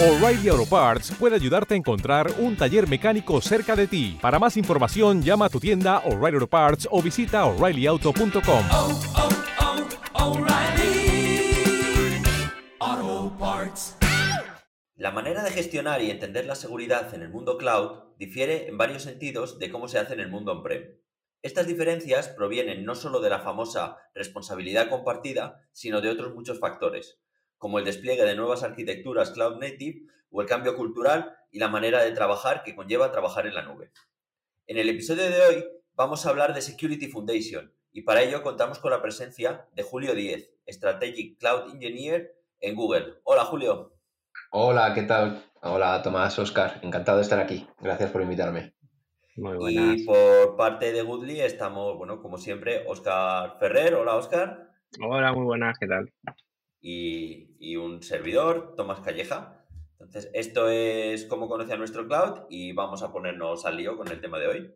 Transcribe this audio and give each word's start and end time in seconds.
O'Reilly 0.00 0.48
Auto 0.48 0.64
Parts 0.64 1.10
puede 1.18 1.34
ayudarte 1.34 1.74
a 1.74 1.76
encontrar 1.76 2.30
un 2.38 2.56
taller 2.56 2.86
mecánico 2.88 3.40
cerca 3.40 3.74
de 3.74 3.88
ti. 3.88 4.16
Para 4.22 4.38
más 4.38 4.56
información, 4.56 5.24
llama 5.24 5.46
a 5.46 5.48
tu 5.48 5.58
tienda 5.58 5.98
O'Reilly 6.04 6.36
Auto 6.36 6.46
Parts 6.46 6.86
o 6.88 7.02
visita 7.02 7.44
oreillyauto.com. 7.46 8.64
oh, 8.70 9.00
oh, 12.80 13.36
Parts. 13.40 13.96
La 14.94 15.10
manera 15.10 15.42
de 15.42 15.50
gestionar 15.50 16.00
y 16.00 16.12
entender 16.12 16.46
la 16.46 16.54
seguridad 16.54 17.12
en 17.12 17.22
el 17.22 17.30
mundo 17.30 17.58
cloud 17.58 18.14
difiere 18.18 18.68
en 18.68 18.78
varios 18.78 19.02
sentidos 19.02 19.58
de 19.58 19.68
cómo 19.68 19.88
se 19.88 19.98
hace 19.98 20.14
en 20.14 20.20
el 20.20 20.28
mundo 20.28 20.52
on-prem. 20.52 20.96
Estas 21.42 21.66
diferencias 21.66 22.28
provienen 22.28 22.84
no 22.84 22.94
solo 22.94 23.20
de 23.20 23.30
la 23.30 23.40
famosa 23.40 23.96
responsabilidad 24.14 24.90
compartida, 24.90 25.68
sino 25.72 26.00
de 26.00 26.10
otros 26.10 26.36
muchos 26.36 26.60
factores, 26.60 27.18
como 27.58 27.78
el 27.78 27.84
despliegue 27.84 28.24
de 28.24 28.36
nuevas 28.36 28.62
arquitecturas 28.62 29.30
cloud 29.32 29.58
native 29.58 30.02
o 30.30 30.40
el 30.40 30.46
cambio 30.46 30.76
cultural 30.76 31.36
y 31.50 31.58
la 31.58 31.68
manera 31.68 32.02
de 32.02 32.12
trabajar 32.12 32.62
que 32.62 32.74
conlleva 32.74 33.12
trabajar 33.12 33.46
en 33.46 33.54
la 33.54 33.62
nube. 33.62 33.90
En 34.66 34.78
el 34.78 34.88
episodio 34.88 35.24
de 35.24 35.40
hoy 35.42 35.64
vamos 35.94 36.24
a 36.24 36.30
hablar 36.30 36.54
de 36.54 36.62
Security 36.62 37.08
Foundation 37.08 37.72
y 37.92 38.02
para 38.02 38.22
ello 38.22 38.42
contamos 38.42 38.78
con 38.78 38.90
la 38.90 39.02
presencia 39.02 39.66
de 39.74 39.82
Julio 39.82 40.14
Díez, 40.14 40.54
Strategic 40.68 41.38
Cloud 41.38 41.72
Engineer 41.72 42.34
en 42.60 42.76
Google. 42.76 43.14
Hola 43.24 43.44
Julio. 43.44 43.92
Hola, 44.50 44.94
¿qué 44.94 45.02
tal? 45.02 45.42
Hola 45.62 46.00
Tomás, 46.02 46.38
Oscar, 46.38 46.80
encantado 46.82 47.18
de 47.18 47.24
estar 47.24 47.40
aquí. 47.40 47.66
Gracias 47.80 48.10
por 48.10 48.22
invitarme. 48.22 48.74
Muy 49.36 49.56
buenas. 49.56 50.00
Y 50.00 50.04
por 50.04 50.56
parte 50.56 50.92
de 50.92 51.02
Goodly 51.02 51.40
estamos, 51.40 51.96
bueno, 51.96 52.20
como 52.20 52.38
siempre, 52.38 52.84
Oscar 52.88 53.56
Ferrer. 53.58 53.94
Hola 53.94 54.16
Oscar. 54.16 54.72
Hola, 55.00 55.32
muy 55.32 55.44
buenas, 55.44 55.78
¿qué 55.78 55.86
tal? 55.86 56.12
Y, 56.80 57.56
y 57.58 57.76
un 57.76 58.02
servidor, 58.02 58.74
Tomás 58.76 59.00
Calleja. 59.00 59.64
Entonces, 59.92 60.30
esto 60.32 60.68
es 60.68 61.24
cómo 61.24 61.48
conoce 61.48 61.72
a 61.72 61.76
nuestro 61.76 62.06
cloud 62.06 62.46
y 62.48 62.72
vamos 62.72 63.02
a 63.02 63.12
ponernos 63.12 63.66
al 63.66 63.76
lío 63.76 63.96
con 63.96 64.08
el 64.08 64.20
tema 64.20 64.38
de 64.38 64.46
hoy. 64.46 64.74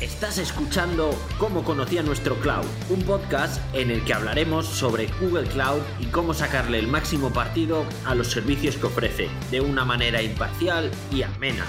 Estás 0.00 0.38
escuchando 0.38 1.10
Cómo 1.38 1.62
conocía 1.62 2.02
nuestro 2.02 2.34
cloud, 2.36 2.66
un 2.90 3.04
podcast 3.04 3.62
en 3.74 3.92
el 3.92 4.04
que 4.04 4.12
hablaremos 4.12 4.66
sobre 4.66 5.06
Google 5.20 5.48
Cloud 5.48 5.82
y 6.00 6.06
cómo 6.06 6.34
sacarle 6.34 6.80
el 6.80 6.88
máximo 6.88 7.32
partido 7.32 7.84
a 8.04 8.16
los 8.16 8.26
servicios 8.26 8.76
que 8.76 8.86
ofrece, 8.86 9.28
de 9.52 9.60
una 9.60 9.84
manera 9.84 10.20
imparcial 10.20 10.90
y 11.12 11.22
amena. 11.22 11.64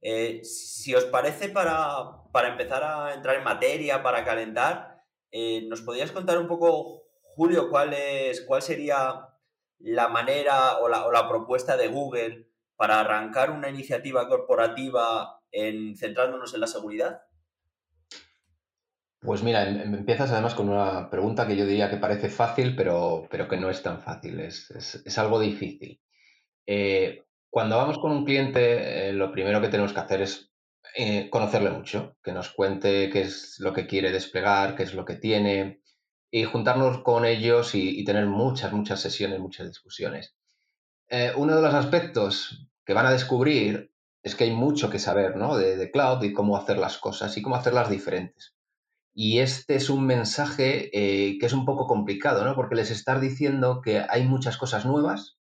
Eh, 0.00 0.44
si 0.44 0.94
os 0.94 1.04
parece, 1.06 1.48
para, 1.48 2.22
para 2.32 2.48
empezar 2.52 2.84
a 2.84 3.14
entrar 3.14 3.36
en 3.36 3.44
materia, 3.44 4.04
para 4.04 4.24
calentar, 4.24 4.95
eh, 5.30 5.66
¿nos 5.68 5.82
podrías 5.82 6.12
contar 6.12 6.38
un 6.38 6.46
poco, 6.48 7.02
Julio, 7.34 7.68
cuál, 7.70 7.92
es, 7.94 8.42
cuál 8.42 8.62
sería 8.62 9.28
la 9.78 10.08
manera 10.08 10.78
o 10.78 10.88
la, 10.88 11.06
o 11.06 11.12
la 11.12 11.28
propuesta 11.28 11.76
de 11.76 11.88
Google 11.88 12.48
para 12.76 13.00
arrancar 13.00 13.50
una 13.50 13.68
iniciativa 13.68 14.28
corporativa 14.28 15.40
en, 15.50 15.96
centrándonos 15.96 16.54
en 16.54 16.60
la 16.60 16.66
seguridad? 16.66 17.22
Pues 19.20 19.42
mira, 19.42 19.68
em- 19.68 19.80
em- 19.80 19.94
empiezas 19.94 20.30
además 20.30 20.54
con 20.54 20.68
una 20.68 21.10
pregunta 21.10 21.46
que 21.46 21.56
yo 21.56 21.66
diría 21.66 21.90
que 21.90 21.96
parece 21.96 22.28
fácil, 22.28 22.76
pero, 22.76 23.26
pero 23.30 23.48
que 23.48 23.56
no 23.56 23.70
es 23.70 23.82
tan 23.82 24.00
fácil, 24.00 24.40
es, 24.40 24.70
es- 24.70 25.02
es 25.04 25.18
algo 25.18 25.40
difícil. 25.40 26.00
Eh, 26.66 27.24
cuando 27.50 27.76
vamos 27.76 27.98
con 27.98 28.10
un 28.12 28.24
cliente, 28.24 29.08
eh, 29.08 29.12
lo 29.12 29.32
primero 29.32 29.60
que 29.60 29.68
tenemos 29.68 29.92
que 29.92 30.00
hacer 30.00 30.20
es 30.22 30.52
eh, 30.94 31.28
conocerle 31.30 31.70
mucho, 31.70 32.16
que 32.22 32.32
nos 32.32 32.50
cuente 32.50 33.10
qué 33.10 33.22
es 33.22 33.56
lo 33.58 33.72
que 33.72 33.86
quiere 33.86 34.12
desplegar, 34.12 34.76
qué 34.76 34.82
es 34.84 34.94
lo 34.94 35.04
que 35.04 35.16
tiene, 35.16 35.80
y 36.30 36.44
juntarnos 36.44 37.02
con 37.02 37.24
ellos 37.24 37.74
y, 37.74 38.04
tener 38.04 38.26
muchas, 38.26 38.72
muchas 38.72 39.00
sesiones, 39.00 39.40
muchas 39.40 39.66
discusiones. 39.68 40.34
Eh, 41.08 41.32
uno 41.36 41.56
de 41.56 41.62
los 41.62 41.74
aspectos 41.74 42.68
que 42.84 42.94
van 42.94 43.06
a 43.06 43.12
descubrir 43.12 43.92
es 44.22 44.34
que 44.34 44.44
hay 44.44 44.52
mucho 44.52 44.90
que 44.90 44.98
saber, 44.98 45.36
¿no? 45.36 45.56
de, 45.56 45.76
de 45.76 45.90
cloud 45.90 46.22
y 46.22 46.32
cómo 46.32 46.56
hacer 46.56 46.78
las 46.78 46.98
cosas 46.98 47.36
y 47.36 47.42
cómo 47.42 47.56
hacerlas 47.56 47.90
diferentes. 47.90 48.56
Y 49.18 49.38
este 49.38 49.76
es 49.76 49.88
un 49.88 50.04
mensaje 50.04 50.90
eh, 50.92 51.38
que 51.38 51.46
es 51.46 51.54
un 51.54 51.64
poco 51.64 51.86
complicado, 51.86 52.44
¿no? 52.44 52.54
Porque 52.54 52.74
les 52.74 52.90
estás 52.90 53.18
diciendo 53.18 53.80
que 53.80 54.04
hay 54.06 54.26
muchas 54.26 54.58
cosas 54.58 54.84
nuevas, 54.84 55.38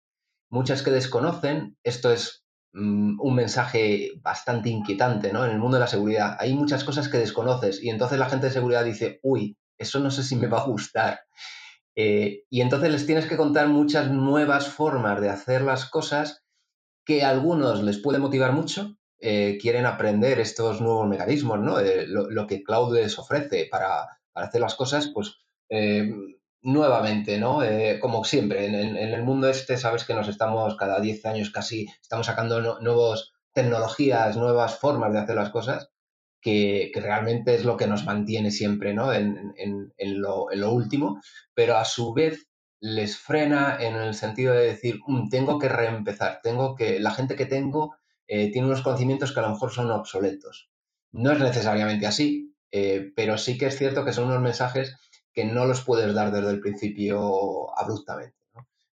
muchas 0.49 0.81
que 0.81 0.89
desconocen. 0.89 1.77
Esto 1.83 2.11
es 2.11 2.43
mm, 2.73 3.19
un 3.19 3.35
mensaje 3.35 4.11
bastante 4.21 4.69
inquietante, 4.69 5.33
¿no? 5.33 5.45
En 5.45 5.51
el 5.51 5.59
mundo 5.59 5.77
de 5.77 5.81
la 5.81 5.87
seguridad 5.87 6.37
hay 6.39 6.53
muchas 6.53 6.83
cosas 6.83 7.09
que 7.09 7.17
desconoces 7.17 7.83
y 7.83 7.89
entonces 7.89 8.19
la 8.19 8.29
gente 8.29 8.47
de 8.47 8.53
seguridad 8.53 8.83
dice, 8.83 9.19
uy, 9.23 9.57
eso 9.77 9.99
no 9.99 10.11
sé 10.11 10.23
si 10.23 10.35
me 10.35 10.47
va 10.47 10.59
a 10.59 10.65
gustar. 10.65 11.21
Eh, 11.95 12.43
y 12.49 12.61
entonces 12.61 12.91
les 12.91 13.05
tienes 13.05 13.25
que 13.25 13.37
contar 13.37 13.67
muchas 13.67 14.11
nuevas 14.11 14.67
formas 14.67 15.19
de 15.21 15.29
hacer 15.29 15.61
las 15.61 15.89
cosas 15.89 16.43
que 17.05 17.23
a 17.23 17.29
algunos 17.29 17.83
les 17.83 17.97
puede 17.97 18.19
motivar 18.19 18.53
mucho, 18.53 18.95
eh, 19.19 19.57
quieren 19.59 19.85
aprender 19.85 20.39
estos 20.39 20.79
nuevos 20.81 21.07
mecanismos, 21.07 21.59
¿no? 21.59 21.79
Eh, 21.79 22.05
lo, 22.07 22.47
que 22.47 22.63
Cloud 22.63 22.95
les 22.95 23.17
ofrece 23.19 23.67
para, 23.69 24.19
para 24.31 24.47
hacer 24.47 24.61
las 24.61 24.75
cosas, 24.75 25.11
pues 25.13 25.35
nuevamente, 26.61 27.37
¿no? 27.37 27.63
Eh, 27.63 27.99
como 27.99 28.23
siempre, 28.23 28.65
en, 28.65 28.75
el 28.97 29.23
mundo 29.23 29.49
este 29.49 29.77
sabes 29.77 30.03
que 30.05 30.13
nos 30.13 30.27
estamos 30.27 30.75
cada 30.77 30.99
10 30.99 31.25
años 31.25 31.51
casi, 31.51 31.87
estamos 32.01 32.25
sacando 32.27 32.79
nuevas 32.81 33.31
tecnologías, 33.53 34.37
nuevas 34.37 34.77
formas 34.79 35.13
de 35.13 35.19
hacer 35.19 35.35
las 35.35 35.49
cosas, 35.51 35.89
que, 36.41 36.91
que 36.93 37.01
realmente 37.01 37.55
es 37.55 37.65
lo 37.65 37.75
que 37.77 37.87
nos 37.87 38.05
mantiene 38.05 38.51
siempre, 38.51 38.93
¿no? 38.93 39.13
En, 39.13 39.53
en- 39.57 39.93
en 39.97 40.21
lo, 40.21 40.51
en 40.51 40.61
lo 40.61 40.71
último, 40.73 41.19
pero 41.53 41.77
a 41.77 41.85
su 41.85 42.13
vez 42.13 42.47
les 42.81 43.17
frena 43.17 43.77
en 43.79 43.95
el 43.95 44.13
sentido 44.13 44.53
de 44.53 44.65
decir, 44.67 44.99
"Mm, 45.07 45.29
tengo 45.29 45.59
que 45.59 45.67
reempezar, 45.69 46.39
tengo 46.43 46.75
que, 46.75 46.99
la 46.99 47.11
gente 47.11 47.35
que 47.35 47.45
tengo 47.45 47.95
eh, 48.27 48.51
tiene 48.51 48.67
unos 48.67 48.81
conocimientos 48.81 49.33
que 49.33 49.39
a 49.39 49.43
lo 49.43 49.49
mejor 49.49 49.71
son 49.71 49.91
obsoletos. 49.91 50.69
No 51.11 51.31
es 51.31 51.39
necesariamente 51.39 52.05
así, 52.07 52.53
eh, 52.71 53.11
pero 53.15 53.37
sí 53.37 53.57
que 53.57 53.65
es 53.67 53.77
cierto 53.77 54.05
que 54.05 54.13
son 54.13 54.25
unos 54.25 54.41
mensajes 54.41 54.95
que 55.33 55.45
no 55.45 55.65
los 55.65 55.81
puedes 55.81 56.13
dar 56.13 56.31
desde 56.31 56.51
el 56.51 56.59
principio 56.59 57.77
abruptamente. 57.77 58.37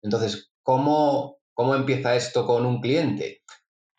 Entonces, 0.02 0.50
¿cómo, 0.62 1.38
¿cómo 1.54 1.74
empieza 1.74 2.16
esto 2.16 2.46
con 2.46 2.66
un 2.66 2.80
cliente? 2.80 3.42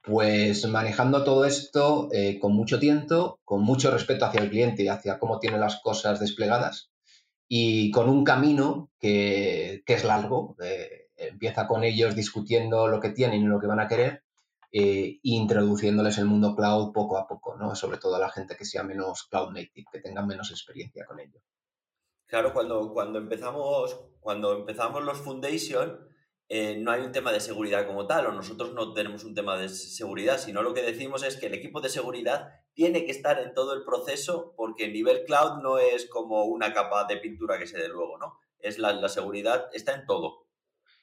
Pues 0.02 0.66
manejando 0.68 1.24
todo 1.24 1.46
esto 1.46 2.10
eh, 2.14 2.40
con 2.40 2.54
mucho 2.54 2.80
tiento, 2.80 3.40
con 3.44 3.62
mucho 3.62 3.92
respeto 3.92 4.26
hacia 4.26 4.42
el 4.42 4.50
cliente 4.50 4.84
y 4.84 4.88
hacia 4.88 5.20
cómo 5.20 5.40
tiene 5.40 5.58
las 5.58 5.82
cosas 5.82 6.20
desplegadas 6.20 6.92
y 7.50 7.92
con 7.92 8.10
un 8.10 8.24
camino 8.24 8.90
que, 9.00 9.84
que 9.86 9.94
es 9.94 10.04
largo. 10.04 10.56
empieza 11.18 11.68
con 11.68 11.84
ellos 11.84 12.16
discutiendo 12.16 12.88
lo 12.88 13.00
que 13.00 13.10
tienen 13.10 13.42
y 13.42 13.46
lo 13.46 13.60
que 13.60 13.68
van 13.68 13.80
a 13.80 13.88
querer 13.88 14.24
eh, 14.72 15.20
introduciéndoles 15.24 16.18
el 16.18 16.26
mundo 16.26 16.56
cloud 16.56 16.92
poco 16.92 17.18
a 17.18 17.26
poco, 17.26 17.56
¿no? 17.56 17.74
Sobre 17.74 17.98
todo 17.98 18.16
a 18.16 18.20
la 18.20 18.30
gente 18.30 18.56
que 18.58 18.66
sea 18.66 18.84
menos 18.84 19.24
cloud 19.24 19.52
native, 19.54 19.88
que 19.92 20.02
tenga 20.02 20.26
menos 20.26 20.52
experiencia 20.52 21.06
con 21.06 21.20
ello. 21.20 21.40
Claro, 22.28 22.54
cuando, 22.54 22.94
cuando, 22.94 23.20
empezamos, 23.20 24.00
cuando 24.20 24.54
empezamos 24.58 25.04
los 25.04 25.20
Foundation, 25.20 26.08
eh, 26.50 26.78
no 26.78 26.92
hay 26.92 27.02
un 27.02 27.12
tema 27.12 27.32
de 27.32 27.40
seguridad 27.40 27.88
como 27.88 28.06
tal, 28.06 28.28
o 28.28 28.32
nosotros 28.32 28.74
no 28.74 28.94
tenemos 28.94 29.24
un 29.24 29.34
tema 29.34 29.58
de 29.58 29.70
seguridad, 29.70 30.38
sino 30.38 30.62
lo 30.62 30.74
que 30.74 30.82
decimos 30.82 31.24
es 31.24 31.38
que 31.38 31.48
el 31.48 31.54
equipo 31.54 31.82
de 31.82 31.90
seguridad 31.90 32.50
tiene 32.74 33.06
que 33.06 33.12
estar 33.12 33.40
en 33.40 33.54
todo 33.54 33.74
el 33.74 33.84
proceso 33.84 34.54
porque 34.56 34.86
el 34.86 34.94
nivel 34.94 35.24
cloud 35.26 35.62
no 35.62 35.80
es 35.80 36.08
como 36.10 36.44
una 36.46 36.74
capa 36.74 37.06
de 37.06 37.18
pintura 37.18 37.58
que 37.58 37.68
se 37.68 37.78
dé 37.78 37.88
luego, 37.88 38.18
¿no? 38.18 38.40
Es 38.60 38.78
la, 38.78 38.94
la 38.94 39.10
seguridad, 39.10 39.68
está 39.74 39.94
en 39.94 40.06
todo. 40.06 40.48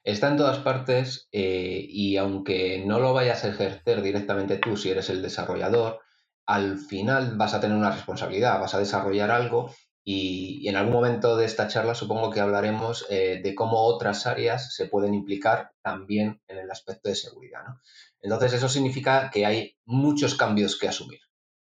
Está 0.05 0.29
en 0.29 0.37
todas 0.37 0.59
partes 0.59 1.29
eh, 1.33 1.87
y 1.89 2.19
aunque 2.19 2.85
no 2.85 3.01
lo 3.01 3.15
vayas 3.15 3.43
a 3.45 3.49
ejercer 3.49 4.03
directamente 4.03 4.59
tú 4.59 4.77
si 4.77 4.91
eres 4.91 5.09
el 5.09 5.23
desarrollador, 5.23 6.01
al 6.45 6.77
final 6.77 7.39
vas 7.39 7.55
a 7.55 7.61
tener 7.61 7.77
una 7.77 7.91
responsabilidad, 7.91 8.61
vas 8.61 8.75
a 8.75 8.79
desarrollar 8.79 9.31
algo 9.31 9.75
y, 10.05 10.69
en 10.69 10.77
algún 10.77 10.93
momento 10.93 11.37
de 11.37 11.47
esta 11.47 11.67
charla 11.67 11.95
supongo 11.95 12.31
que 12.31 12.41
hablaremos 12.41 13.07
eh, 13.09 13.41
de 13.43 13.55
cómo 13.55 13.83
otras 13.85 14.27
áreas 14.27 14.75
se 14.75 14.87
pueden 14.87 15.15
implicar 15.15 15.73
también 15.83 16.43
en 16.47 16.59
el 16.59 16.71
aspecto 16.71 17.09
de 17.09 17.15
seguridad. 17.15 17.65
¿no? 17.67 17.81
Entonces 18.21 18.53
eso 18.53 18.69
significa 18.69 19.31
que 19.31 19.47
hay 19.47 19.77
muchos 19.85 20.35
cambios 20.35 20.79
que 20.79 20.89
asumir 20.89 21.21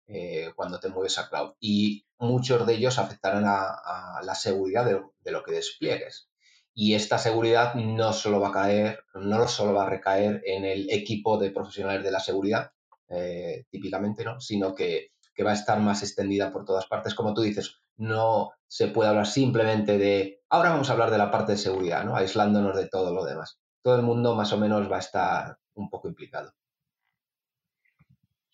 eh, 0.08 0.52
cuando 0.56 0.80
te 0.80 0.90
mueves 0.90 1.20
a 1.20 1.30
cloud 1.30 1.54
y 1.60 2.06
muchos 2.18 2.66
de 2.66 2.74
ellos 2.74 2.98
afectarán 3.00 3.46
a, 3.46 4.22
la 4.24 4.36
seguridad 4.36 4.86
de, 4.86 5.02
de 5.24 5.32
lo 5.32 5.44
que 5.44 5.54
despliegues. 5.54 6.30
Y 6.74 6.96
esta 6.96 7.18
seguridad 7.18 7.76
no 7.76 8.14
solo 8.14 8.40
va 8.40 8.50
a 8.50 8.54
caer, 8.54 9.04
no 9.14 9.48
solo 9.48 9.74
va 9.74 9.84
a 9.84 9.90
recaer 9.90 10.42
en 10.46 10.64
el 10.66 10.90
equipo 10.90 11.38
de 11.38 11.52
profesionales 11.52 12.04
de 12.04 12.12
la 12.12 12.20
seguridad, 12.20 12.72
eh, 13.14 13.66
típicamente, 13.70 14.24
¿no? 14.24 14.40
Sino 14.40 14.74
que, 14.74 15.11
que, 15.33 15.44
va 15.44 15.51
a 15.51 15.56
estar 15.56 15.80
más 15.80 16.04
extendida 16.04 16.51
por 16.51 16.66
todas 16.66 16.88
partes. 16.88 17.16
Como 17.16 17.33
tú 17.33 17.42
dices, 17.42 17.81
no 17.98 18.51
se 18.68 18.88
puede 18.88 19.10
hablar 19.10 19.28
simplemente 19.28 19.98
de, 19.98 20.42
ahora 20.50 20.72
vamos 20.72 20.89
a 20.89 20.94
hablar 20.94 21.12
de 21.12 21.18
la 21.18 21.31
parte 21.31 21.54
de 21.54 21.57
seguridad, 21.57 22.04
¿no? 22.04 22.16
Aislándonos 22.16 22.75
de 22.75 22.88
todo 22.88 23.13
lo 23.13 23.25
demás. 23.25 23.60
Todo 23.83 23.95
el 23.95 24.04
mundo 24.04 24.36
más 24.36 24.54
o 24.54 24.57
menos 24.57 24.92
va 24.92 24.98
a 24.98 25.00
estar 25.00 25.57
un 25.74 25.89
poco 25.89 26.07
implicado. 26.07 26.54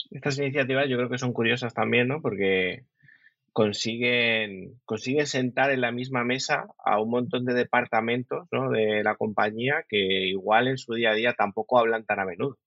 Estas 0.10 0.38
iniciativas 0.38 0.88
yo 0.88 0.98
creo 0.98 1.10
que 1.10 1.18
son 1.18 1.34
curiosas 1.34 1.74
también, 1.74 2.08
¿no? 2.08 2.22
Porque 2.22 2.86
consiguen, 3.58 4.80
consiguen 4.86 5.26
sentar 5.26 5.72
en 5.72 5.82
la 5.82 5.92
misma 5.92 6.24
mesa 6.24 6.68
a 6.78 7.02
un 7.02 7.10
montón 7.10 7.44
de 7.44 7.56
departamentos 7.56 8.48
¿no? 8.52 8.70
de 8.70 9.02
la 9.04 9.16
compañía 9.16 9.84
que 9.90 10.28
igual 10.28 10.68
en 10.68 10.78
su 10.78 10.94
día 10.94 11.10
a 11.10 11.16
día 11.16 11.34
tampoco 11.34 11.80
hablan 11.80 12.06
tan 12.06 12.20
a 12.20 12.26
menudo. 12.26 12.60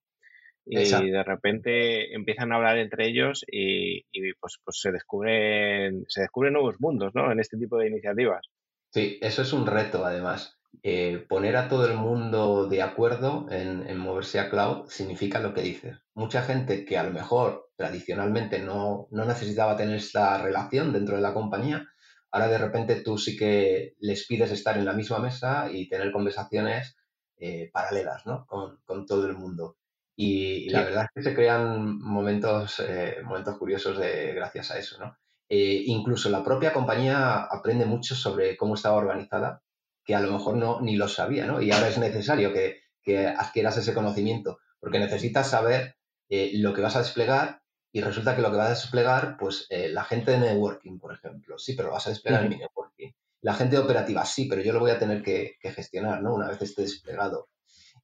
Y 0.67 1.11
de 1.11 1.25
repente 1.25 2.15
empiezan 2.15 2.53
a 2.53 2.57
hablar 2.57 2.79
entre 2.79 3.09
ellos 3.09 3.45
y, 3.51 4.05
y, 4.13 4.33
pues, 4.39 4.59
pues 4.63 4.81
se 4.81 4.93
descubren, 4.93 6.05
se 6.09 6.23
descubren 6.23 6.53
nuevos 6.53 6.77
mundos 6.81 7.13
¿no? 7.15 7.33
en 7.33 7.41
este 7.41 7.57
tipo 7.57 7.79
de 7.79 7.89
iniciativas. 7.89 8.47
Sí, 8.93 9.19
eso 9.21 9.43
es 9.43 9.53
un 9.53 9.67
reto 9.67 10.05
además. 10.05 10.61
Eh, 10.83 11.27
poner 11.29 11.57
a 11.57 11.69
todo 11.69 11.87
el 11.87 11.97
mundo 11.97 12.67
de 12.69 12.83
acuerdo 12.83 13.47
en, 13.51 13.89
en 13.89 13.99
moverse 13.99 14.39
a 14.39 14.49
cloud 14.49 14.89
significa 14.89 15.41
lo 15.41 15.53
que 15.53 15.63
dices. 15.63 15.99
Mucha 16.15 16.43
gente 16.43 16.85
que 16.85 16.97
a 16.97 17.03
lo 17.03 17.11
mejor 17.11 17.71
tradicionalmente 17.77 18.61
no, 18.61 19.09
no 19.11 19.25
necesitaba 19.25 19.77
tener 19.77 19.97
esta 19.97 20.41
relación 20.43 20.93
dentro 20.93 21.17
de 21.17 21.23
la 21.23 21.35
compañía, 21.35 21.89
ahora 22.31 22.49
de 22.49 22.59
repente 22.59 23.01
tú 23.03 23.19
sí 23.19 23.37
que 23.37 23.95
les 23.99 24.27
pides 24.27 24.51
estar 24.53 24.77
en 24.79 24.85
la 24.85 24.93
misma 24.93 25.19
mesa 25.19 25.71
y 25.73 25.89
tener 25.89 26.13
conversaciones 26.13 26.97
eh, 27.39 27.71
paralelas 27.73 28.27
¿no? 28.27 28.47
con, 28.47 28.79
con 28.85 29.07
todo 29.07 29.27
el 29.27 29.35
mundo. 29.35 29.77
Y, 30.23 30.67
y 30.67 30.69
la 30.69 30.83
verdad 30.83 31.05
es 31.05 31.11
que 31.15 31.31
se 31.31 31.35
crean 31.35 31.99
momentos, 31.99 32.79
eh, 32.81 33.23
momentos 33.25 33.57
curiosos 33.57 33.99
de, 33.99 34.35
gracias 34.35 34.71
a 34.71 34.79
eso, 34.79 34.99
¿no? 34.99 35.17
Eh, 35.49 35.85
incluso 35.87 36.29
la 36.29 36.45
propia 36.45 36.75
compañía 36.75 37.45
aprende 37.45 37.87
mucho 37.87 38.15
sobre 38.15 38.55
cómo 38.59 38.75
estaba 38.75 38.97
organizada, 38.97 39.63
que 40.05 40.15
a 40.15 40.21
lo 40.21 40.31
mejor 40.31 40.59
no 40.59 40.83
ni 40.83 40.97
lo 40.97 41.09
sabía, 41.09 41.47
¿no? 41.47 41.63
Y 41.63 41.73
ahora 41.73 41.89
es 41.89 41.97
necesario 41.97 42.53
que, 42.53 42.83
que 43.03 43.29
adquieras 43.29 43.79
ese 43.79 43.95
conocimiento, 43.95 44.59
porque 44.79 44.99
necesitas 44.99 45.49
saber 45.49 45.97
eh, 46.29 46.51
lo 46.57 46.75
que 46.75 46.83
vas 46.83 46.97
a 46.97 47.01
desplegar 47.01 47.63
y 47.91 48.03
resulta 48.03 48.37
que 48.37 48.43
lo 48.43 48.51
que 48.51 48.59
vas 48.59 48.67
a 48.67 48.75
desplegar, 48.75 49.39
pues 49.39 49.69
eh, 49.71 49.89
la 49.89 50.05
gente 50.05 50.33
de 50.33 50.41
networking, 50.41 50.99
por 50.99 51.15
ejemplo, 51.15 51.57
sí, 51.59 51.73
pero 51.73 51.89
lo 51.89 51.95
vas 51.95 52.09
a 52.09 52.11
desplegar 52.11 52.43
en 52.43 52.51
mi 52.51 52.57
networking. 52.59 53.13
La 53.41 53.55
gente 53.55 53.77
de 53.77 53.83
operativa, 53.83 54.27
sí, 54.27 54.45
pero 54.51 54.61
yo 54.61 54.75
lo 54.75 54.81
voy 54.81 54.91
a 54.91 54.99
tener 54.99 55.23
que, 55.23 55.57
que 55.63 55.73
gestionar, 55.73 56.21
¿no? 56.23 56.35
Una 56.35 56.49
vez 56.49 56.61
esté 56.61 56.83
desplegado. 56.83 57.49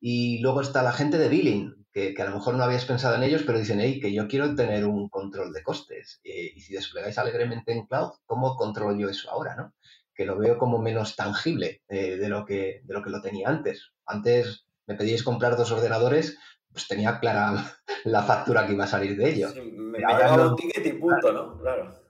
Y 0.00 0.38
luego 0.38 0.60
está 0.60 0.82
la 0.82 0.92
gente 0.92 1.18
de 1.18 1.28
billing, 1.28 1.86
que, 1.92 2.14
que 2.14 2.22
a 2.22 2.26
lo 2.26 2.36
mejor 2.36 2.54
no 2.54 2.64
habías 2.64 2.84
pensado 2.84 3.14
en 3.14 3.22
ellos, 3.22 3.42
pero 3.46 3.58
dicen, 3.58 3.80
hey, 3.80 4.00
que 4.00 4.12
yo 4.12 4.28
quiero 4.28 4.54
tener 4.54 4.84
un 4.84 5.08
control 5.08 5.52
de 5.52 5.62
costes. 5.62 6.20
Eh, 6.24 6.52
y 6.54 6.60
si 6.60 6.74
desplegáis 6.74 7.18
alegremente 7.18 7.72
en 7.72 7.86
cloud, 7.86 8.12
¿cómo 8.26 8.56
controlo 8.56 8.98
yo 8.98 9.08
eso 9.08 9.30
ahora, 9.30 9.56
no? 9.56 9.74
Que 10.14 10.26
lo 10.26 10.38
veo 10.38 10.58
como 10.58 10.78
menos 10.78 11.16
tangible 11.16 11.82
eh, 11.88 12.16
de, 12.16 12.28
lo 12.28 12.44
que, 12.44 12.80
de 12.84 12.94
lo 12.94 13.02
que 13.02 13.10
lo 13.10 13.22
tenía 13.22 13.48
antes. 13.48 13.92
Antes 14.04 14.66
me 14.86 14.94
pedíais 14.94 15.22
comprar 15.22 15.56
dos 15.56 15.72
ordenadores, 15.72 16.38
pues 16.70 16.86
tenía 16.86 17.18
clara 17.18 17.54
la 18.04 18.22
factura 18.22 18.66
que 18.66 18.74
iba 18.74 18.84
a 18.84 18.88
salir 18.88 19.16
de 19.16 19.30
ello. 19.30 19.50
Sí, 19.50 19.60
me, 19.60 19.98
me 19.98 19.98
llegaba 19.98 20.48
un 20.48 20.56
ticket 20.56 20.86
y 20.86 20.92
punto, 20.92 21.32
¿no? 21.32 21.58
Claro. 21.58 22.05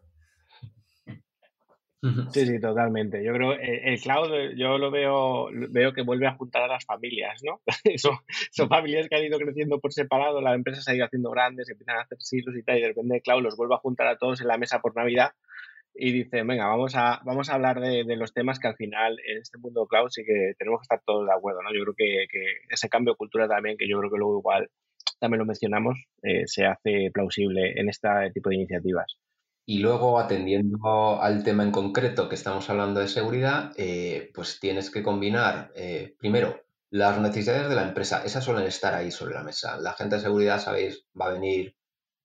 Sí, 2.31 2.46
sí, 2.46 2.60
totalmente. 2.60 3.25
Yo 3.25 3.32
creo 3.32 3.52
eh, 3.54 3.82
el 3.84 4.00
cloud, 4.00 4.32
eh, 4.32 4.54
yo 4.56 4.78
lo 4.78 4.90
veo, 4.90 5.48
veo 5.70 5.93
que 5.93 6.02
vuelve 6.02 6.26
a 6.26 6.37
juntar 6.37 6.62
a 6.62 6.69
las 6.69 6.84
familias, 6.84 7.43
¿no? 7.43 7.60
son, 7.96 8.19
son 8.52 8.69
familias 8.69 9.08
que 9.08 9.16
han 9.16 9.25
ido 9.25 9.38
creciendo 9.38 9.81
por 9.81 9.93
separado, 9.93 10.40
la 10.40 10.54
empresa 10.54 10.82
se 10.82 10.93
ha 10.93 10.94
ido 10.94 11.06
haciendo 11.06 11.31
grandes, 11.31 11.69
empiezan 11.69 11.96
a 11.96 12.02
hacer 12.02 12.19
silos 12.20 12.54
y 12.56 12.62
tal, 12.62 12.78
y 12.78 12.82
de 12.82 12.88
repente 12.88 13.16
el 13.16 13.22
cloud 13.22 13.43
los 13.43 13.56
vuelve 13.56 13.75
a 13.75 13.78
juntar 13.78 14.06
a 14.06 14.19
todos 14.19 14.40
en 14.40 14.48
la 14.48 14.58
mesa 14.58 14.81
por 14.81 14.94
Navidad 14.94 15.32
y 15.94 16.12
dicen, 16.12 16.46
venga, 16.46 16.66
vamos 16.66 16.94
a, 16.94 17.20
vamos 17.25 17.48
a 17.48 17.54
hablar 17.54 17.81
de, 17.81 18.04
los 18.16 18.32
temas 18.32 18.58
que 18.58 18.69
al 18.69 18.76
final 18.76 19.16
en 19.26 19.38
este 19.38 19.58
mundo 19.58 19.87
cloud 19.87 20.10
sí 20.10 20.25
que 20.25 20.52
tenemos 20.58 20.81
que 20.81 20.84
estar 20.84 21.02
todos 21.04 21.26
de 21.26 21.32
acuerdo, 21.32 21.62
¿no? 21.62 21.72
Yo 21.75 21.82
creo 21.82 21.94
que, 21.96 22.26
que 22.31 22.44
ese 22.69 22.88
cambio 22.88 23.14
de 23.14 23.19
cultura 23.19 23.49
también, 23.49 23.76
que 23.76 23.88
yo 23.88 23.99
creo 23.99 24.10
que 24.10 24.19
luego 24.19 24.38
igual 24.38 24.69
también 25.19 25.38
lo 25.38 25.46
mencionamos, 25.46 25.99
eh, 26.22 26.42
se 26.46 26.66
hace 26.66 27.10
plausible 27.12 27.72
en 27.81 27.88
este 27.88 28.08
tipo 28.34 28.50
de 28.50 28.56
iniciativas. 28.56 29.16
Y 29.68 29.80
luego, 29.80 30.20
atendiendo 30.20 31.20
al 31.20 31.42
tema 31.42 31.64
en 31.64 31.72
concreto 31.72 32.28
que 32.28 32.36
estamos 32.36 32.70
hablando 32.70 33.00
de 33.00 33.08
seguridad, 33.08 33.72
eh, 33.76 34.30
pues 34.32 34.60
tienes 34.60 34.90
que 34.90 35.02
combinar, 35.02 35.72
eh, 35.74 36.14
primero, 36.18 36.62
las 36.88 37.18
necesidades 37.20 37.68
de 37.68 37.74
la 37.74 37.82
empresa. 37.88 38.24
Esas 38.24 38.44
suelen 38.44 38.66
estar 38.66 38.94
ahí 38.94 39.10
sobre 39.10 39.34
la 39.34 39.42
mesa. 39.42 39.76
La 39.78 39.94
gente 39.94 40.16
de 40.16 40.22
seguridad, 40.22 40.60
sabéis, 40.60 41.04
va 41.20 41.26
a 41.26 41.32
venir 41.32 41.76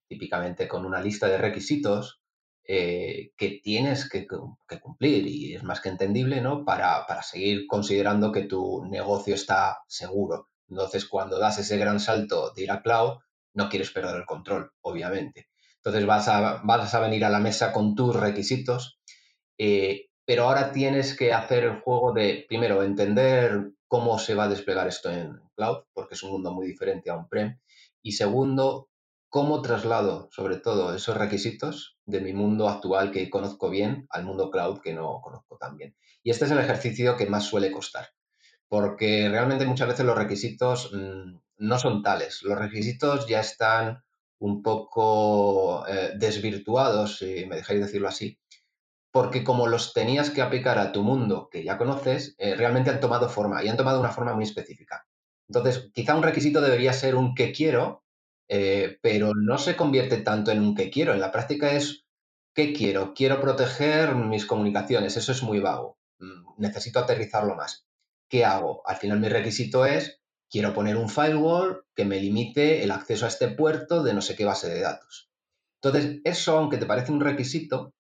típicamente 0.08 0.68
con 0.68 0.86
una 0.86 1.02
lista 1.02 1.28
de 1.28 1.40
requisitos 1.40 2.22
eh, 2.64 3.32
que 3.36 3.60
tienes 3.64 4.08
que, 4.08 4.28
que, 4.68 4.80
cumplir 4.80 5.26
y 5.28 5.56
es 5.56 5.64
más 5.64 5.82
que 5.82 5.90
entendible, 5.90 6.42
¿no? 6.42 6.64
Para, 6.64 7.08
para 7.08 7.24
seguir 7.24 7.66
considerando 7.68 8.32
que 8.32 8.44
tu 8.44 8.86
negocio 8.86 9.34
está 9.34 9.80
seguro. 9.88 10.50
Entonces, 10.70 11.06
cuando 11.08 11.40
das 11.40 11.58
ese 11.58 11.78
gran 11.78 12.00
salto 12.00 12.52
de 12.54 12.64
ir 12.64 12.72
a 12.72 12.84
cloud, 12.84 13.18
no 13.56 13.68
quieres 13.68 13.92
perder 13.92 14.16
el 14.18 14.26
control, 14.26 14.72
obviamente. 14.82 15.51
Entonces 15.84 16.06
vas 16.06 16.28
a, 16.28 16.62
vas 16.64 16.94
a 16.94 17.00
venir 17.00 17.26
a 17.26 17.30
la 17.30 17.40
mesa 17.40 17.74
con 17.74 17.96
tus 17.96 18.16
requisitos, 18.16 19.00
eh, 19.58 20.10
pero 20.26 20.44
ahora 20.44 20.72
tienes 20.72 21.18
que 21.18 21.34
hacer 21.34 21.64
el 21.64 21.82
juego 21.82 22.14
de, 22.14 22.46
primero, 22.48 22.84
entender 22.84 23.72
cómo 23.88 24.20
se 24.20 24.36
va 24.36 24.44
a 24.44 24.48
desplegar 24.48 24.88
esto 24.88 25.10
en 25.10 25.42
cloud, 25.56 25.80
porque 25.94 26.14
es 26.14 26.24
un 26.24 26.32
mundo 26.32 26.52
muy 26.52 26.68
diferente 26.68 27.10
a 27.10 27.16
on-prem, 27.16 27.60
y 28.04 28.12
segundo, 28.12 28.90
cómo 29.28 29.62
traslado, 29.62 30.30
sobre 30.32 30.58
todo, 30.58 30.94
esos 30.94 31.18
requisitos 31.18 31.98
de 32.06 32.22
mi 32.22 32.34
mundo 32.34 32.70
actual 32.70 33.12
que 33.12 33.30
conozco 33.30 33.70
bien 33.70 34.06
al 34.12 34.24
mundo 34.24 34.52
cloud 34.52 34.82
que 34.82 34.94
no 34.94 35.20
conozco 35.22 35.58
tan 35.58 35.78
bien. 35.78 35.96
Y 36.22 36.30
este 36.30 36.46
es 36.46 36.52
el 36.52 36.60
ejercicio 36.60 37.18
que 37.18 37.26
más 37.26 37.46
suele 37.46 37.72
costar, 37.72 38.10
porque 38.68 39.30
realmente 39.30 39.66
muchas 39.66 39.88
veces 39.88 40.06
los 40.06 40.18
requisitos 40.18 40.92
mmm, 40.94 41.40
no 41.58 41.80
son 41.80 42.04
tales. 42.04 42.44
Los 42.44 42.60
requisitos 42.60 43.28
ya 43.28 43.40
están 43.40 44.04
un 44.42 44.64
poco 44.64 45.88
eh, 45.88 46.14
desvirtuados, 46.18 47.20
si 47.20 47.46
me 47.46 47.58
dejáis 47.58 47.80
decirlo 47.80 48.08
así, 48.08 48.40
porque 49.12 49.44
como 49.44 49.68
los 49.68 49.94
tenías 49.94 50.32
que 50.32 50.42
aplicar 50.42 50.80
a 50.80 50.92
tu 50.92 51.04
mundo 51.04 51.48
que 51.52 51.64
ya 51.64 51.78
conoces, 51.78 52.36
eh, 52.40 52.56
realmente 52.56 52.90
han 52.90 53.00
tomado 53.00 53.30
forma 53.30 53.64
y 53.64 53.68
han 53.68 53.78
tomado 53.78 54.00
una 54.00 54.12
forma 54.12 54.34
muy 54.34 54.44
específica. 54.44 55.06
Entonces, 55.48 55.92
quizá 55.94 56.16
un 56.16 56.24
requisito 56.24 56.60
debería 56.60 56.94
ser 56.94 57.16
un 57.16 57.36
que 57.36 57.52
quiero, 57.52 58.04
eh, 58.48 58.98
pero 59.02 59.34
no 59.36 59.58
se 59.58 59.76
convierte 59.76 60.18
tanto 60.18 60.52
en 60.52 60.62
un 60.62 60.76
que 60.76 60.90
quiero. 60.90 61.14
En 61.14 61.22
la 61.22 61.32
práctica 61.32 61.72
es 61.74 62.06
¿qué 62.56 62.74
quiero? 62.74 63.14
Quiero 63.14 63.40
proteger 63.42 64.16
mis 64.16 64.46
comunicaciones. 64.46 65.18
Eso 65.18 65.34
es 65.34 65.44
muy 65.44 65.60
vago. 65.60 66.00
Mm, 66.20 66.54
necesito 66.58 67.00
aterrizarlo 67.00 67.56
más. 67.56 67.86
¿Qué 68.28 68.44
hago? 68.46 68.82
Al 68.86 68.96
final 68.96 69.20
mi 69.20 69.30
requisito 69.30 69.86
es 69.86 70.21
quiero 70.52 70.74
poner 70.74 70.98
un 70.98 71.10
firewall 71.10 71.86
que 71.96 72.06
me 72.06 72.20
limite 72.20 72.84
el 72.84 72.92
acceso 72.92 73.26
a 73.26 73.30
este 73.30 73.48
puerto 73.48 74.04
de 74.04 74.14
no 74.14 74.22
sé 74.22 74.36
qué 74.36 74.46
base 74.46 74.70
de 74.70 74.82
datos. 74.82 75.32
Entonces, 75.82 76.20
eso, 76.26 76.58
aunque 76.58 76.78
te 76.78 76.86
parece 76.86 77.12
un 77.12 77.22
requisito, 77.22 77.94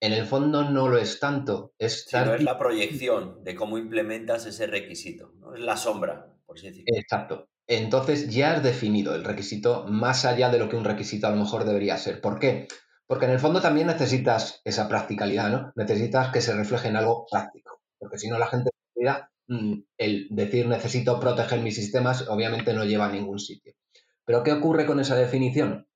en 0.00 0.12
el 0.12 0.26
fondo 0.26 0.70
no 0.70 0.88
lo 0.88 0.98
es 0.98 1.18
tanto. 1.18 1.72
Es, 1.78 2.04
sí, 2.04 2.16
no 2.16 2.34
es 2.34 2.42
la 2.42 2.58
proyección 2.58 3.42
de 3.42 3.56
cómo 3.56 3.78
implementas 3.78 4.46
ese 4.46 4.66
requisito, 4.66 5.32
¿no? 5.40 5.54
es 5.54 5.60
la 5.60 5.76
sombra, 5.76 6.36
por 6.44 6.56
así 6.56 6.68
decirlo. 6.68 6.86
Exacto. 6.94 7.48
Entonces 7.66 8.28
ya 8.28 8.52
has 8.52 8.62
definido 8.62 9.14
el 9.14 9.24
requisito 9.24 9.86
más 9.88 10.24
allá 10.24 10.50
de 10.50 10.58
lo 10.58 10.68
que 10.68 10.76
un 10.76 10.84
requisito 10.84 11.26
a 11.26 11.30
lo 11.30 11.36
mejor 11.36 11.64
debería 11.64 11.96
ser. 11.96 12.20
¿Por 12.20 12.38
qué? 12.38 12.68
Porque 13.08 13.24
en 13.24 13.32
el 13.32 13.40
fondo 13.40 13.60
también 13.60 13.88
necesitas 13.88 14.60
esa 14.64 14.88
practicalidad, 14.88 15.50
¿no? 15.50 15.72
Necesitas 15.74 16.32
que 16.32 16.40
se 16.40 16.54
refleje 16.54 16.88
en 16.88 16.96
algo 16.96 17.26
práctico. 17.28 17.80
Porque 17.98 18.18
si 18.18 18.28
no, 18.28 18.38
la 18.38 18.46
gente 18.46 18.70
el 19.48 20.28
decir 20.30 20.66
necesito 20.66 21.20
proteger 21.20 21.60
mis 21.60 21.76
sistemas 21.76 22.28
obviamente 22.28 22.72
no 22.72 22.84
lleva 22.84 23.06
a 23.06 23.12
ningún 23.12 23.38
sitio. 23.38 23.74
Pero 24.24 24.42
¿qué 24.42 24.52
ocurre 24.52 24.86
con 24.86 25.00
esa 25.00 25.14
definición? 25.14 25.88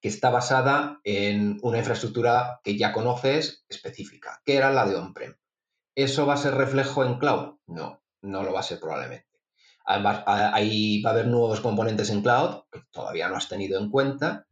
Que 0.00 0.08
está 0.08 0.30
basada 0.30 1.00
en 1.04 1.58
una 1.62 1.78
infraestructura 1.78 2.60
que 2.62 2.76
ya 2.76 2.92
conoces 2.92 3.64
específica, 3.68 4.42
que 4.44 4.56
era 4.56 4.70
la 4.70 4.86
de 4.86 4.96
on-prem. 4.96 5.36
¿Eso 5.94 6.26
va 6.26 6.34
a 6.34 6.38
ser 6.38 6.54
reflejo 6.54 7.04
en 7.04 7.18
cloud? 7.18 7.54
No, 7.66 8.02
no 8.20 8.42
lo 8.42 8.52
va 8.52 8.60
a 8.60 8.64
ser 8.64 8.78
probablemente. 8.78 9.26
Ahí 9.86 11.00
va 11.02 11.10
a 11.10 11.12
haber 11.12 11.28
nuevos 11.28 11.60
componentes 11.60 12.10
en 12.10 12.20
cloud 12.20 12.64
que 12.70 12.82
todavía 12.90 13.28
no 13.28 13.36
has 13.36 13.48
tenido 13.48 13.80
en 13.80 13.88
cuenta, 13.88 14.46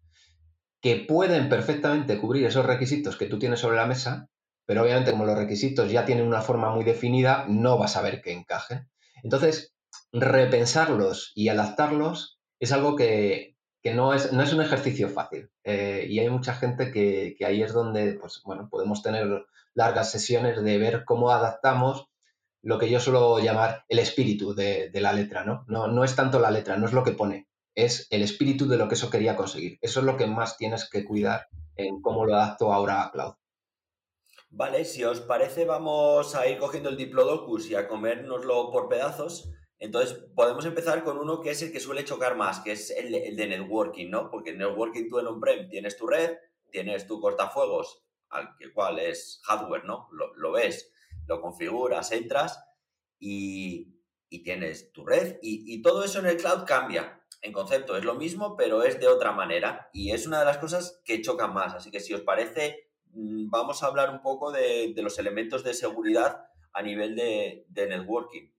que 0.81 0.97
pueden 0.97 1.49
perfectamente 1.49 2.19
cubrir 2.19 2.47
esos 2.47 2.64
requisitos 2.64 3.16
que 3.16 3.26
tú 3.26 3.38
tienes 3.38 3.61
sobre 3.61 3.76
la 3.76 3.87
mesa, 3.87 4.31
pero 4.66 4.83
obviamente 4.83 5.11
como 5.11 5.25
los 5.25 5.38
requisitos 5.38 5.90
ya 5.90 6.04
tienen 6.04 6.26
una 6.26 6.40
forma 6.40 6.71
muy 6.71 6.85
definida, 6.85 7.44
no 7.49 7.78
vas 7.78 7.97
a 7.97 8.02
ver 8.02 8.23
que 8.23 8.33
encajen. 8.33 8.88
Entonces, 9.23 9.75
repensarlos 10.12 11.33
y 11.35 11.49
adaptarlos 11.49 12.38
es 12.61 12.73
algo 12.73 12.97
que, 12.97 13.56
que 13.83 13.94
no, 13.94 14.14
es, 14.14 14.33
no, 14.33 14.42
es, 14.42 14.52
un 14.52 14.62
ejercicio 14.62 15.09
fácil. 15.09 15.50
Eh, 15.64 16.06
y 16.09 16.18
hay 16.21 16.30
mucha 16.30 16.54
gente 16.54 16.90
que, 16.90 17.35
que, 17.38 17.44
ahí 17.44 17.62
es 17.62 17.73
donde 17.73 18.14
pues, 18.14 18.40
bueno, 18.44 18.68
podemos 18.71 19.02
tener 19.02 19.44
largas 19.75 20.11
sesiones 20.11 20.62
de 20.62 20.78
ver 20.78 21.04
cómo 21.04 21.30
adaptamos 21.30 22.06
lo 22.62 22.78
que 22.78 22.88
yo 22.88 22.99
suelo 23.00 23.38
llamar 23.40 23.85
el 23.88 23.99
espíritu 23.99 24.54
de, 24.54 24.88
de 24.90 25.00
la 25.00 25.12
letra. 25.12 25.44
¿no? 25.44 25.64
No, 25.68 25.88
no 25.88 26.04
es 26.04 26.16
tanto 26.16 26.38
la 26.40 26.50
letra, 26.50 26.76
no 26.76 26.87
es 26.87 26.92
lo 26.92 27.04
que 27.04 27.12
pone, 27.12 27.49
es 27.75 28.06
el 28.11 28.23
espíritu 28.23 28.66
de 28.68 28.78
lo 28.78 28.88
que 28.88 28.94
eso 28.94 29.11
quería 29.11 29.37
conseguir. 29.37 29.78
Eso 29.83 30.00
es 30.00 30.06
lo 30.06 30.16
que 30.16 30.26
más 30.26 30.56
tienes 30.56 30.88
que 30.88 31.04
cuidar 31.04 31.49
en 31.76 32.00
cómo 32.00 32.25
lo 32.25 32.35
adapto 32.35 32.73
ahora 32.73 33.02
a 33.02 33.11
cloud. 33.11 33.35
Vale, 34.56 34.84
si 34.84 35.02
os 35.02 35.20
parece, 35.20 35.64
vamos 35.64 36.37
a 36.37 36.46
ir 36.46 36.58
cogiendo 36.58 36.88
el 36.88 36.96
Diplodocus 36.96 37.68
y 37.70 37.75
a 37.75 37.88
comérnoslo 37.88 38.70
por 38.70 38.88
pedazos. 38.88 39.50
Entonces, 39.80 40.16
podemos 40.37 40.64
empezar 40.64 41.02
con 41.02 41.18
uno 41.18 41.40
que 41.40 41.50
es 41.50 41.61
el 41.62 41.73
que 41.73 41.80
suele 41.80 42.04
chocar 42.04 42.37
más, 42.37 42.61
que 42.61 42.70
es 42.70 42.92
el, 42.92 43.34
de 43.34 43.46
networking, 43.49 44.11
¿no? 44.11 44.30
Porque 44.30 44.50
en 44.50 44.58
networking 44.58 45.08
tú 45.08 45.18
en 45.18 45.26
on-prem 45.26 45.68
tienes 45.68 45.96
tu 45.96 46.06
red, 46.06 46.37
tienes 46.70 47.08
tu 47.08 47.20
cortafuegos 47.20 48.04
al 48.28 48.56
que 48.56 48.73
cual 48.73 49.00
es 49.00 49.40
hardware, 49.42 49.87
¿no? 49.87 50.08
Lo, 50.12 50.32
lo 50.37 50.52
ves, 50.52 50.88
lo 51.26 51.40
configuras, 51.40 52.12
entras 52.12 52.64
y, 53.18 53.99
y 54.28 54.44
tienes 54.44 54.92
tu 54.92 55.04
red 55.04 55.37
y, 55.42 55.64
y 55.75 55.82
todo 55.82 56.04
eso 56.04 56.20
en 56.20 56.26
el 56.26 56.37
cloud 56.37 56.64
cambia. 56.64 57.20
En 57.42 57.52
concepto 57.52 57.96
es 57.96 58.04
lo 58.04 58.14
mismo, 58.14 58.56
pero 58.56 58.84
es 58.84 59.00
de 59.00 59.08
otra 59.08 59.32
manera 59.32 59.90
y 59.92 60.12
es 60.12 60.28
una 60.28 60.38
de 60.38 60.44
las 60.44 60.58
cosas 60.58 61.02
que 61.04 61.23
chocan 61.23 61.52
más. 61.52 61.75
Así 61.75 61.90
que 61.90 61.99
si 61.99 62.14
os 62.14 62.20
parece, 62.20 62.84
vamos 63.14 63.83
a 63.83 63.87
hablar 63.87 64.11
un 64.11 64.21
poco 64.21 64.50
de, 64.52 64.92
los 64.97 65.18
elementos 65.18 65.64
de 65.64 65.75
seguridad 65.75 66.47
a 66.73 66.83
nivel 66.83 67.16
de, 67.16 67.64
de 67.68 67.87
networking. 67.87 68.50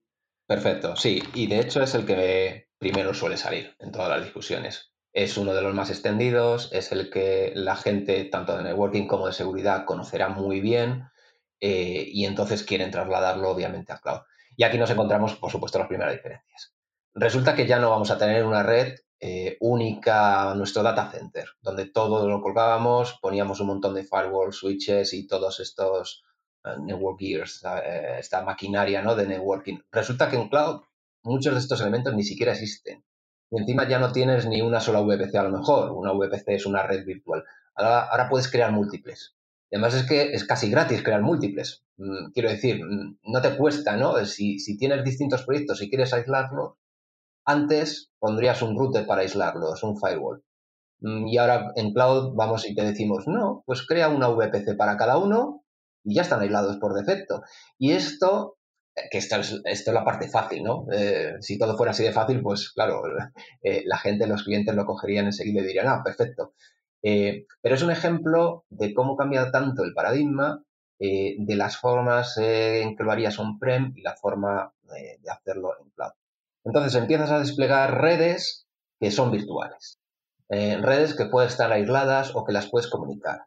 Perfecto, 0.47 0.95
sí. 0.95 1.21
Y 1.33 1.47
de 1.47 1.59
hecho 1.59 1.81
es 1.81 1.95
el 1.95 2.05
que 2.05 2.69
primero 2.77 3.13
suele 3.13 3.37
salir 3.37 3.75
en 3.79 3.91
todas 3.91 4.09
las 4.09 4.23
discusiones. 4.23 4.93
Es 5.11 5.37
uno 5.37 5.53
de 5.53 5.61
los 5.61 5.73
más 5.73 5.89
extendidos, 5.89 6.69
es 6.73 6.91
el 6.91 7.09
que 7.09 7.53
la 7.55 7.75
gente, 7.75 8.25
tanto 8.25 8.57
de 8.57 8.63
networking 8.63 9.07
como 9.07 9.27
de 9.27 9.33
seguridad, 9.33 9.85
conocerá 9.85 10.29
muy 10.29 10.59
bien 10.59 11.05
eh, 11.61 12.05
y 12.07 12.25
entonces 12.25 12.63
quieren 12.63 12.91
trasladarlo 12.91 13.49
obviamente 13.49 13.93
a 13.93 13.99
cloud. 13.99 14.21
Y 14.57 14.63
aquí 14.63 14.77
nos 14.77 14.89
encontramos, 14.89 15.35
por 15.35 15.51
supuesto, 15.51 15.79
las 15.79 15.87
primeras 15.87 16.13
diferencias. 16.13 16.73
Resulta 17.13 17.55
que 17.55 17.65
ya 17.65 17.79
no 17.79 17.89
vamos 17.89 18.11
a 18.11 18.17
tener 18.17 18.43
una 18.43 18.63
red 18.63 18.95
eh, 19.19 19.57
única, 19.61 20.53
nuestro 20.55 20.83
data 20.83 21.09
center, 21.09 21.47
donde 21.61 21.85
todo 21.85 22.27
lo 22.27 22.41
colgábamos, 22.41 23.17
poníamos 23.21 23.59
un 23.59 23.67
montón 23.67 23.93
de 23.95 24.03
firewall 24.03 24.53
switches 24.53 25.13
y 25.13 25.25
todos 25.25 25.59
estos 25.59 26.23
uh, 26.65 26.81
network 26.83 27.19
gears, 27.19 27.63
uh, 27.63 28.17
esta 28.19 28.43
maquinaria 28.43 29.01
¿no? 29.01 29.15
de 29.15 29.27
networking. 29.27 29.79
Resulta 29.91 30.29
que 30.29 30.35
en 30.35 30.49
cloud 30.49 30.81
muchos 31.23 31.53
de 31.53 31.59
estos 31.59 31.81
elementos 31.81 32.13
ni 32.13 32.23
siquiera 32.23 32.51
existen. 32.51 33.03
Y 33.51 33.59
encima 33.59 33.87
ya 33.87 33.99
no 33.99 34.11
tienes 34.11 34.45
ni 34.45 34.61
una 34.61 34.79
sola 34.79 35.01
VPC 35.01 35.35
a 35.35 35.43
lo 35.43 35.57
mejor. 35.57 35.91
Una 35.91 36.11
VPC 36.11 36.49
es 36.49 36.65
una 36.65 36.83
red 36.83 37.05
virtual. 37.05 37.43
Ahora, 37.75 38.05
ahora 38.05 38.29
puedes 38.29 38.49
crear 38.49 38.71
múltiples. 38.71 39.35
Y 39.69 39.75
además 39.75 39.95
es 39.95 40.07
que 40.07 40.33
es 40.33 40.45
casi 40.45 40.69
gratis 40.69 41.03
crear 41.03 41.21
múltiples. 41.21 41.83
Mm, 41.97 42.31
quiero 42.33 42.49
decir, 42.49 42.83
mm, 42.83 43.19
no 43.23 43.41
te 43.41 43.55
cuesta, 43.55 43.97
¿no? 43.97 44.23
Si, 44.25 44.59
si 44.59 44.77
tienes 44.77 45.03
distintos 45.03 45.43
proyectos 45.43 45.81
y 45.81 45.89
quieres 45.89 46.13
aislarlos, 46.13 46.73
antes 47.45 48.09
pondrías 48.19 48.61
un 48.61 48.77
router 48.77 49.05
para 49.05 49.21
aislarlos, 49.21 49.83
un 49.83 49.97
firewall. 49.99 50.43
Mm, 51.01 51.27
Y 51.27 51.37
ahora 51.37 51.71
en 51.75 51.93
cloud 51.93 52.35
vamos 52.35 52.67
y 52.67 52.75
te 52.75 52.83
decimos, 52.83 53.27
no, 53.27 53.63
pues 53.65 53.85
crea 53.87 54.09
una 54.09 54.29
VPC 54.29 54.75
para 54.77 54.97
cada 54.97 55.17
uno 55.17 55.63
y 56.03 56.15
ya 56.15 56.21
están 56.23 56.41
aislados 56.41 56.77
por 56.77 56.93
defecto. 56.93 57.43
Y 57.77 57.91
esto, 57.93 58.57
eh, 58.95 59.03
que 59.11 59.17
esto 59.19 59.37
es, 59.37 59.61
esto 59.65 59.91
es 59.91 59.93
la 59.93 60.05
parte 60.05 60.29
fácil, 60.29 60.63
¿no? 60.63 60.85
Eh, 60.91 61.35
si 61.41 61.57
todo 61.57 61.77
fuera 61.77 61.91
así 61.91 62.03
de 62.03 62.11
fácil, 62.13 62.41
pues 62.41 62.71
claro, 62.71 63.01
eh, 63.63 63.83
la 63.85 63.97
gente, 63.97 64.27
los 64.27 64.43
clientes 64.43 64.75
lo 64.75 64.85
cogerían 64.85 65.25
enseguida 65.27 65.61
y 65.61 65.65
dirían, 65.65 65.87
ah, 65.87 66.01
perfecto. 66.03 66.53
Pero 67.01 67.75
es 67.75 67.83
un 67.83 67.91
ejemplo 67.91 68.65
de 68.69 68.93
cómo 68.95 69.15
cambia 69.15 69.51
tanto 69.51 69.83
el 69.83 69.93
paradigma 69.93 70.63
de 70.99 71.55
las 71.55 71.77
formas 71.77 72.35
en 72.37 72.95
que 72.95 73.03
lo 73.03 73.11
harías 73.11 73.37
on-prem 73.37 73.93
y 73.95 74.01
la 74.01 74.15
forma 74.15 74.73
de 74.81 75.29
hacerlo 75.29 75.73
en 75.79 75.89
cloud. 75.91 76.13
Entonces 76.65 76.95
empiezas 76.95 77.31
a 77.31 77.39
desplegar 77.39 78.01
redes 78.01 78.67
que 78.99 79.11
son 79.11 79.31
virtuales, 79.31 79.99
eh, 80.49 80.77
redes 80.81 81.15
que 81.15 81.25
pueden 81.25 81.49
estar 81.49 81.71
aisladas 81.71 82.35
o 82.35 82.43
que 82.43 82.53
las 82.53 82.69
puedes 82.69 82.89
comunicar. 82.89 83.45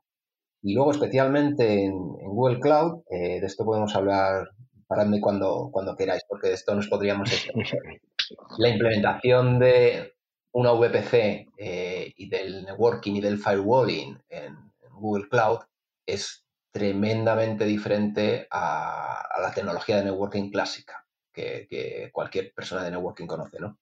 Y 0.63 0.75
luego, 0.75 0.93
especialmente 0.93 1.85
en, 1.85 1.93
en 1.93 2.29
Google 2.31 2.61
Cloud, 2.61 3.03
eh, 3.11 3.41
de 3.41 3.47
esto 3.47 3.65
podemos 3.65 3.95
hablar, 3.97 4.49
paradme 4.87 5.21
cuando, 5.21 5.69
cuando 5.73 5.97
queráis, 5.97 6.23
porque 6.29 6.49
de 6.49 6.55
esto 6.55 6.75
nos 6.75 6.89
podríamos. 6.89 7.31
La 8.59 8.69
implementación 8.69 9.59
de 9.59 10.15
una 10.53 10.73
VPC 10.73 11.47
eh, 11.57 12.13
y 12.17 12.29
del 12.29 12.65
networking 12.65 13.15
y 13.15 13.21
del 13.21 13.39
firewalling 13.39 14.19
en, 14.29 14.45
en 14.45 14.93
Google 14.93 15.29
Cloud 15.29 15.61
es 16.07 16.45
tremendamente 16.73 17.65
diferente 17.65 18.47
a, 18.51 19.23
a 19.23 19.41
la 19.41 19.53
tecnología 19.53 19.97
de 19.97 20.05
networking 20.05 20.51
clásica 20.51 21.08
que, 21.39 22.11
cualquier 22.13 22.53
persona 22.55 22.85
de 22.85 22.91
networking 22.91 23.27
conoce, 23.27 23.59
¿no? 23.61 23.79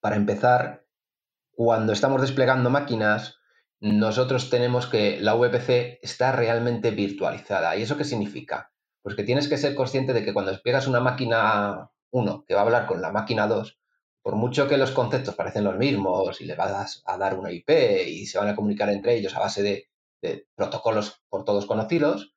Para 0.00 0.16
empezar, 0.16 0.84
cuando 1.52 1.92
estamos 1.92 2.20
desplegando 2.20 2.70
máquinas, 2.70 3.38
nosotros 3.80 4.50
tenemos 4.50 4.86
que 4.86 5.20
la 5.20 5.34
VPC 5.34 5.98
está 6.02 6.32
realmente 6.32 6.90
virtualizada. 6.90 7.76
¿Y 7.76 7.82
eso 7.82 7.96
qué 7.96 8.04
significa? 8.04 8.72
Pues 9.02 9.16
que 9.16 9.24
tienes 9.24 9.48
que 9.48 9.58
ser 9.58 9.74
consciente 9.74 10.12
de 10.12 10.24
que 10.24 10.32
cuando 10.32 10.52
desplegas 10.52 10.86
una 10.86 11.00
máquina 11.00 11.90
1 12.10 12.44
que 12.46 12.54
va 12.54 12.60
a 12.60 12.64
hablar 12.64 12.86
con 12.86 13.00
la 13.00 13.12
máquina 13.12 13.46
2, 13.46 13.78
por 14.22 14.36
mucho 14.36 14.68
que 14.68 14.76
los 14.76 14.90
conceptos 14.90 15.34
parecen 15.34 15.64
los 15.64 15.76
mismos 15.76 16.40
y 16.40 16.46
le 16.46 16.56
vas 16.56 17.02
a 17.06 17.18
dar 17.18 17.38
una 17.38 17.52
IP 17.52 17.70
y 18.08 18.26
se 18.26 18.38
van 18.38 18.48
a 18.48 18.56
comunicar 18.56 18.88
entre 18.88 19.14
ellos 19.14 19.36
a 19.36 19.40
base 19.40 19.62
de, 19.62 19.88
de 20.20 20.46
protocolos 20.54 21.22
por 21.28 21.44
todos 21.44 21.66
conocidos, 21.66 22.34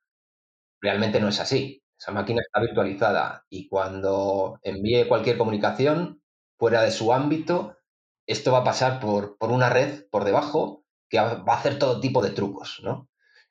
realmente 0.81 1.19
no 1.19 1.29
es 1.29 1.39
así. 1.39 1.83
Esa 1.99 2.11
máquina 2.11 2.41
está 2.41 2.61
virtualizada 2.61 3.45
y 3.49 3.67
cuando 3.67 4.59
envíe 4.63 5.07
cualquier 5.07 5.37
comunicación 5.37 6.21
fuera 6.57 6.81
de 6.81 6.91
su 6.91 7.11
ámbito, 7.11 7.75
esto 8.25 8.51
va 8.51 8.59
a 8.59 8.63
pasar 8.63 8.99
por, 8.99 9.37
por 9.37 9.51
una 9.51 9.69
red 9.69 10.05
por 10.09 10.23
debajo 10.23 10.85
que 11.09 11.19
va 11.19 11.43
a 11.45 11.57
hacer 11.57 11.77
todo 11.77 11.99
tipo 11.99 12.21
de 12.21 12.29
trucos, 12.31 12.79
¿no? 12.83 13.09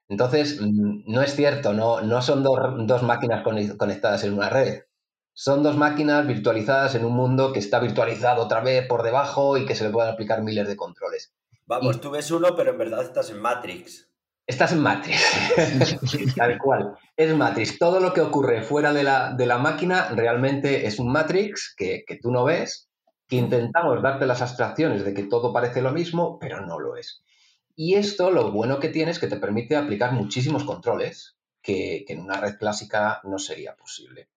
Entonces, 0.09 0.59
mm, 0.61 1.03
no 1.13 1.21
es 1.23 1.35
cierto, 1.37 1.75
no, 1.75 2.01
no 2.01 2.23
son 2.23 2.43
dos, 2.43 2.59
dos 2.87 3.03
máquinas 3.03 3.45
conec- 3.45 3.77
conectadas 3.77 4.25
en 4.25 4.33
una 4.33 4.49
red. 4.49 4.85
Son 5.35 5.63
dos 5.63 5.77
máquinas 5.77 6.27
virtualizadas 6.27 6.95
en 6.95 7.05
un 7.05 7.13
mundo 7.13 7.53
que 7.53 7.59
está 7.59 7.79
virtualizado 7.81 8.43
otra 8.43 8.61
vez 8.61 8.87
por 8.87 9.03
debajo 9.03 9.59
y 9.59 9.67
que 9.67 9.75
se 9.75 9.85
le 9.85 9.91
pueden 9.91 10.11
aplicar 10.13 10.43
miles 10.43 10.67
de 10.67 10.77
controles. 10.77 11.35
Vamos, 11.67 11.97
Y- 11.97 11.99
tú 12.01 12.11
ves 12.11 12.31
uno, 12.31 12.57
pero 12.57 12.71
en 12.71 12.79
verdad 12.79 13.03
estás 13.03 13.29
en 13.31 13.41
Matrix. 13.41 14.08
Estás 14.49 14.73
en 14.73 14.81
Matrix, 14.81 15.23
tal 16.37 16.59
cual. 16.59 16.97
Es 17.15 17.35
Matrix. 17.37 17.79
Todo 17.79 18.01
lo 18.01 18.15
que 18.15 18.23
ocurre 18.23 18.63
fuera 18.63 18.95
de 18.95 19.03
la, 19.03 19.35
de 19.35 19.45
la 19.45 19.59
máquina 19.59 20.09
realmente 20.09 20.87
es 20.87 20.99
un 20.99 21.13
Matrix 21.13 21.75
que, 21.77 22.03
que 22.07 22.17
tú 22.17 22.31
no 22.33 22.45
ves, 22.45 22.89
que 23.29 23.37
intentamos 23.37 24.03
darte 24.03 24.25
las 24.25 24.41
abstracciones 24.41 25.05
de 25.05 25.13
que 25.13 25.25
todo 25.25 25.53
parece 25.53 25.83
lo 25.83 25.93
mismo, 25.93 26.39
pero 26.39 26.65
no 26.65 26.81
lo 26.81 26.97
es. 26.97 27.23
Y 27.77 27.97
esto 27.97 28.31
lo 28.31 28.51
bueno 28.51 28.81
que 28.81 28.89
tiene 28.89 29.11
es 29.11 29.19
que 29.19 29.27
te 29.29 29.37
permite 29.37 29.77
aplicar 29.77 30.13
muchísimos 30.13 30.65
controles 30.65 31.37
que, 31.61 32.05
que 32.07 32.15
en 32.15 32.21
una 32.21 32.41
red 32.41 32.57
clásica 32.57 33.21
no 33.25 33.39
sería 33.39 33.77
posible. 33.77 34.31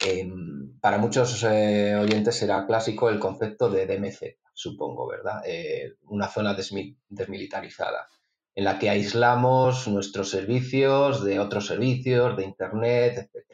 Em, 0.00 0.78
para 0.80 0.98
muchos 0.98 1.42
eh, 1.44 1.94
oyentes 1.96 2.36
será 2.36 2.66
clásico 2.66 3.08
el 3.08 3.18
concepto 3.18 3.70
de 3.70 3.86
DMZ, 3.86 4.20
supongo, 4.52 5.06
¿verdad? 5.08 5.42
Eh, 5.46 5.94
una 6.08 6.28
zona 6.28 6.54
desmi- 6.54 6.96
desmilitarizada 7.08 8.06
en 8.54 8.64
la 8.64 8.78
que 8.78 8.90
aislamos 8.90 9.88
nuestros 9.88 10.30
servicios 10.30 11.24
de 11.24 11.40
otros 11.40 11.66
servicios, 11.66 12.36
de 12.36 12.44
Internet, 12.44 13.18
etc. 13.18 13.46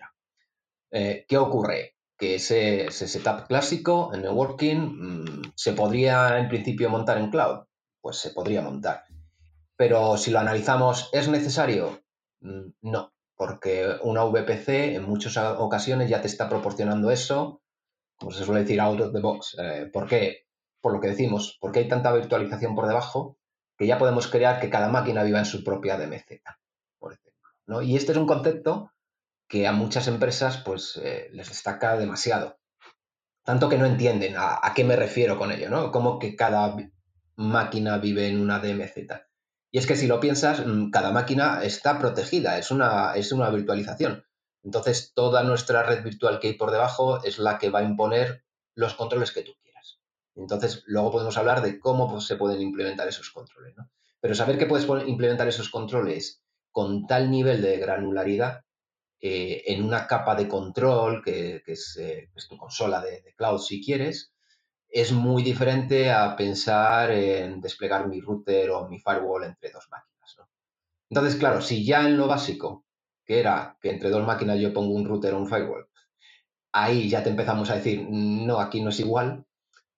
Eh, 0.91 1.25
¿Qué 1.29 1.37
ocurre? 1.37 1.97
Que 2.19 2.37
ese, 2.37 2.87
ese 2.87 3.07
setup 3.09 3.47
clásico 3.47 4.11
en 4.15 4.23
networking 4.23 4.77
mm, 4.77 5.43
se 5.55 5.73
podría 5.73 6.39
en 6.39 6.49
principio 6.49 6.89
montar 6.89 7.19
en 7.19 7.31
cloud. 7.31 7.65
Pues 8.01 8.17
se 8.17 8.31
podría 8.31 8.63
montar. 8.63 9.05
Pero 9.77 10.17
si 10.17 10.31
lo 10.31 10.39
analizamos, 10.39 11.11
¿es 11.13 11.29
necesario? 11.29 12.01
Mm, 12.41 12.71
No, 12.83 13.13
porque 13.37 13.97
una 14.03 14.25
VPC 14.25 14.95
en 14.97 15.05
muchas 15.05 15.37
ocasiones 15.37 16.09
ya 16.09 16.23
te 16.23 16.29
está 16.29 16.49
proporcionando 16.49 17.11
eso, 17.11 17.61
como 18.17 18.33
se 18.33 18.45
suele 18.45 18.63
decir, 18.63 18.81
out 18.81 19.01
of 19.01 19.13
the 19.13 19.21
box. 19.21 19.57
Eh, 19.59 19.91
¿Por 19.93 20.07
qué? 20.09 20.47
Por 20.81 20.93
lo 20.95 21.01
que 21.01 21.09
decimos, 21.09 21.59
porque 21.61 21.81
hay 21.81 21.89
tanta 21.89 22.13
virtualización 22.13 22.75
por 22.75 22.87
debajo 22.87 23.37
que 23.77 23.87
ya 23.87 23.99
podemos 23.99 24.29
crear 24.29 24.61
que 24.61 24.71
cada 24.71 24.89
máquina 24.89 25.23
viva 25.23 25.39
en 25.39 25.45
su 25.45 25.63
propia 25.63 25.97
DMZ, 25.97 26.43
por 26.99 27.13
ejemplo. 27.13 27.51
¿no? 27.67 27.83
Y 27.83 27.97
este 27.97 28.13
es 28.13 28.19
un 28.19 28.27
concepto 28.27 28.93
que 29.49 29.67
a 29.67 29.73
muchas 29.73 30.09
empresas 30.09 30.59
pues, 30.59 30.99
eh, 31.03 31.29
les 31.33 31.49
destaca 31.49 31.97
demasiado. 31.97 32.59
Tanto 33.45 33.69
que 33.69 33.79
no 33.79 33.87
entienden 33.87 34.35
a, 34.37 34.61
qué 34.75 34.83
me 34.83 34.97
refiero 34.97 35.39
con 35.39 35.53
ello, 35.53 35.71
¿no? 35.71 35.93
Como 35.93 36.19
que 36.19 36.35
cada 36.35 36.77
máquina 37.37 37.99
vive 37.99 38.27
en 38.27 38.41
una 38.41 38.59
DMZ. 38.59 38.97
Y 39.71 39.79
es 39.79 39.87
que 39.87 39.95
si 39.95 40.09
lo 40.09 40.19
piensas, 40.19 40.67
mm, 40.67 40.91
cada 40.91 41.13
máquina 41.13 41.63
está 41.63 41.99
protegida, 41.99 42.59
es 42.59 42.73
una, 42.73 43.15
es 43.15 43.31
una 43.31 43.51
virtualización. 43.51 44.25
Entonces, 44.65 45.13
toda 45.15 45.45
nuestra 45.45 45.85
red 45.85 46.03
virtual 46.03 46.41
que 46.41 46.49
hay 46.49 46.55
por 46.55 46.73
debajo 46.73 47.23
es 47.23 47.39
la 47.39 47.59
que 47.59 47.71
va 47.71 47.81
a 47.81 47.85
imponer 47.85 48.45
los 48.75 48.95
controles 48.95 49.31
que 49.31 49.43
tú 49.43 49.53
quieras. 49.53 49.66
Entonces, 50.37 50.85
luego 50.87 51.11
podemos 51.11 51.37
hablar 51.39 51.63
de 51.63 51.81
cómo 51.81 52.11
pues, 52.11 52.27
se 52.27 52.37
pueden 52.37 52.61
implementar 52.61 53.09
esos 53.09 53.31
controles. 53.31 53.75
¿no? 53.77 53.89
Pero 54.21 54.35
saber 54.35 54.59
que 54.59 54.67
puedes 54.67 54.87
implementar 55.07 55.49
esos 55.49 55.71
controles 55.71 56.43
con 56.71 57.07
tal 57.07 57.31
nivel 57.31 57.63
de 57.63 57.79
granularidad 57.79 58.63
eh, 59.19 59.63
en 59.67 59.83
una 59.83 60.07
capa 60.07 60.35
de 60.35 60.47
control, 60.47 61.23
que, 61.25 61.63
es, 61.67 61.97
eh, 61.97 62.29
que 62.31 62.39
es 62.39 62.49
tu 62.49 62.59
consola 62.59 63.01
de, 63.01 63.35
cloud 63.35 63.59
si 63.59 63.83
quieres, 63.83 64.35
es 64.89 65.13
muy 65.13 65.43
diferente 65.43 66.11
a 66.11 66.37
pensar 66.37 67.11
en 67.11 67.61
desplegar 67.61 68.09
mi 68.09 68.21
router 68.21 68.71
o 68.71 68.89
mi 68.89 68.99
firewall 68.99 69.45
entre 69.45 69.71
dos 69.71 69.89
máquinas. 69.91 70.37
Entonces, 71.09 71.37
claro, 71.37 71.63
si 71.63 71.85
ya 71.85 72.07
en 72.07 72.19
lo 72.19 72.27
básico, 72.27 72.85
que 73.25 73.41
era 73.41 73.79
que 73.81 73.91
entre 73.91 74.11
dos 74.11 74.27
máquinas 74.27 74.59
yo 74.61 74.73
pongo 74.73 74.95
un 74.95 75.07
router 75.07 75.35
o 75.35 75.39
un 75.39 75.49
firewall, 75.49 75.89
ahí 76.73 77.09
ya 77.09 77.23
te 77.23 77.31
empezamos 77.31 77.71
a 77.71 77.77
decir, 77.77 78.07
no, 78.11 78.61
aquí 78.61 78.83
no 78.83 78.91
es 78.91 79.01
igual, 79.01 79.46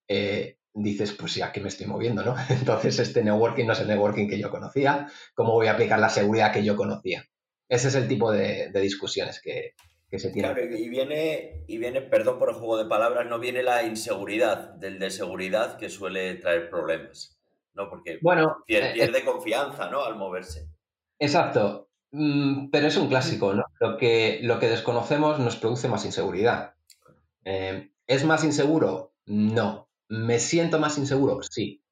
eh, 0.09 0.59
dices, 0.75 1.13
pues 1.13 1.35
ya 1.35 1.53
que 1.53 1.61
me 1.61 1.69
estoy 1.69 1.87
moviendo, 1.87 2.23
¿no? 2.23 2.35
Entonces 2.49 2.99
este 2.99 3.23
networking 3.23 3.67
no 3.67 3.73
es 3.73 3.81
el 3.81 3.89
networking 3.89 4.29
que 4.29 4.39
yo 4.39 4.51
conocía, 4.51 5.09
¿cómo 5.35 5.53
voy 5.53 5.67
a 5.67 5.73
aplicar 5.73 5.99
la 5.99 6.09
seguridad 6.09 6.53
que 6.53 6.65
yo 6.65 6.77
conocía? 6.77 7.25
Ese 7.69 7.89
es 7.89 7.95
el 7.95 8.09
tipo 8.09 8.33
de, 8.33 8.71
discusiones 8.75 9.41
que, 9.43 9.75
se 10.17 10.31
tienen. 10.31 10.55
Claro, 10.55 10.75
y 10.75 10.89
viene, 10.89 11.65
y 11.69 11.77
viene, 11.77 12.01
perdón 12.01 12.39
por 12.39 12.49
el 12.49 12.55
juego 12.55 12.79
de 12.79 12.89
palabras, 12.89 13.27
no 13.27 13.39
viene 13.39 13.63
la 13.63 13.83
inseguridad 13.83 14.71
del 14.75 14.99
de 14.99 15.11
seguridad 15.11 15.77
que 15.77 15.91
suele 15.91 16.37
traer 16.37 16.71
problemas, 16.71 17.39
¿no? 17.75 17.91
Porque 17.91 18.19
bueno, 18.23 18.65
pierde, 18.67 18.91
eh, 18.91 18.95
pierde 18.95 19.23
confianza, 19.23 19.91
¿no? 19.91 20.03
Al 20.03 20.17
moverse. 20.17 20.71
Exacto, 21.19 21.91
mm, 22.13 22.71
pero 22.71 22.87
es 22.87 22.97
un 22.97 23.09
clásico, 23.09 23.53
¿no? 23.53 23.65
Lo 23.81 23.99
que, 23.99 24.41
lo 24.43 24.59
que 24.59 24.71
desconocemos 24.71 25.39
nos 25.41 25.57
produce 25.57 25.89
más 25.89 26.07
inseguridad. 26.07 26.75
Eh, 27.45 27.91
¿Es 28.07 28.25
más 28.25 28.45
inseguro? 28.45 29.13
No. 29.27 29.88
¿Me 30.09 30.39
siento 30.39 30.79
más 30.79 30.99
inseguro? 30.99 31.41
Sí. 31.43 31.83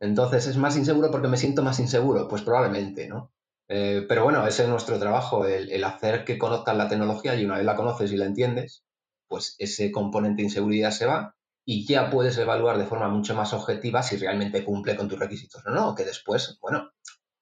Entonces, 0.00 0.46
¿es 0.46 0.56
más 0.56 0.76
inseguro 0.76 1.10
porque 1.10 1.28
me 1.28 1.36
siento 1.36 1.62
más 1.62 1.78
inseguro? 1.80 2.28
Pues 2.28 2.42
probablemente, 2.42 3.08
¿no? 3.08 3.32
Eh, 3.68 4.04
pero 4.08 4.24
bueno, 4.24 4.46
ese 4.46 4.64
es 4.64 4.68
nuestro 4.68 4.98
trabajo, 4.98 5.46
el, 5.46 5.82
hacer 5.84 6.24
que 6.24 6.38
conozcan 6.38 6.78
la 6.78 6.88
tecnología 6.88 7.34
y 7.34 7.44
una 7.44 7.56
vez 7.56 7.64
la 7.64 7.76
conoces 7.76 8.12
y 8.12 8.16
la 8.16 8.26
entiendes, 8.26 8.84
pues 9.28 9.56
ese 9.58 9.90
componente 9.90 10.42
de 10.42 10.48
inseguridad 10.48 10.92
se 10.92 11.06
va 11.06 11.34
y 11.64 11.84
ya 11.86 12.10
puedes 12.10 12.38
evaluar 12.38 12.78
de 12.78 12.86
forma 12.86 13.08
mucho 13.08 13.34
más 13.34 13.52
objetiva 13.52 14.02
si 14.02 14.16
realmente 14.18 14.64
cumple 14.64 14.94
con 14.96 15.08
tus 15.08 15.18
requisitos 15.18 15.66
o 15.66 15.70
no, 15.70 15.94
que 15.96 16.04
después, 16.04 16.58
bueno, 16.60 16.92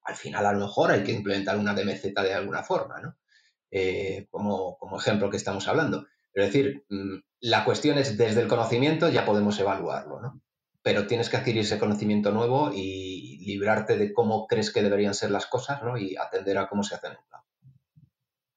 al 0.03 0.15
final 0.17 0.47
a 0.47 0.53
lo 0.53 0.61
mejor 0.61 0.93
hay 0.93 1.05
que 1.05 1.13
implementar 1.13 1.59
una 1.59 1.75
DMZ 1.75 2.15
de 2.15 2.35
alguna 2.35 2.63
forma, 2.63 3.01
¿no? 3.01 3.17
Eh, 3.71 4.27
como, 4.31 4.79
como 4.79 4.99
ejemplo 4.99 5.29
que 5.29 5.37
estamos 5.37 5.67
hablando. 5.69 6.07
Es 6.33 6.47
decir, 6.47 6.85
mm, 6.89 7.19
la 7.45 7.67
cuestión 7.67 7.99
es 7.99 8.17
desde 8.17 8.41
el 8.41 8.49
conocimiento 8.49 9.11
ya 9.11 9.27
podemos 9.27 9.61
evaluarlo, 9.61 10.19
¿no? 10.19 10.41
Pero 10.81 11.07
tienes 11.07 11.29
que 11.29 11.37
adquirir 11.37 11.61
ese 11.61 11.79
conocimiento 11.79 12.31
nuevo 12.31 12.71
y 12.73 13.45
librarte 13.45 13.99
de 13.99 14.15
cómo 14.15 14.47
crees 14.47 14.73
que 14.73 14.83
deberían 14.83 15.13
ser 15.13 15.31
las 15.31 15.45
cosas, 15.45 15.83
¿no? 15.83 15.99
Y 15.99 16.17
atender 16.17 16.57
a 16.57 16.69
cómo 16.69 16.83
se 16.83 16.95
hacen 16.95 17.13
en 17.13 17.19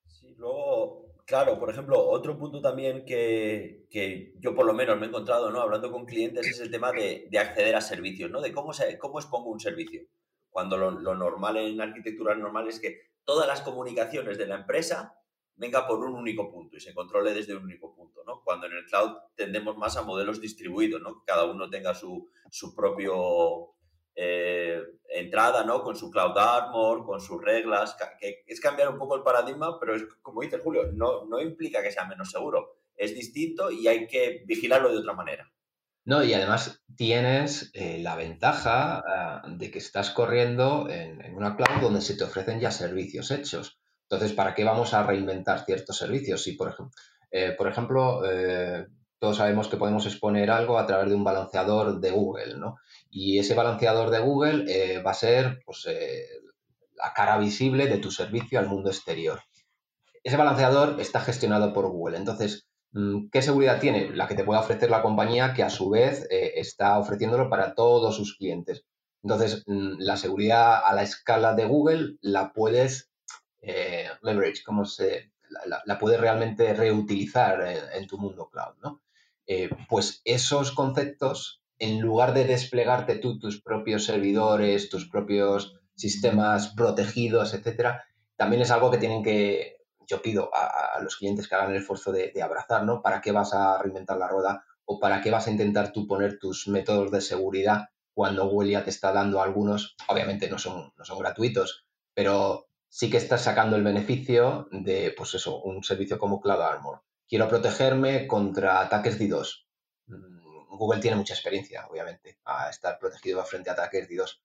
Sí, 0.06 0.36
luego, 0.38 1.15
claro, 1.25 1.60
por 1.60 1.70
ejemplo, 1.70 2.01
otro 2.01 2.38
punto 2.38 2.62
también 2.62 3.03
que, 3.03 4.34
yo 4.39 4.56
por 4.56 4.65
lo 4.65 4.74
menos 4.74 4.98
me 4.98 5.08
he 5.08 5.10
encontrado, 5.10 5.51
¿no? 5.51 5.60
Hablando 5.60 5.91
con 5.91 6.06
clientes 6.06 6.48
es 6.48 6.62
el 6.62 6.72
tema 6.72 6.94
de, 6.94 7.27
acceder 7.38 7.75
a 7.75 7.82
servicios, 7.82 8.32
¿no? 8.32 8.39
De 8.39 8.53
cómo, 8.53 8.72
se, 8.72 8.98
cómo 8.98 9.20
expongo 9.20 9.50
un 9.50 9.60
servicio. 9.60 10.03
Cuando 10.50 10.77
lo, 10.77 10.91
lo 10.91 11.13
normal 11.13 11.58
en 11.58 11.82
arquitectura 11.82 12.36
normal 12.36 12.70
es 12.70 12.79
que 12.79 13.01
todas 13.25 13.50
las 13.50 13.60
comunicaciones 13.60 14.38
de 14.38 14.48
la 14.48 14.56
empresa 14.56 15.17
venga 15.58 15.86
por 15.88 16.00
un 16.00 16.14
único 16.14 16.50
punto 16.50 16.78
y 16.78 16.80
se 16.80 16.94
controle 16.94 17.34
desde 17.34 17.56
un 17.56 17.64
único 17.64 17.94
punto, 17.94 18.24
¿no? 18.26 18.42
Cuando 18.44 18.68
en 18.68 18.74
el 18.74 18.86
cloud 18.86 19.18
tendemos 19.36 19.76
más 19.78 19.98
a 19.98 20.04
modelos 20.04 20.40
distribuidos, 20.40 21.02
¿no? 21.02 21.24
Cada 21.26 21.46
uno 21.46 21.70
tenga 21.70 21.94
su, 21.94 22.30
su 22.50 22.76
propio 22.76 23.74
eh, 24.16 24.82
entrada, 25.10 25.64
¿no? 25.64 25.84
Con 25.84 25.96
su 25.96 26.10
cloud 26.10 26.38
armor, 26.38 27.06
con 27.06 27.20
sus 27.20 27.42
reglas, 27.42 27.96
que 28.20 28.44
es 28.48 28.62
cambiar 28.62 28.90
un 28.90 28.98
poco 28.98 29.16
el 29.16 29.24
paradigma, 29.24 29.80
pero 29.80 29.96
es 29.96 30.04
como 30.22 30.42
dice 30.42 30.60
Julio, 30.60 30.92
no, 30.94 31.26
no 31.26 31.42
implica 31.42 31.82
que 31.82 31.92
sea 31.92 32.06
menos 32.06 32.32
seguro, 32.32 32.78
es 32.96 33.16
distinto 33.16 33.72
y 33.72 33.88
hay 33.88 34.08
que 34.08 34.44
vigilarlo 34.46 34.92
de 34.92 34.98
otra 34.98 35.14
manera. 35.14 35.52
No, 36.06 36.24
y 36.24 36.34
además 36.34 36.82
tienes 36.96 37.70
eh, 37.74 38.00
la 38.00 38.16
ventaja 38.16 39.04
ah, 39.06 39.44
de 39.50 39.70
que 39.70 39.80
estás 39.80 40.12
corriendo 40.12 40.88
en, 40.90 41.22
en, 41.22 41.36
una 41.36 41.58
cloud 41.58 41.82
donde 41.82 42.00
se 42.00 42.16
te 42.16 42.24
ofrecen 42.24 42.62
ya 42.62 42.72
servicios 42.72 43.30
hechos. 43.30 43.78
Entonces, 44.10 44.34
¿para 44.34 44.56
qué 44.56 44.64
vamos 44.64 44.94
a 44.94 45.04
reinventar 45.04 45.66
ciertos 45.66 45.98
servicios? 45.98 46.42
Si, 46.42 46.54
por, 46.54 46.70
ejemplo, 46.70 46.96
eh, 47.30 47.54
por 47.58 47.68
ejemplo 47.68 48.22
eh, 48.26 48.88
todos 49.20 49.38
sabemos 49.38 49.68
que 49.68 49.76
podemos 49.76 50.06
exponer 50.06 50.50
algo 50.50 50.80
a 50.80 50.86
través 50.86 51.10
de 51.10 51.16
un 51.16 51.26
balanceador 51.26 52.00
de 52.00 52.12
Google, 52.12 52.58
¿no? 52.58 52.78
Y 53.10 53.40
ese 53.40 53.54
balanceador 53.54 54.10
de 54.10 54.20
Google 54.20 54.64
eh, 54.68 55.02
va 55.02 55.12
a 55.12 55.16
ser 55.16 55.60
pues, 55.66 55.88
la 56.96 57.14
cara 57.14 57.38
visible 57.38 57.88
de 57.88 57.98
tu 57.98 58.12
servicio 58.12 58.60
al 58.60 58.68
mundo 58.68 58.90
exterior. 58.90 59.42
Ese 60.24 60.38
balanceador 60.38 61.02
está 61.02 61.20
gestionado 61.20 61.74
por 61.74 61.90
Google. 61.90 62.18
Entonces, 62.18 62.68
mm, 62.92 63.30
¿qué 63.30 63.42
seguridad 63.42 63.80
tiene? 63.82 64.16
La 64.16 64.28
que 64.28 64.36
te 64.36 64.46
puede 64.46 64.62
ofrecer 64.62 64.90
la 64.90 65.02
compañía 65.02 65.54
que 65.54 65.64
a 65.64 65.70
su 65.70 65.90
vez 65.90 66.26
está 66.30 66.98
ofreciéndolo 66.98 67.50
para 67.50 67.76
todos 67.76 68.16
sus 68.16 68.38
clientes. 68.38 68.86
Entonces, 69.22 69.64
mm, 69.68 69.96
la 70.00 70.16
seguridad 70.16 70.81
a 70.86 70.94
la 70.94 71.03
escala 71.03 71.53
de 71.55 71.66
Google 71.66 72.18
la 72.22 72.53
puedes 72.53 73.06
eh, 73.70 74.10
leverage, 74.22 74.64
cómo 74.64 74.86
se 74.86 75.34
la, 75.86 76.00
puedes 76.00 76.22
realmente 76.22 76.74
reutilizar 76.74 77.62
en, 77.94 78.08
tu 78.08 78.18
mundo 78.18 78.50
cloud, 78.50 78.75
¿no? 78.82 79.01
Eh, 79.46 79.70
pues 79.90 80.22
esos 80.24 80.72
conceptos, 80.72 81.62
en 81.80 82.00
lugar 82.00 82.34
de 82.34 82.46
desplegarte 82.46 83.18
tú 83.18 83.40
tus 83.40 83.62
propios 83.62 84.06
servidores, 84.06 84.90
tus 84.90 85.10
propios 85.10 85.75
sistemas 85.96 86.70
protegidos, 86.70 87.53
etcétera, 87.53 88.06
también 88.38 88.62
es 88.62 88.72
algo 88.72 88.90
que 88.90 89.00
tienen 89.00 89.22
que, 89.22 89.77
yo 90.08 90.22
pido 90.22 90.50
a, 90.53 91.01
los 91.01 91.18
clientes 91.18 91.50
que 91.50 91.56
hagan 91.56 91.72
el 91.72 91.82
esfuerzo 91.82 92.14
de, 92.14 92.32
abrazar, 92.42 92.86
¿no? 92.86 93.01
¿Para 93.01 93.20
qué 93.20 93.34
vas 93.34 93.53
a 93.53 93.82
reinventar 93.82 94.18
la 94.18 94.30
rueda 94.30 94.64
o 94.86 94.98
para 94.98 95.22
qué 95.22 95.30
vas 95.30 95.48
a 95.48 95.51
intentar 95.51 95.92
tú 95.92 96.08
poner 96.08 96.40
tus 96.40 96.70
métodos 96.70 97.12
de 97.12 97.20
seguridad 97.20 97.90
cuando 98.14 98.48
Google 98.48 98.72
ya 98.72 98.84
te 98.86 98.92
está 98.92 99.12
dando 99.12 99.42
algunos? 99.42 99.98
Obviamente 100.08 100.50
no 100.50 100.58
son, 100.58 100.94
no 100.98 101.03
son 101.03 101.20
gratuitos, 101.20 101.86
pero 102.14 102.67
sí 102.90 103.10
que 103.10 103.18
estás 103.18 103.44
sacando 103.44 103.76
el 103.76 103.84
beneficio 103.84 104.68
de, 104.72 105.14
pues 105.16 105.34
eso, 105.34 105.62
un 105.62 105.84
servicio 105.84 106.18
como 106.18 106.40
Cloud 106.40 106.62
Armor. 106.62 107.04
Quiero 107.28 107.48
protegerme 107.48 108.28
contra 108.28 108.82
ataques 108.82 109.20
DDoS. 109.20 109.68
Mm, 110.08 110.78
Google 110.78 111.02
tiene 111.02 111.18
mucha 111.18 111.34
experiencia, 111.34 111.88
obviamente, 111.90 112.40
a 112.46 112.70
estar 112.70 112.98
protegido 113.00 113.44
frente 113.44 113.70
a 113.70 113.74
ataques 113.74 114.08
DDoS. 114.08 114.42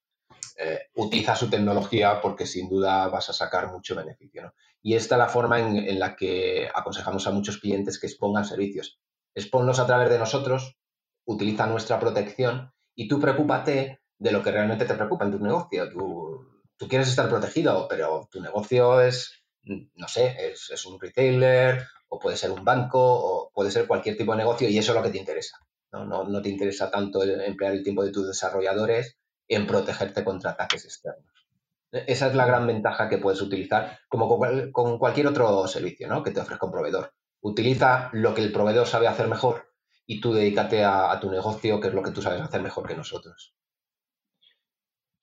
Eh, 0.56 0.88
utiliza 0.94 1.36
su 1.36 1.48
tecnología 1.48 2.20
porque 2.20 2.46
sin 2.46 2.68
duda 2.68 3.08
vas 3.08 3.28
a 3.30 3.32
sacar 3.32 3.70
mucho 3.70 3.94
beneficio. 3.94 4.54
Y 4.82 4.94
esta 4.94 5.14
es 5.14 5.18
la 5.18 5.28
forma 5.28 5.60
en, 5.60 5.98
la 5.98 6.16
que 6.16 6.68
aconsejamos 6.74 7.26
a 7.26 7.30
muchos 7.30 7.58
clientes 7.58 8.00
que 8.00 8.06
expongan 8.06 8.44
servicios. 8.44 8.98
Exponlos 9.34 9.78
a 9.78 9.86
través 9.86 10.10
de 10.10 10.18
nosotros, 10.18 10.76
utiliza 11.24 11.66
nuestra 11.66 12.00
protección 12.00 12.72
y 12.94 13.06
tú 13.08 13.20
preocúpate 13.20 14.00
de 14.18 14.32
lo 14.32 14.42
que 14.42 14.50
realmente 14.50 14.84
te 14.84 14.94
preocupa 14.94 15.24
en 15.24 15.32
tu 15.32 15.38
negocio. 15.38 15.88
Tú 15.90 16.51
tú 16.82 16.88
quieres 16.88 17.06
estar 17.06 17.28
protegido, 17.28 17.86
pero 17.88 18.28
tu 18.28 18.40
negocio 18.40 19.00
es, 19.00 19.44
no 19.62 20.08
sé, 20.08 20.50
es, 20.50 20.84
un 20.84 20.98
retailer 20.98 21.86
o 22.08 22.18
puede 22.18 22.36
ser 22.36 22.50
un 22.50 22.64
banco 22.64 22.98
o 23.00 23.52
puede 23.54 23.70
ser 23.70 23.86
cualquier 23.86 24.16
tipo 24.16 24.32
de 24.32 24.38
negocio 24.38 24.68
y 24.68 24.76
eso 24.76 24.90
es 24.90 24.96
lo 24.96 25.02
que 25.04 25.10
te 25.10 25.18
interesa. 25.18 25.58
No, 25.92 26.24
no, 26.24 26.42
te 26.42 26.48
interesa 26.48 26.90
tanto 26.90 27.22
emplear 27.22 27.74
el 27.74 27.84
tiempo 27.84 28.02
de 28.02 28.10
tus 28.10 28.26
desarrolladores 28.26 29.16
en 29.46 29.64
protegerte 29.64 30.24
contra 30.24 30.50
ataques 30.50 30.84
externos. 30.84 31.46
Esa 31.92 32.26
es 32.26 32.34
la 32.34 32.46
gran 32.46 32.66
ventaja 32.66 33.08
que 33.08 33.18
puedes 33.18 33.40
utilizar 33.40 34.00
como 34.08 34.28
con, 34.72 34.98
cualquier 34.98 35.28
otro 35.28 35.68
servicio 35.68 36.08
¿no? 36.08 36.24
que 36.24 36.32
te 36.32 36.40
ofrezca 36.40 36.66
un 36.66 36.72
proveedor. 36.72 37.12
Utiliza 37.42 38.10
lo 38.12 38.34
que 38.34 38.42
el 38.42 38.50
proveedor 38.50 38.88
sabe 38.88 39.06
hacer 39.06 39.28
mejor 39.28 39.68
y 40.04 40.20
tú 40.20 40.32
dedícate 40.32 40.82
a 40.82 41.16
tu 41.20 41.30
negocio, 41.30 41.78
que 41.78 41.88
es 41.88 41.94
lo 41.94 42.02
que 42.02 42.10
tú 42.10 42.22
sabes 42.22 42.40
hacer 42.40 42.60
mejor 42.60 42.88
que 42.88 42.96
nosotros. 42.96 43.54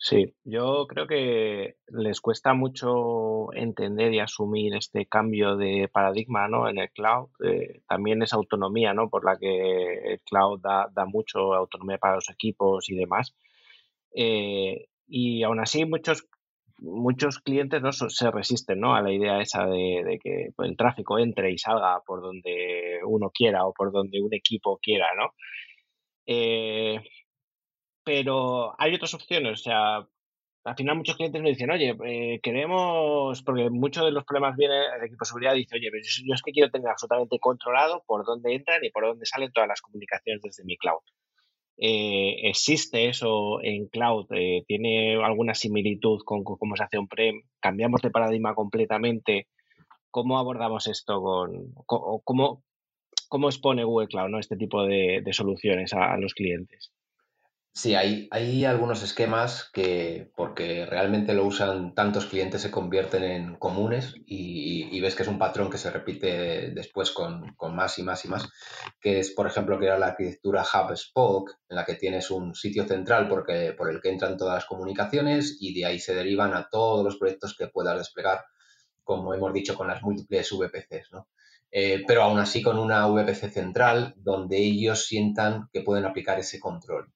Sí, 0.02 0.34
yo 0.46 0.88
creo 0.88 1.08
que 1.08 1.76
les 1.88 2.22
cuesta 2.22 2.54
mucho 2.54 3.52
entender 3.54 4.14
y 4.14 4.20
asumir 4.20 4.74
este 4.76 5.06
cambio 5.06 5.58
de 5.58 5.90
paradigma 5.92 6.48
¿no? 6.48 6.70
en 6.70 6.80
el 6.80 6.90
cloud. 6.92 7.28
Eh, 7.44 7.82
también 7.86 8.22
es 8.24 8.32
autonomía, 8.32 8.94
¿no? 8.94 9.10
Por 9.10 9.26
la 9.26 9.38
que 9.38 10.14
el 10.14 10.22
cloud 10.22 10.62
da, 10.62 10.88
da 10.94 11.06
mucho 11.06 11.54
autonomía 11.54 11.98
para 11.98 12.16
los 12.16 12.30
equipos 12.30 12.90
y 12.90 12.96
demás. 12.96 13.36
Eh, 14.16 14.88
y 15.06 15.44
aún 15.44 15.60
así 15.60 15.84
muchos 15.86 16.26
muchos 16.82 17.40
clientes 17.40 17.82
¿no? 17.82 17.92
se 17.92 18.32
resisten 18.32 18.80
¿no? 18.80 18.96
a 18.96 19.02
la 19.02 19.12
idea 19.12 19.42
esa 19.42 19.66
de, 19.66 20.18
que 20.24 20.54
el 20.60 20.78
tráfico 20.78 21.20
entre 21.20 21.52
y 21.52 21.58
salga 21.58 22.02
por 22.06 22.22
donde 22.22 23.00
uno 23.06 23.32
quiera 23.34 23.66
o 23.66 23.74
por 23.74 23.92
donde 23.92 24.22
un 24.22 24.34
equipo 24.34 24.80
quiera, 24.82 25.08
¿no? 25.18 25.34
Eh, 26.26 27.02
pero 28.10 28.74
hay 28.80 28.95
otras 28.95 29.13
opciones. 29.13 29.60
O 29.60 29.63
sea, 29.63 29.98
al 30.63 30.76
final 30.76 30.95
muchos 30.95 31.15
clientes 31.15 31.43
me 31.43 31.50
dicen, 31.50 31.69
oye, 31.69 31.95
eh, 32.06 32.39
queremos, 32.41 33.43
porque 33.43 33.69
muchos 33.69 34.04
de 34.04 34.10
los 34.10 34.26
problemas 34.26 34.58
vienen, 34.58 34.82
el 34.98 35.06
equipo 35.06 35.19
de 35.19 35.28
seguridad 35.28 35.54
dice, 35.54 35.76
oye, 35.76 35.91
yo, 36.26 36.34
es 36.34 36.41
que 36.41 36.52
quiero 36.52 36.72
tener 36.72 36.88
absolutamente 36.88 37.38
controlado 37.38 38.04
por 38.08 38.26
dónde 38.26 38.56
entran 38.56 38.84
y 38.84 38.89
por 38.89 39.06
dónde 39.06 39.28
salen 39.28 39.52
todas 39.52 39.69
las 39.69 39.82
comunicaciones 39.82 40.41
desde 40.41 40.63
mi 40.63 40.76
cloud. 40.76 41.04
Eh, 41.78 42.50
¿Existe 42.50 43.10
eso 43.10 43.62
en 43.62 43.86
cloud? 43.89 44.26
Eh, 44.32 44.63
¿Tiene 44.65 45.24
alguna 45.24 45.54
similitud 45.54 46.22
con, 46.26 46.43
cómo 46.43 46.76
se 46.76 46.86
hace 46.86 46.98
on-prem? 46.98 47.43
¿Cambiamos 47.60 48.02
de 48.02 48.10
paradigma 48.10 48.56
completamente? 48.56 49.50
¿Cómo 50.10 50.39
abordamos 50.39 50.88
esto 50.88 51.22
con, 51.22 51.76
cómo, 51.86 52.63
cómo 53.28 53.50
expone 53.50 53.84
Google 53.84 54.08
Cloud 54.08 54.30
¿no? 54.30 54.39
este 54.39 54.58
tipo 54.58 54.84
de, 54.84 55.24
soluciones 55.32 55.93
a 55.93 56.17
los 56.17 56.34
clientes? 56.34 56.91
Sí, 57.72 57.96
hay, 57.96 58.28
hay 58.32 58.66
algunos 58.66 59.04
esquemas 59.04 59.70
que, 59.72 60.32
porque 60.36 60.86
realmente 60.86 61.34
lo 61.34 61.46
usan 61.46 61.94
tantos 61.96 62.26
clientes, 62.26 62.62
se 62.62 62.72
convierten 62.72 63.24
en 63.24 63.56
comunes 63.56 64.16
y, 64.26 64.90
y 64.92 65.00
ves 65.00 65.16
que 65.16 65.24
es 65.24 65.30
un 65.30 65.38
patrón 65.40 65.70
que 65.70 65.78
se 65.78 65.90
repite 65.90 66.72
después 66.72 67.12
con, 67.12 67.54
con, 67.56 67.76
más 67.76 67.98
y 67.98 68.04
más 68.04 68.26
y 68.26 68.28
más, 68.28 68.50
que 69.00 69.20
es, 69.20 69.32
por 69.32 69.48
ejemplo, 69.48 69.80
que 69.80 69.86
era 69.86 69.98
la 69.98 70.08
arquitectura 70.08 70.64
Hub 70.64 70.98
Spoke, 70.98 71.54
en 71.70 71.76
la 71.78 71.86
que 71.86 71.96
tienes 71.96 72.32
un 72.32 72.54
sitio 72.54 72.86
central 72.86 73.30
porque, 73.30 73.74
por 73.78 73.90
el 73.90 74.02
que 74.02 74.10
entran 74.10 74.36
todas 74.36 74.56
las 74.56 74.66
comunicaciones 74.66 75.58
y 75.62 75.74
de 75.74 75.86
ahí 75.86 76.00
se 76.00 76.16
derivan 76.16 76.54
a 76.56 76.68
todos 76.70 77.06
los 77.06 77.18
proyectos 77.18 77.56
que 77.56 77.68
puedas 77.68 77.98
desplegar, 77.98 78.44
como 79.04 79.34
hemos 79.34 79.54
dicho, 79.54 79.76
con 79.76 79.88
las 79.88 80.02
múltiples 80.02 80.52
VPCs, 80.52 81.14
¿no? 81.14 81.28
Eh, 81.72 82.04
pero 82.08 82.24
aún 82.24 82.40
así 82.40 82.62
con 82.62 82.78
una 82.80 83.08
VPC 83.08 83.52
central 83.52 84.16
donde 84.18 84.58
ellos 84.58 85.06
sientan 85.06 85.70
que 85.72 85.82
pueden 85.82 86.06
aplicar 86.06 86.40
ese 86.40 86.60
control 86.60 87.14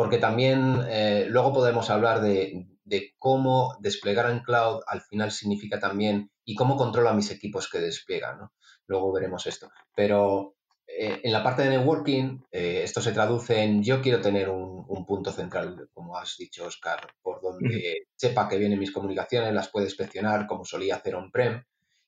porque 0.00 0.16
también 0.16 0.80
eh, 0.88 1.26
luego 1.28 1.52
podemos 1.52 1.90
hablar 1.90 2.22
de, 2.22 2.66
de, 2.84 3.14
cómo 3.18 3.76
desplegar 3.80 4.30
en 4.30 4.40
cloud 4.40 4.80
al 4.86 5.02
final 5.02 5.30
significa 5.30 5.78
también 5.78 6.30
y 6.42 6.54
cómo 6.54 6.78
controla 6.78 7.12
mis 7.12 7.30
equipos 7.30 7.68
que 7.68 7.80
despliegan. 7.80 8.38
¿no? 8.38 8.54
Luego 8.86 9.12
veremos 9.12 9.46
esto. 9.46 9.68
Pero 9.94 10.54
eh, 10.86 11.20
en 11.22 11.30
la 11.30 11.44
parte 11.44 11.64
de 11.64 11.76
networking, 11.76 12.38
eh, 12.50 12.80
esto 12.82 13.02
se 13.02 13.12
traduce 13.12 13.62
en 13.62 13.82
yo 13.82 14.00
quiero 14.00 14.22
tener 14.22 14.48
un, 14.48 14.86
un, 14.88 15.04
punto 15.04 15.32
central, 15.32 15.90
como 15.92 16.16
has 16.16 16.34
dicho, 16.38 16.64
Oscar, 16.64 17.06
por 17.20 17.42
donde 17.42 18.06
sepa 18.16 18.48
que 18.48 18.56
vienen 18.56 18.78
mis 18.78 18.92
comunicaciones, 18.92 19.52
las 19.52 19.68
puede 19.68 19.84
inspeccionar 19.84 20.46
como 20.46 20.64
solía 20.64 20.96
hacer 20.96 21.14
on-prem 21.14 21.62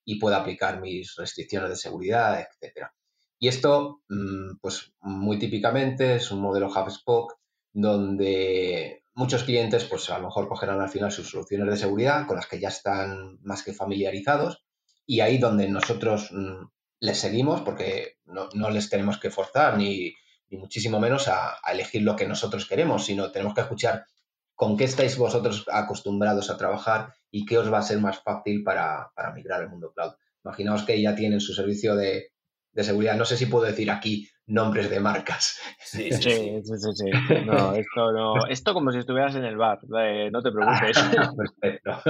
y 0.06 0.18
pueda 0.18 0.38
aplicar 0.38 0.80
mis 0.80 1.14
restricciones 1.16 1.68
de 1.68 1.76
seguridad, 1.76 2.40
etcétera. 2.40 2.94
Y 3.38 3.48
esto, 3.48 4.00
mm, 4.08 4.60
pues 4.62 4.94
muy 5.02 5.38
típicamente 5.38 6.14
es 6.14 6.30
un 6.30 6.40
modelo 6.40 6.68
HubSpot 6.68 7.34
donde 7.72 9.04
muchos 9.14 9.44
clientes, 9.44 9.84
pues 9.84 10.08
a 10.10 10.18
lo 10.18 10.26
mejor 10.26 10.48
cogerán 10.48 10.80
al 10.80 10.88
final 10.88 11.12
sus 11.12 11.30
soluciones 11.30 11.68
de 11.68 11.76
seguridad 11.76 12.26
con 12.26 12.36
las 12.36 12.46
que 12.46 12.60
ya 12.60 12.68
están 12.68 13.38
más 13.42 13.62
que 13.62 13.72
familiarizados 13.72 14.64
y 15.06 15.20
ahí 15.20 15.38
donde 15.38 15.68
nosotros 15.68 16.30
mm, 16.32 16.66
les 17.00 17.18
seguimos 17.18 17.62
porque 17.62 18.18
no, 18.24 18.48
no, 18.54 18.70
les 18.70 18.88
tenemos 18.88 19.18
que 19.18 19.30
forzar 19.30 19.76
ni, 19.76 20.14
ni 20.48 20.58
muchísimo 20.58 21.00
menos 21.00 21.28
a, 21.28 21.58
elegir 21.70 22.02
lo 22.02 22.16
que 22.16 22.28
nosotros 22.28 22.66
queremos, 22.66 23.04
sino 23.04 23.30
tenemos 23.32 23.54
que 23.54 23.62
escuchar 23.62 24.06
con 24.54 24.76
qué 24.76 24.84
estáis 24.84 25.16
vosotros 25.16 25.64
acostumbrados 25.72 26.50
a 26.50 26.56
trabajar 26.56 27.14
y 27.30 27.44
qué 27.46 27.58
os 27.58 27.72
va 27.72 27.78
a 27.78 27.82
ser 27.82 27.98
más 27.98 28.20
fácil 28.22 28.62
para, 28.62 29.10
para 29.14 29.32
migrar 29.32 29.62
al 29.62 29.70
mundo 29.70 29.92
cloud. 29.94 30.12
Imaginaos 30.44 30.84
que 30.84 31.00
ya 31.00 31.14
tienen 31.14 31.40
su 31.40 31.54
servicio 31.54 31.96
de, 31.96 32.31
de 32.72 32.84
seguridad. 32.84 33.16
No 33.16 33.24
sé 33.24 33.36
si 33.36 33.46
puedo 33.46 33.64
decir 33.64 33.90
aquí 33.90 34.28
nombres 34.46 34.90
de 34.90 35.00
marcas. 35.00 35.58
Sí, 35.78 36.10
sí, 36.12 36.22
sí. 36.22 36.62
sí, 36.64 36.74
sí, 36.78 36.90
sí. 36.94 37.10
No, 37.46 37.74
esto 37.74 38.12
no. 38.12 38.46
Esto 38.46 38.74
como 38.74 38.92
si 38.92 38.98
estuvieras 38.98 39.34
en 39.34 39.44
el 39.44 39.56
bar, 39.56 39.78
eh, 40.00 40.30
no 40.30 40.42
te 40.42 40.50
preocupes. 40.50 40.98
Perfecto. 41.60 42.00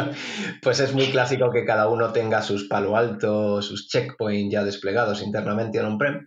Pues 0.63 0.81
es 0.81 0.95
muy 0.95 1.07
clásico 1.07 1.51
que 1.51 1.65
cada 1.65 1.89
uno 1.89 2.13
tenga 2.13 2.43
sus 2.43 2.69
palo 2.69 2.97
alto, 2.97 3.63
sus 3.63 3.89
checkpoints 3.89 4.53
ya 4.53 4.65
desplegados 4.65 5.23
internamente 5.23 5.79
en 5.79 5.87
on-prem 5.87 6.27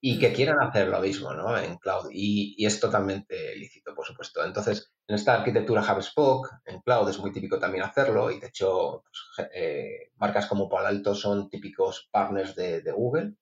y 0.00 0.18
que 0.18 0.34
quieran 0.34 0.60
hacer 0.60 0.88
lo 0.88 1.00
mismo 1.00 1.32
¿no? 1.32 1.56
en 1.56 1.78
cloud. 1.78 2.10
Y, 2.12 2.54
y, 2.58 2.66
es 2.66 2.78
totalmente 2.78 3.56
lícito, 3.56 3.94
por 3.94 4.04
supuesto. 4.04 4.44
Entonces, 4.44 4.92
en 5.06 5.14
esta 5.14 5.34
arquitectura 5.34 5.80
HubSpot, 5.80 6.46
en 6.66 6.80
cloud 6.82 7.08
es 7.08 7.18
muy 7.18 7.32
típico 7.32 7.58
también 7.58 7.84
hacerlo 7.84 8.30
y 8.30 8.38
de 8.38 8.48
hecho 8.48 9.02
pues, 9.02 9.48
eh, 9.54 10.10
marcas 10.16 10.46
como 10.46 10.68
Palo 10.68 10.88
Alto 10.88 11.14
son 11.14 11.48
típicos 11.48 12.08
partners 12.12 12.54
de, 12.54 12.82
de 12.82 12.92
Google 12.92 13.34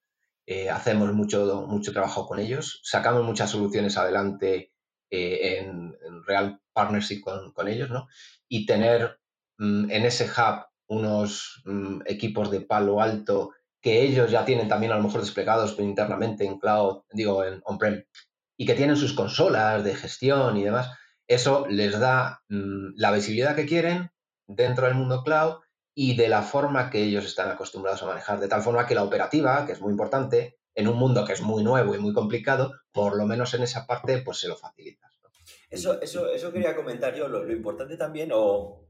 eh, 0.45 0.69
hacemos 0.69 1.13
mucho, 1.13 1.65
mucho 1.67 1.93
trabajo 1.93 2.27
con 2.27 2.39
ellos, 2.39 2.81
sacamos 2.83 3.23
muchas 3.23 3.49
soluciones 3.49 3.97
adelante 3.97 4.73
eh, 5.09 5.59
en, 5.59 5.95
real 6.25 6.59
partnership 6.73 7.21
con, 7.21 7.53
con, 7.53 7.67
ellos, 7.67 7.89
¿no? 7.89 8.07
Y 8.49 8.65
tener 8.65 9.19
mm, 9.57 9.91
en 9.91 10.05
ese 10.05 10.25
hub 10.25 10.65
unos 10.87 11.61
mm, 11.65 12.01
equipos 12.05 12.51
de 12.51 12.61
palo 12.61 13.01
alto 13.01 13.51
que 13.81 14.01
ellos 14.01 14.31
ya 14.31 14.45
tienen 14.45 14.69
también 14.69 14.93
a 14.93 14.97
lo 14.97 15.03
mejor 15.03 15.21
desplegados 15.21 15.77
internamente 15.79 16.45
en 16.45 16.57
cloud, 16.57 17.03
digo, 17.11 17.43
en 17.43 17.61
on-prem, 17.65 18.03
y 18.57 18.65
que 18.65 18.75
tienen 18.75 18.95
sus 18.95 19.13
consolas 19.13 19.83
de 19.83 19.95
gestión 19.95 20.57
y 20.57 20.63
demás, 20.63 20.89
eso 21.27 21.65
les 21.69 21.99
da 21.99 22.41
mm, 22.49 22.93
la 22.95 23.11
visibilidad 23.11 23.55
que 23.55 23.65
quieren 23.65 24.11
dentro 24.47 24.87
del 24.87 24.95
mundo 24.95 25.23
cloud 25.23 25.62
y 25.95 26.15
de 26.15 26.27
la 26.27 26.41
forma 26.41 26.89
que 26.89 27.03
ellos 27.03 27.25
están 27.25 27.49
acostumbrados 27.49 28.01
a 28.03 28.07
manejar, 28.07 28.39
de 28.39 28.47
tal 28.47 28.61
forma 28.61 28.85
que 28.85 28.95
la 28.95 29.03
operativa, 29.03 29.65
que 29.65 29.73
es 29.73 29.81
muy 29.81 29.91
importante, 29.91 30.57
en 30.75 30.87
un 30.87 30.97
mundo 30.97 31.23
que 31.23 31.33
es 31.33 31.41
muy 31.41 31.63
nuevo 31.63 31.93
y 31.93 31.99
muy 31.99 32.13
complicado, 32.13 32.73
por 32.91 33.15
lo 33.15 33.25
menos 33.25 33.53
en 33.53 33.61
esa 33.61 33.85
parte, 33.85 34.21
pues 34.23 34.39
se 34.39 34.47
lo 34.47 34.55
facilitas. 34.55 35.11
Eso, 35.69 36.01
eso, 36.01 36.27
eso 36.27 36.51
quería 36.51 36.75
comentar 36.75 37.15
yo, 37.15 37.27
lo, 37.27 37.43
lo 37.43 37.51
importante 37.51 37.97
también, 37.97 38.31
o, 38.33 38.87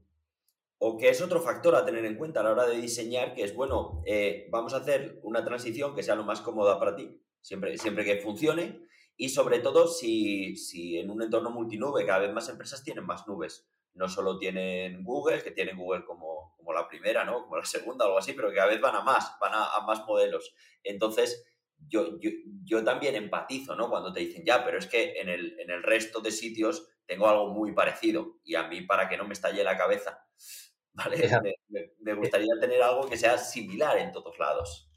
o, 0.78 0.96
que 0.96 1.08
es 1.08 1.20
otro 1.20 1.40
factor 1.40 1.74
a 1.74 1.84
tener 1.84 2.04
en 2.04 2.16
cuenta 2.16 2.40
a 2.40 2.42
la 2.42 2.52
hora 2.52 2.66
de 2.66 2.76
diseñar, 2.76 3.34
que 3.34 3.42
es, 3.42 3.54
bueno, 3.54 4.02
eh, 4.06 4.48
vamos 4.50 4.72
a 4.72 4.78
hacer 4.78 5.18
una 5.22 5.44
transición 5.44 5.94
que 5.94 6.02
sea 6.02 6.14
lo 6.14 6.24
más 6.24 6.40
cómoda 6.40 6.78
para 6.78 6.96
ti, 6.96 7.20
siempre, 7.40 7.76
siempre 7.76 8.04
que 8.04 8.20
funcione, 8.20 8.80
y 9.16 9.28
sobre 9.28 9.60
todo 9.60 9.88
si, 9.88 10.56
si 10.56 10.98
en 10.98 11.10
un 11.10 11.22
entorno 11.22 11.50
multinube 11.50 12.06
cada 12.06 12.20
vez 12.20 12.32
más 12.32 12.48
empresas 12.48 12.82
tienen 12.82 13.04
más 13.04 13.26
nubes 13.26 13.68
no 13.94 14.08
solo 14.08 14.38
tienen 14.38 15.04
Google, 15.04 15.42
que 15.42 15.52
tienen 15.52 15.76
Google 15.76 16.04
como, 16.04 16.33
como 16.64 16.72
la 16.72 16.88
primera, 16.88 17.24
¿no? 17.24 17.42
Como 17.42 17.58
la 17.58 17.64
segunda 17.64 18.04
o 18.04 18.08
algo 18.08 18.18
así, 18.18 18.32
pero 18.32 18.48
que 18.48 18.56
cada 18.56 18.68
vez 18.68 18.80
van 18.80 18.96
a 18.96 19.02
más, 19.02 19.36
van 19.40 19.52
a, 19.52 19.76
a 19.76 19.80
más 19.86 20.04
modelos. 20.06 20.54
Entonces, 20.82 21.44
yo, 21.88 22.18
yo, 22.20 22.30
yo, 22.64 22.82
también 22.82 23.14
empatizo, 23.14 23.76
¿no? 23.76 23.90
Cuando 23.90 24.12
te 24.12 24.20
dicen, 24.20 24.44
ya, 24.44 24.64
pero 24.64 24.78
es 24.78 24.86
que 24.86 25.20
en 25.20 25.28
el, 25.28 25.58
en 25.60 25.70
el 25.70 25.82
resto 25.82 26.20
de 26.20 26.30
sitios 26.30 26.88
tengo 27.06 27.28
algo 27.28 27.52
muy 27.52 27.72
parecido 27.72 28.38
y 28.44 28.54
a 28.54 28.66
mí 28.66 28.80
para 28.82 29.08
que 29.08 29.18
no 29.18 29.26
me 29.26 29.34
estalle 29.34 29.62
la 29.62 29.76
cabeza, 29.76 30.26
¿vale? 30.92 31.28
Me, 31.68 31.92
me, 32.00 32.14
gustaría 32.14 32.54
tener 32.58 32.82
algo 32.82 33.08
que 33.08 33.18
sea 33.18 33.36
similar 33.36 33.98
en 33.98 34.12
todos 34.12 34.38
lados. 34.38 34.90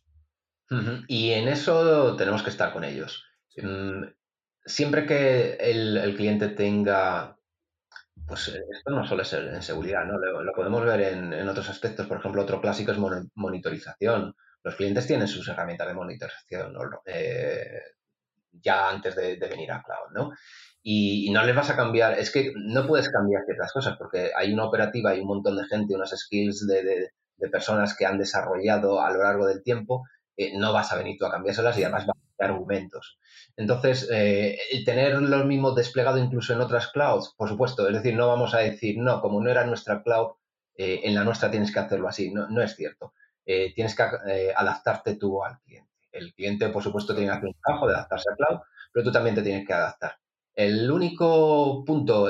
Y 1.08 1.32
en 1.32 1.48
eso 1.48 2.16
tenemos 2.16 2.44
que 2.44 2.50
estar 2.50 2.74
con 2.74 2.84
ellos. 2.84 3.26
Mm, 3.56 4.04
siempre 4.66 5.06
que 5.06 5.54
el, 5.60 5.98
el 5.98 6.16
cliente 6.16 6.50
tenga 6.50 7.37
pues 8.28 8.50
eh, 8.50 8.62
esto 8.72 8.92
no 8.92 9.06
suele 9.06 9.24
ser 9.24 9.48
en 9.48 9.62
seguridad, 9.62 10.06
¿no? 10.06 10.18
Lo, 10.18 10.54
podemos 10.54 10.84
ver 10.86 11.02
en, 11.02 11.34
en, 11.34 11.48
otros 11.48 11.70
aspectos. 11.70 12.08
Por 12.08 12.18
ejemplo, 12.18 12.42
otro 12.42 12.62
clásico 12.62 12.92
es 12.92 12.98
mon 12.98 13.32
monitorización. 13.36 14.36
Los 14.64 14.76
clientes 14.76 15.08
tienen 15.08 15.28
sus 15.28 15.48
herramientas 15.48 15.88
de 15.88 15.94
monitorización 15.94 16.76
eh, 17.06 17.82
ya 18.52 18.90
antes 18.90 19.16
de, 19.16 19.38
de, 19.38 19.48
venir 19.48 19.72
a 19.72 19.82
cloud, 19.82 20.12
¿no? 20.14 20.32
Y, 20.84 21.28
y, 21.28 21.32
no 21.32 21.44
les 21.44 21.56
vas 21.56 21.70
a 21.70 21.76
cambiar, 21.76 22.20
es 22.20 22.32
que 22.32 22.54
no 22.56 22.86
puedes 22.86 23.10
cambiar 23.10 23.44
ciertas 23.46 23.72
cosas 23.72 23.98
porque 23.98 24.32
hay 24.36 24.54
una 24.54 24.66
operativa, 24.66 25.12
hay 25.12 25.22
un 25.22 25.28
montón 25.28 25.58
de 25.58 25.66
gente, 25.66 25.96
unas 25.96 26.12
skills 26.12 26.66
de, 26.68 26.84
de, 26.84 27.12
de 27.38 27.50
personas 27.50 27.96
que 27.96 28.06
han 28.06 28.18
desarrollado 28.18 29.02
a 29.02 29.12
lo 29.12 29.24
largo 29.24 29.48
del 29.48 29.64
tiempo, 29.64 30.06
eh, 30.38 30.58
no 30.58 30.74
vas 30.74 30.92
a 30.92 30.98
venir 30.98 31.18
tú 31.18 31.26
a 31.26 31.32
cambiárselas 31.32 31.78
y 31.78 31.84
además 31.84 32.06
vas 32.06 32.18
argumentos. 32.40 33.20
Entonces, 33.56 34.08
eh, 34.12 34.58
tener 34.86 35.20
los 35.22 35.46
mismos 35.46 35.76
desplegado 35.76 36.18
incluso 36.18 36.54
en 36.54 36.62
otras 36.62 36.88
clouds, 36.88 37.34
por 37.38 37.50
supuesto, 37.50 37.88
es 37.88 37.94
decir, 37.94 38.16
no 38.16 38.28
vamos 38.28 38.54
a 38.54 38.60
decir, 38.60 38.98
no, 39.00 39.22
como 39.22 39.42
no 39.42 39.50
era 39.50 39.66
nuestra 39.66 40.04
cloud, 40.04 40.34
eh, 40.78 41.02
en 41.04 41.16
la 41.16 41.24
nuestra 41.24 41.50
tienes 41.50 41.74
que 41.74 41.80
hacerlo 41.80 42.08
así, 42.08 42.32
no, 42.32 42.48
no 42.50 42.62
es 42.62 42.76
cierto. 42.76 43.14
Eh, 43.46 43.74
tienes 43.74 43.96
que 43.96 44.04
eh, 44.28 44.54
adaptarte 44.56 45.16
tú 45.16 45.44
al 45.44 45.60
cliente. 45.62 45.90
El 46.12 46.34
cliente, 46.34 46.70
por 46.70 46.84
supuesto, 46.84 47.16
tiene 47.16 47.32
que 47.32 47.38
hacer 47.38 47.48
un 47.50 47.56
trabajo 47.64 47.88
de 47.88 47.96
adaptarse 47.96 48.30
a 48.32 48.36
cloud, 48.36 48.60
pero 48.94 49.04
tú 49.06 49.12
también 49.12 49.36
te 49.36 49.42
tienes 49.42 49.66
que 49.66 49.74
adaptar. 49.74 50.18
El 50.54 50.90
único 50.92 51.84
punto 51.86 52.28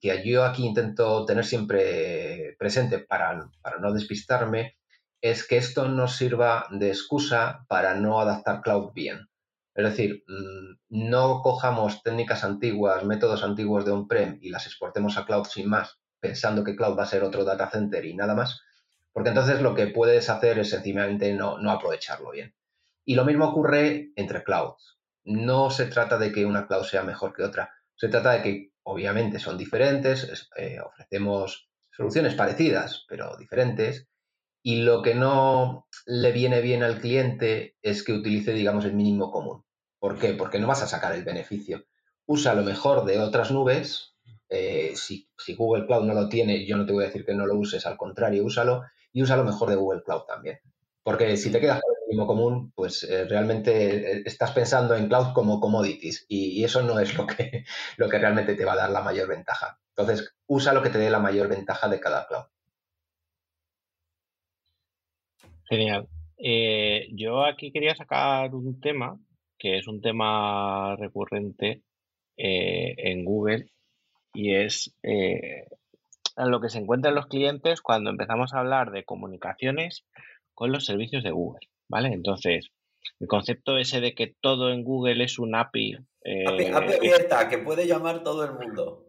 que 0.00 0.22
yo 0.24 0.44
aquí 0.44 0.64
intento 0.64 1.24
tener 1.24 1.44
siempre 1.44 2.54
presente 2.58 3.00
para, 3.00 3.50
para 3.60 3.78
no 3.78 3.92
despistarme 3.92 4.76
es 5.20 5.46
que 5.46 5.56
esto 5.56 5.88
nos 5.88 6.16
sirva 6.16 6.66
de 6.70 6.88
excusa 6.88 7.64
para 7.68 7.94
no 7.94 8.20
adaptar 8.20 8.62
cloud 8.62 8.92
bien. 8.92 9.28
Es 9.74 9.84
decir, 9.84 10.24
mm, 10.28 10.78
no 10.88 11.42
cojamos 11.42 12.02
técnicas 12.02 12.44
antiguas, 12.44 13.04
métodos 13.04 13.42
antiguos 13.42 13.84
de 13.84 13.90
on-prem 13.90 14.38
y 14.40 14.50
las 14.50 14.66
exportemos 14.66 15.18
a 15.18 15.26
cloud 15.26 15.46
sin 15.46 15.68
más, 15.68 15.98
pensando 16.20 16.62
que 16.62 16.76
cloud 16.76 16.96
va 16.96 17.02
a 17.02 17.06
ser 17.06 17.24
otro 17.24 17.44
data 17.44 17.68
center 17.68 18.04
y 18.04 18.14
nada 18.14 18.34
más, 18.34 18.62
porque 19.12 19.30
entonces 19.30 19.60
lo 19.60 19.74
que 19.74 19.88
puedes 19.88 20.30
hacer 20.30 20.58
es 20.58 20.70
sencillamente 20.70 21.32
no, 21.34 21.58
aprovecharlo 21.70 22.30
bien. 22.30 22.54
Y 23.04 23.16
lo 23.16 23.24
mismo 23.24 23.46
ocurre 23.46 24.12
entre 24.16 24.44
clouds. 24.44 24.98
No 25.24 25.70
se 25.70 25.86
trata 25.86 26.18
de 26.18 26.32
que 26.32 26.46
una 26.46 26.66
cloud 26.66 26.84
sea 26.84 27.02
mejor 27.02 27.34
que 27.34 27.42
otra, 27.42 27.72
se 27.96 28.08
trata 28.08 28.32
de 28.32 28.42
que 28.42 28.72
obviamente 28.84 29.38
son 29.38 29.58
diferentes, 29.58 30.48
eh, 30.56 30.78
ofrecemos 30.80 31.68
soluciones 31.90 32.34
parecidas, 32.34 33.04
pero 33.08 33.36
diferentes, 33.36 34.08
y 34.62 34.82
lo 34.82 35.02
que 35.02 35.14
no 35.14 35.86
le 36.06 36.32
viene 36.32 36.60
bien 36.60 36.82
al 36.82 37.00
cliente 37.00 37.76
es 37.82 38.02
que 38.02 38.12
utilice, 38.12 38.52
digamos, 38.52 38.84
el 38.84 38.94
mínimo 38.94 39.30
común. 39.30 39.63
¿Por 40.04 40.18
qué? 40.18 40.34
Porque 40.34 40.58
no 40.58 40.66
vas 40.66 40.82
a 40.82 40.86
sacar 40.86 41.14
el 41.14 41.24
beneficio. 41.24 41.86
Usa 42.26 42.52
lo 42.52 42.62
mejor 42.62 43.06
de 43.06 43.18
otras 43.20 43.50
nubes. 43.50 44.14
Eh, 44.50 44.92
si, 44.96 45.30
Google 45.56 45.86
Cloud 45.86 46.04
no 46.04 46.12
lo 46.12 46.28
tiene, 46.28 46.66
yo 46.66 46.76
no 46.76 46.84
te 46.84 46.92
voy 46.92 47.04
a 47.04 47.06
decir 47.06 47.24
que 47.24 47.32
no 47.32 47.46
lo 47.46 47.54
uses, 47.54 47.86
al 47.86 47.96
contrario, 47.96 48.44
úsalo 48.44 48.82
y 49.14 49.22
usa 49.22 49.38
lo 49.38 49.44
mejor 49.44 49.70
de 49.70 49.76
Google 49.76 50.02
Cloud 50.02 50.24
también. 50.24 50.60
Porque 51.02 51.38
si 51.38 51.50
te 51.50 51.58
quedas 51.58 51.80
con 51.80 51.90
el 51.90 52.00
término 52.00 52.26
común, 52.26 52.70
pues 52.74 53.02
eh, 53.04 53.24
realmente 53.24 54.18
eh, 54.18 54.22
estás 54.26 54.50
pensando 54.50 54.94
en 54.94 55.08
cloud 55.08 55.32
como 55.32 55.58
commodities 55.58 56.26
y, 56.28 56.62
eso 56.64 56.82
no 56.82 57.00
es 57.00 57.16
lo 57.16 57.26
que, 57.26 57.64
lo 57.96 58.06
que 58.10 58.18
realmente 58.18 58.56
te 58.56 58.66
va 58.66 58.74
a 58.74 58.76
dar 58.76 58.90
la 58.90 59.00
mayor 59.00 59.26
ventaja. 59.26 59.78
Entonces, 59.96 60.34
usa 60.46 60.74
lo 60.74 60.82
que 60.82 60.90
te 60.90 60.98
dé 60.98 61.08
la 61.08 61.18
mayor 61.18 61.48
ventaja 61.48 61.88
de 61.88 61.98
cada 61.98 62.26
cloud. 62.26 62.44
Genial. 65.70 66.06
Yo 67.16 67.46
aquí 67.46 67.72
quería 67.72 67.94
sacar 67.96 68.54
un 68.54 68.78
tema 68.82 69.18
que 69.64 69.78
es 69.78 69.88
un 69.88 70.02
tema 70.02 70.94
recurrente 70.96 71.80
eh, 72.36 72.94
en 72.98 73.24
Google 73.24 73.70
y 74.34 74.56
es 74.56 74.94
eh, 75.02 75.68
lo 76.36 76.60
que 76.60 76.68
se 76.68 76.80
encuentran 76.80 77.14
los 77.14 77.28
clientes 77.28 77.80
cuando 77.80 78.10
empezamos 78.10 78.52
a 78.52 78.58
hablar 78.58 78.90
de 78.90 79.04
comunicaciones 79.04 80.04
con 80.52 80.70
los 80.70 80.84
servicios 80.84 81.24
de 81.24 81.30
Google, 81.30 81.66
¿vale? 81.88 82.08
Entonces, 82.08 82.72
el 83.20 83.26
concepto 83.26 83.78
ese 83.78 84.02
de 84.02 84.14
que 84.14 84.34
todo 84.38 84.70
en 84.70 84.84
Google 84.84 85.24
es 85.24 85.38
un 85.38 85.54
API. 85.54 85.94
API, 85.94 86.64
eh, 86.64 86.70
API 86.70 86.96
abierta, 86.96 87.48
que 87.48 87.56
puede 87.56 87.86
llamar 87.86 88.22
todo 88.22 88.44
el 88.44 88.52
mundo. 88.52 89.06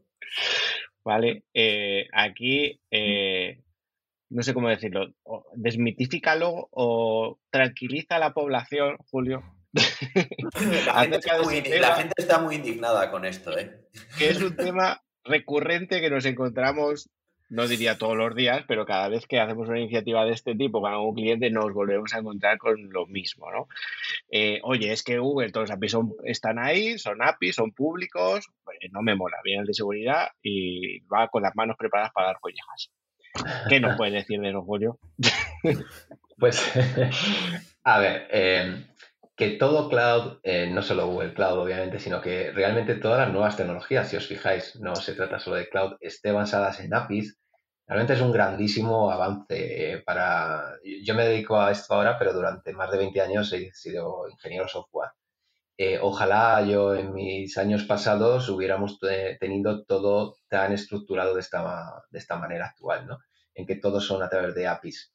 ¿vale? 1.04 1.44
Eh, 1.54 2.08
aquí, 2.14 2.80
no 4.30 4.42
sé 4.42 4.54
cómo 4.54 4.70
decirlo, 4.70 5.14
desmitifícalo 5.56 6.70
o 6.72 7.40
tranquiliza 7.50 8.16
a 8.16 8.20
la 8.20 8.34
población, 8.34 8.96
Julio, 9.12 9.44
La 10.86 11.02
gente, 11.02 11.18
está 11.18 11.42
muy, 11.42 11.58
ese 11.58 11.70
indi- 11.70 11.80
la 11.80 11.88
tema, 11.88 11.96
gente 11.98 12.14
está 12.18 12.40
muy 12.40 12.56
indignada 12.56 13.12
con 13.12 13.26
esto, 13.26 13.58
¿eh? 13.58 13.82
que 14.18 14.30
es 14.30 14.42
un 14.42 14.56
tema 14.56 15.02
recurrente 15.24 16.02
que 16.02 16.10
nos 16.10 16.26
encontramos, 16.26 17.10
no 17.50 17.68
diría 17.68 17.98
todos 17.98 18.16
los 18.18 18.36
días, 18.36 18.64
pero 18.68 18.86
cada 18.86 19.08
vez 19.10 19.28
que 19.28 19.40
hacemos 19.40 19.68
una 19.70 19.80
iniciativa 19.80 20.24
de 20.26 20.32
este 20.32 20.56
tipo 20.56 20.82
con 20.82 20.92
algún 20.92 21.16
cliente 21.16 21.50
nos 21.52 21.74
volvemos 21.74 22.14
a 22.14 22.20
encontrar 22.20 22.58
con 22.58 22.90
lo 22.92 23.06
mismo, 23.06 23.52
¿no? 23.52 23.68
Eh, 24.32 24.60
oye, 24.64 24.92
es 24.92 25.04
que 25.04 25.20
Google, 25.20 25.52
todos 25.52 25.70
los 25.70 25.76
APIs 25.78 25.92
son- 25.92 26.14
están 26.24 26.58
ahí, 26.60 26.98
son 26.98 27.22
APIs, 27.22 27.56
son 27.56 27.72
públicos, 27.72 28.48
pues 28.64 28.78
no 28.92 29.02
me 29.02 29.16
mola, 29.16 29.38
viene 29.44 29.62
el 29.62 29.68
de 29.68 29.74
seguridad 29.74 30.30
y 30.42 31.00
va 31.02 31.28
con 31.28 31.44
las 31.44 31.56
manos 31.56 31.76
preparadas 31.78 32.12
para 32.14 32.28
dar 32.28 32.40
collejas. 32.40 32.92
¿Qué 33.68 33.80
nos 33.82 33.98
puedes 33.98 34.14
decir 34.14 34.40
de 34.40 34.50
eso, 34.50 34.62
Julio? 34.62 35.00
Pues, 36.38 36.62
a 37.86 38.00
ver, 38.00 38.28
eh, 38.30 38.86
que 39.36 39.52
todo 39.52 39.90
cloud, 39.90 40.40
eh, 40.44 40.68
no 40.72 40.82
solo 40.82 41.08
Google 41.08 41.34
Cloud, 41.34 41.60
obviamente, 41.60 42.00
sino 42.00 42.22
que 42.22 42.52
realmente 42.52 42.96
todas 42.96 43.20
las 43.20 43.32
nuevas 43.34 43.58
tecnologías, 43.58 44.10
si 44.10 44.16
os 44.18 44.28
fijáis, 44.28 44.76
no 44.78 44.96
se 44.96 45.14
trata 45.14 45.40
solo 45.40 45.58
de 45.58 45.68
cloud, 45.70 45.96
esté 46.00 46.32
basadas 46.32 46.80
en 46.80 46.94
APIs, 46.94 47.38
realmente 47.88 48.14
es 48.14 48.22
un 48.22 48.32
grandísimo 48.32 49.12
avance 49.12 49.94
eh, 49.94 50.04
para... 50.06 50.76
Yo 51.04 51.16
me 51.16 51.26
dedico 51.28 51.60
a 51.60 51.72
esto 51.72 51.94
ahora, 51.94 52.18
pero 52.18 52.34
durante 52.34 52.74
más 52.74 52.90
de 52.92 52.98
20 52.98 53.22
años 53.22 53.52
he 53.54 53.72
sido 53.74 54.28
ingeniero 54.30 54.68
software. 54.68 55.12
Eh, 55.78 56.00
ojalá 56.02 56.62
yo 56.64 56.96
en 56.96 57.14
mis 57.14 57.58
años 57.58 57.84
pasados 57.84 58.48
hubiéramos 58.50 59.00
te- 59.00 59.38
tenido 59.40 59.84
todo 59.86 60.38
tan 60.50 60.72
estructurado 60.74 61.34
de 61.36 61.42
esta, 61.42 62.04
de 62.10 62.20
esta 62.20 62.38
manera 62.38 62.68
actual, 62.68 63.08
¿no? 63.08 63.20
En 63.54 63.66
que 63.66 63.76
todos 63.78 64.06
son 64.06 64.24
a 64.24 64.30
través 64.30 64.56
de 64.56 64.68
APIs. 64.68 65.14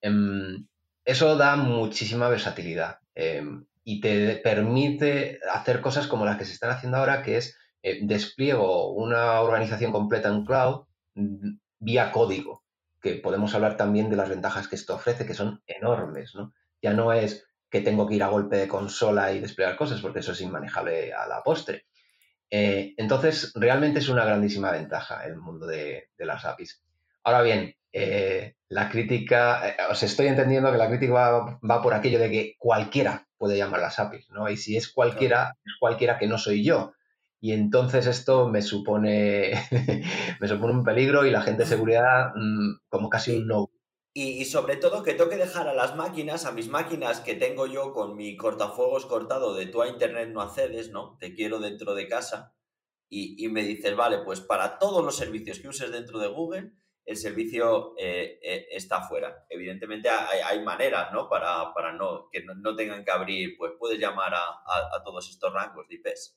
Em, 0.00 0.66
eso 1.04 1.36
da 1.36 1.56
muchísima 1.56 2.28
versatilidad 2.28 2.98
em, 3.16 3.66
y 3.82 4.00
te 4.00 4.36
permite 4.36 5.40
hacer 5.52 5.80
cosas 5.80 6.06
como 6.06 6.24
las 6.24 6.36
que 6.36 6.44
se 6.44 6.52
están 6.52 6.70
haciendo 6.70 6.98
ahora, 6.98 7.22
que 7.22 7.38
es 7.38 7.56
eh, 7.82 8.00
despliego 8.02 8.92
una 8.92 9.40
organización 9.40 9.92
completa 9.92 10.28
en 10.28 10.44
cloud 10.44 10.86
mm, 11.14 11.56
vía 11.78 12.12
código, 12.12 12.64
que 13.00 13.14
podemos 13.14 13.54
hablar 13.54 13.76
también 13.76 14.10
de 14.10 14.16
las 14.16 14.28
ventajas 14.28 14.66
que 14.68 14.74
esto 14.74 14.96
ofrece, 14.96 15.24
que 15.24 15.34
son 15.34 15.62
enormes, 15.66 16.34
¿no? 16.34 16.52
Ya 16.82 16.92
no 16.94 17.12
es 17.12 17.46
que 17.70 17.80
tengo 17.80 18.08
que 18.08 18.16
ir 18.16 18.24
a 18.24 18.28
golpe 18.28 18.56
de 18.56 18.68
consola 18.68 19.32
y 19.32 19.40
desplegar 19.40 19.76
cosas, 19.76 20.00
porque 20.00 20.18
eso 20.18 20.32
es 20.32 20.40
inmanejable 20.40 21.12
a 21.12 21.26
la 21.28 21.42
postre. 21.42 21.86
Eh, 22.50 22.94
entonces, 22.96 23.52
realmente 23.54 24.00
es 24.00 24.08
una 24.08 24.24
grandísima 24.24 24.72
ventaja 24.72 25.24
el 25.24 25.36
mundo 25.36 25.66
de, 25.66 26.10
de 26.18 26.26
las 26.26 26.44
APIs. 26.44 26.82
Ahora 27.22 27.42
bien, 27.42 27.75
eh, 27.98 28.56
la 28.68 28.90
crítica, 28.90 29.70
eh, 29.70 29.76
os 29.90 30.02
estoy 30.02 30.26
entendiendo 30.26 30.70
que 30.70 30.76
la 30.76 30.88
crítica 30.88 31.14
va, 31.14 31.58
va 31.62 31.80
por 31.80 31.94
aquello 31.94 32.18
de 32.18 32.30
que 32.30 32.54
cualquiera 32.58 33.26
puede 33.38 33.56
llamar 33.56 33.80
las 33.80 33.98
APIs, 33.98 34.28
¿no? 34.30 34.50
Y 34.50 34.58
si 34.58 34.76
es 34.76 34.92
cualquiera, 34.92 35.56
es 35.64 35.72
cualquiera 35.80 36.18
que 36.18 36.26
no 36.26 36.36
soy 36.36 36.62
yo. 36.62 36.92
Y 37.40 37.52
entonces 37.52 38.06
esto 38.06 38.50
me 38.50 38.60
supone, 38.60 39.52
me 40.40 40.48
supone 40.48 40.74
un 40.74 40.84
peligro 40.84 41.24
y 41.24 41.30
la 41.30 41.40
gente 41.40 41.62
de 41.62 41.70
seguridad 41.70 42.32
mm, 42.34 42.80
como 42.90 43.08
casi 43.08 43.36
un 43.36 43.46
no. 43.46 43.70
Y, 44.12 44.42
y 44.42 44.44
sobre 44.44 44.76
todo 44.76 45.02
que 45.02 45.14
tengo 45.14 45.30
que 45.30 45.36
dejar 45.36 45.66
a 45.66 45.74
las 45.74 45.96
máquinas, 45.96 46.44
a 46.44 46.52
mis 46.52 46.68
máquinas 46.68 47.20
que 47.20 47.34
tengo 47.34 47.66
yo 47.66 47.94
con 47.94 48.14
mi 48.14 48.36
cortafuegos 48.36 49.06
cortado 49.06 49.54
de 49.54 49.66
tú 49.66 49.80
a 49.80 49.88
internet 49.88 50.28
no 50.30 50.42
accedes, 50.42 50.90
¿no? 50.90 51.16
Te 51.18 51.34
quiero 51.34 51.60
dentro 51.60 51.94
de 51.94 52.08
casa. 52.08 52.54
Y, 53.08 53.42
y 53.42 53.48
me 53.48 53.62
dices, 53.62 53.96
vale, 53.96 54.18
pues 54.18 54.42
para 54.42 54.78
todos 54.78 55.02
los 55.02 55.16
servicios 55.16 55.60
que 55.60 55.68
uses 55.68 55.90
dentro 55.90 56.18
de 56.18 56.28
Google, 56.28 56.72
el 57.06 57.16
servicio 57.16 57.94
eh, 57.96 58.40
eh, 58.42 58.66
está 58.72 59.00
fuera. 59.02 59.46
Evidentemente 59.48 60.10
hay, 60.10 60.62
maneras, 60.64 61.12
¿no? 61.12 61.28
Para, 61.28 61.72
para 61.72 61.92
no, 61.92 62.28
que 62.30 62.44
no, 62.44 62.74
tengan 62.74 63.04
que 63.04 63.12
abrir, 63.12 63.56
pues 63.56 63.72
puedes 63.78 63.98
llamar 64.00 64.34
a, 64.34 64.40
a- 64.40 65.02
todos 65.04 65.30
estos 65.30 65.52
rangos 65.52 65.86
de 65.88 65.94
IPs. 65.94 66.36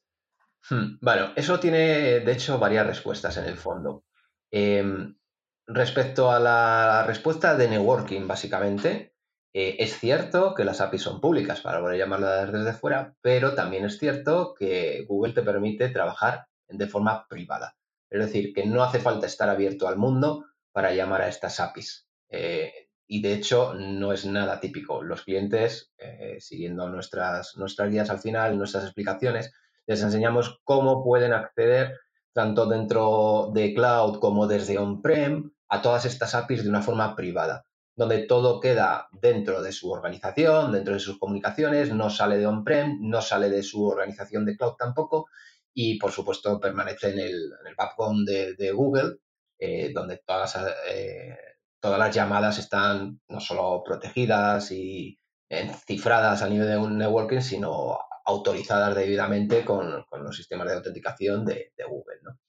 Hmm, 0.70 0.98
Bueno, 1.02 1.32
eso 1.36 1.60
tiene, 1.60 2.20
de 2.20 2.32
hecho, 2.32 2.60
varias 2.60 2.86
respuestas 2.86 3.36
en 3.38 3.46
el 3.46 3.58
fondo. 3.58 4.04
Em, 4.52 5.18
respecto 5.66 6.32
a 6.32 6.40
la 6.40 7.04
respuesta 7.08 7.56
de 7.56 7.68
networking, 7.68 8.28
básicamente, 8.28 9.16
eh, 9.54 9.78
es 9.80 9.98
cierto 9.98 10.54
que 10.54 10.66
las 10.66 10.82
APIs 10.82 11.02
son 11.02 11.20
públicas 11.20 11.62
para 11.62 11.80
poder 11.80 11.98
llamarlas 11.98 12.52
desde 12.52 12.74
fuera, 12.74 13.16
pero 13.22 13.56
también 13.56 13.86
es 13.86 13.98
cierto 13.98 14.54
que 14.54 15.04
Google 15.08 15.34
te 15.34 15.42
permite 15.42 15.90
trabajar 15.90 16.48
de 16.68 16.86
forma 16.88 17.28
privada. 17.28 17.76
Es 18.12 18.20
decir, 18.20 18.54
que 18.54 18.66
no 18.68 18.84
hace 18.84 19.00
falta 19.00 19.26
estar 19.26 19.50
abierto 19.50 19.88
al 19.88 19.98
mundo 19.98 20.46
para 20.72 20.94
llamar 20.94 21.22
a 21.22 21.28
estas 21.30 21.60
APIs. 21.60 22.08
Eh, 22.30 22.90
y 23.08 23.22
de 23.22 23.34
hecho, 23.34 23.74
no 23.74 24.14
es 24.14 24.26
nada 24.26 24.60
típico. 24.60 25.02
Los 25.02 25.24
clientes, 25.24 25.92
eh, 25.98 26.38
siguiendo 26.40 26.88
nuestras, 26.90 27.58
nuestras 27.58 27.90
guías 27.90 28.10
al 28.12 28.20
final, 28.20 28.58
nuestras 28.58 28.84
explicaciones, 28.84 29.52
les 29.88 30.04
enseñamos 30.04 30.60
cómo 30.64 31.04
pueden 31.04 31.34
acceder 31.34 31.98
tanto 32.34 32.68
dentro 32.68 33.50
de 33.54 33.74
cloud 33.74 34.20
como 34.20 34.46
desde 34.46 34.78
on-prem 34.78 35.52
a 35.70 35.82
todas 35.82 36.06
estas 36.06 36.36
APIs 36.36 36.64
de 36.64 36.70
una 36.70 36.84
forma 36.84 37.16
privada, 37.16 37.66
donde 37.96 38.28
todo 38.28 38.60
queda 38.60 39.08
dentro 39.12 39.64
de 39.64 39.72
su 39.72 39.90
organización, 39.90 40.72
dentro 40.72 40.94
de 40.94 41.00
sus 41.00 41.18
comunicaciones, 41.18 41.92
no 41.92 42.12
sale 42.12 42.38
de 42.38 42.46
on-prem, 42.46 43.00
no 43.02 43.24
sale 43.24 43.50
de 43.50 43.64
su 43.64 43.84
organización 43.84 44.46
de 44.46 44.56
cloud 44.56 44.76
tampoco 44.78 45.26
y 45.74 45.98
por 45.98 46.12
supuesto 46.12 46.60
permanece 46.60 47.10
en 47.10 47.20
el, 47.20 47.52
en 47.68 47.76
backbone 47.76 48.24
de 48.26 48.72
Google, 48.72 49.18
eh, 49.62 49.92
donde 49.94 50.22
todas, 50.26 50.58
eh, 50.88 51.38
todas 51.82 52.00
las 52.00 52.16
llamadas 52.16 52.58
están 52.60 53.20
no 53.28 53.42
solo 53.42 53.84
protegidas 53.84 54.72
y 54.72 55.20
eh, 55.50 55.70
cifradas 55.86 56.42
a 56.42 56.48
nivel 56.48 56.70
de 56.70 56.78
un 56.78 56.98
networking, 56.98 57.42
sino 57.42 58.00
autorizadas 58.24 58.96
debidamente 58.96 59.66
con, 59.66 60.06
con 60.10 60.24
los 60.24 60.38
sistemas 60.38 60.70
de 60.70 60.76
autenticación 60.76 61.44
de, 61.44 61.74
de 61.76 61.84
Google. 61.84 62.20
¿no? 62.24 62.40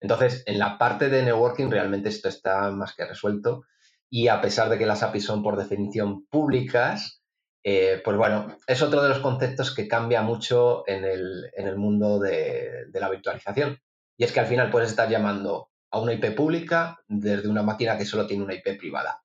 Entonces, 0.00 0.44
en 0.46 0.60
la 0.60 0.78
parte 0.78 1.08
de 1.08 1.24
networking 1.24 1.70
realmente 1.70 2.08
esto 2.08 2.28
está 2.28 2.70
más 2.70 2.94
que 2.94 3.04
resuelto 3.04 3.64
y 4.08 4.28
a 4.28 4.40
pesar 4.40 4.68
de 4.68 4.78
que 4.78 4.86
las 4.86 5.02
APIs 5.02 5.24
son 5.24 5.42
por 5.42 5.56
definición 5.56 6.26
públicas, 6.26 7.24
pues 7.62 8.16
bueno, 8.16 8.56
es 8.66 8.80
otro 8.80 9.02
de 9.02 9.08
los 9.08 9.18
conceptos 9.18 9.74
que 9.74 9.88
cambia 9.88 10.22
mucho 10.22 10.84
en 10.86 11.04
el, 11.04 11.50
en 11.56 11.66
el 11.66 11.76
mundo 11.76 12.18
de, 12.20 12.86
de, 12.90 13.00
la 13.00 13.10
virtualización. 13.10 13.78
Y 14.16 14.24
es 14.24 14.32
que 14.32 14.40
al 14.40 14.46
final 14.46 14.70
puedes 14.70 14.90
estar 14.90 15.08
llamando 15.08 15.69
a 15.90 15.98
una 15.98 16.12
IP 16.12 16.34
pública 16.34 16.98
desde 17.08 17.48
una 17.48 17.62
máquina 17.62 17.96
que 17.98 18.04
solo 18.04 18.26
tiene 18.26 18.44
una 18.44 18.54
IP 18.54 18.78
privada. 18.78 19.22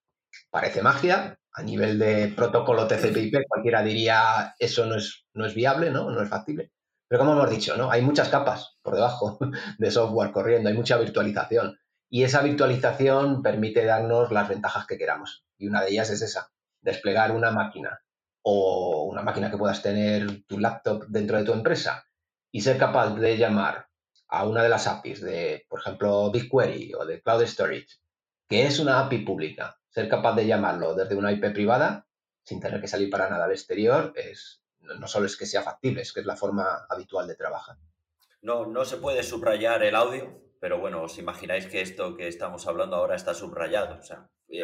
Parece 0.49 0.82
magia, 0.82 1.38
a 1.54 1.63
nivel 1.63 1.97
de 1.99 2.28
protocolo 2.36 2.88
TCP/IP 2.88 3.47
cualquiera 3.47 3.82
diría 3.82 4.56
eso 4.60 4.86
no 4.86 4.95
es, 4.95 5.25
no 5.34 5.45
es 5.45 5.54
viable, 5.54 5.91
¿no? 5.91 6.10
no 6.12 6.21
es 6.21 6.30
factible. 6.30 6.71
Pero 7.08 7.19
como 7.19 7.34
hemos 7.34 7.49
dicho, 7.49 7.78
¿no? 7.78 7.91
hay 7.91 8.01
muchas 8.01 8.30
capas 8.30 8.78
por 8.82 8.95
debajo 8.95 9.38
de 9.78 9.91
software 9.91 10.32
corriendo, 10.32 10.69
hay 10.69 10.75
mucha 10.75 10.97
virtualización. 10.97 11.78
Y 12.10 12.23
esa 12.23 12.41
virtualización 12.41 13.41
permite 13.41 13.86
darnos 13.86 14.32
las 14.32 14.49
ventajas 14.49 14.86
que 14.86 14.97
queramos. 14.97 15.45
Y 15.58 15.67
una 15.67 15.82
de 15.82 15.91
ellas 15.91 16.10
es 16.10 16.21
esa, 16.21 16.51
desplegar 16.82 17.32
una 17.32 17.51
máquina 17.51 18.01
o 18.43 19.08
una 19.10 19.21
máquina 19.21 19.49
que 19.49 19.58
puedas 19.58 19.82
tener 19.82 20.43
tu 20.45 20.60
laptop 20.60 21.06
dentro 21.08 21.38
de 21.38 21.43
tu 21.43 21.54
empresa 21.54 22.06
y 22.51 22.62
ser 22.62 22.78
capaz 22.78 23.15
de 23.15 23.38
llamar 23.38 23.88
a 24.27 24.45
una 24.45 24.63
de 24.63 24.69
las 24.69 24.88
APIs 24.88 25.21
de, 25.21 25.65
por 25.69 25.79
ejemplo, 25.79 26.31
BigQuery 26.31 26.93
o 26.95 27.05
de 27.05 27.21
Cloud 27.21 27.43
Storage, 27.43 27.99
que 28.47 28.65
es 28.65 28.79
una 28.79 28.99
API 28.99 29.19
pública, 29.19 29.79
ser 29.89 30.09
capaz 30.09 30.35
de 30.35 30.47
llamarlo 30.47 30.93
desde 30.93 31.15
una 31.15 31.31
IP 31.31 31.53
privada 31.53 32.05
sin 32.43 32.59
tener 32.59 32.79
que 32.79 32.88
salir 32.88 33.09
para 33.09 33.29
nada 33.29 33.45
al 33.45 33.51
exterior, 33.51 34.13
es, 34.15 34.61
no 34.79 35.07
solo 35.07 35.25
es 35.25 35.35
que 35.35 35.47
sea 35.47 35.63
factible, 35.63 36.01
es 36.01 36.13
que 36.13 36.19
es 36.19 36.25
la 36.25 36.35
forma 36.35 36.85
habitual 36.89 37.27
de 37.27 37.35
trabajar. 37.35 37.77
No, 38.41 38.67
no 38.67 38.85
se 38.85 38.97
puede 38.97 39.23
subrayar 39.23 39.81
el 39.83 39.95
audio, 39.95 40.39
pero 40.59 40.79
bueno, 40.79 41.01
os 41.01 41.17
imagináis 41.17 41.65
que 41.65 41.81
esto 41.81 42.15
que 42.15 42.27
estamos 42.27 42.67
hablando 42.67 42.97
ahora 42.97 43.15
está 43.15 43.33
subrayado. 43.33 43.97
O 43.97 44.03
sea, 44.03 44.29
eh, 44.47 44.61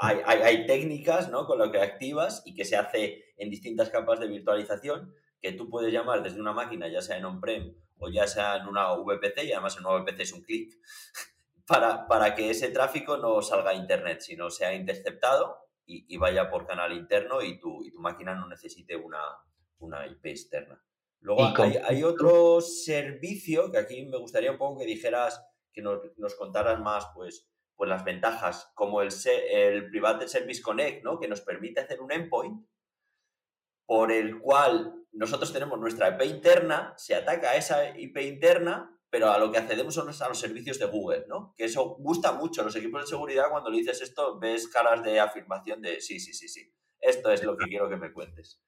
hay, 0.00 0.18
hay, 0.24 0.42
hay, 0.42 0.66
técnicas 0.66 1.30
¿no? 1.30 1.46
con 1.46 1.58
lo 1.60 1.70
que 1.70 1.80
activas 1.80 2.42
y 2.44 2.54
que 2.54 2.64
se 2.64 2.76
hace 2.76 3.32
en 3.36 3.48
distintas 3.48 3.90
capas 3.90 4.18
de 4.18 4.26
virtualización 4.26 5.14
que 5.40 5.52
tú 5.52 5.70
puedes 5.70 5.92
llamar 5.92 6.22
desde 6.24 6.40
una 6.40 6.52
máquina, 6.52 6.88
ya 6.88 7.00
sea 7.00 7.16
en 7.16 7.24
on-prem 7.24 7.74
o 8.00 8.08
ya 8.08 8.26
sea 8.26 8.56
en 8.56 8.66
una 8.66 8.92
VPC, 8.94 9.44
y 9.44 9.52
además 9.52 9.76
en 9.76 9.86
una 9.86 9.98
VPC 9.98 10.20
es 10.20 10.32
un 10.32 10.42
clic, 10.42 10.74
para, 11.66 12.06
para, 12.08 12.34
que 12.34 12.50
ese 12.50 12.68
tráfico 12.70 13.16
no 13.16 13.40
salga 13.42 13.70
a 13.70 13.74
Internet, 13.74 14.20
sino 14.20 14.50
sea 14.50 14.74
interceptado 14.74 15.56
y, 15.86 16.12
y 16.12 16.16
vaya 16.16 16.50
por 16.50 16.66
canal 16.66 16.92
interno 16.92 17.42
y 17.42 17.58
tu, 17.58 17.84
y 17.84 17.92
tu 17.92 18.00
máquina 18.00 18.34
no 18.34 18.48
necesite 18.48 18.96
una, 18.96 19.20
una 19.78 20.06
IP 20.06 20.26
externa. 20.26 20.82
Luego 21.20 21.44
hay, 21.44 21.76
hay, 21.84 22.02
otro 22.02 22.60
servicio 22.62 23.70
que 23.70 23.78
aquí 23.78 24.06
me 24.06 24.16
gustaría 24.16 24.52
un 24.52 24.58
poco 24.58 24.80
que 24.80 24.86
dijeras, 24.86 25.44
que 25.72 25.82
nos, 25.82 26.00
nos 26.16 26.34
contaras 26.34 26.80
más, 26.80 27.08
pues, 27.14 27.50
pues 27.76 27.90
las 27.90 28.04
ventajas, 28.04 28.72
como 28.74 29.02
el, 29.02 29.10
el 29.50 29.90
Private 29.90 30.28
Service 30.28 30.62
Connect, 30.62 31.04
¿no? 31.04 31.20
que 31.20 31.28
nos 31.28 31.42
permite 31.42 31.80
hacer 31.80 32.00
un 32.00 32.10
endpoint 32.10 32.66
por 33.84 34.12
el 34.12 34.38
cual 34.38 34.99
nosotros 35.12 35.52
tenemos 35.52 35.78
nuestra 35.78 36.08
IP 36.08 36.22
interna, 36.24 36.94
se 36.96 37.14
ataca 37.14 37.50
a 37.50 37.56
esa 37.56 37.98
IP 37.98 38.18
interna, 38.18 38.96
pero 39.10 39.30
a 39.30 39.38
lo 39.38 39.50
que 39.50 39.58
accedemos 39.58 39.94
son 39.94 40.08
a 40.08 40.28
los 40.28 40.38
servicios 40.38 40.78
de 40.78 40.86
Google, 40.86 41.24
¿no? 41.28 41.52
Que 41.56 41.64
eso 41.64 41.96
gusta 41.98 42.32
mucho. 42.32 42.62
Los 42.62 42.76
equipos 42.76 43.02
de 43.02 43.08
seguridad, 43.08 43.50
cuando 43.50 43.70
le 43.70 43.78
dices 43.78 44.00
esto, 44.00 44.38
ves 44.38 44.68
caras 44.68 45.02
de 45.02 45.18
afirmación 45.18 45.82
de 45.82 46.00
sí, 46.00 46.20
sí, 46.20 46.32
sí, 46.32 46.48
sí. 46.48 46.72
Esto 47.00 47.30
es 47.30 47.42
lo 47.42 47.56
que 47.56 47.66
quiero 47.66 47.88
que 47.88 47.96
me 47.96 48.12
cuentes. 48.12 48.62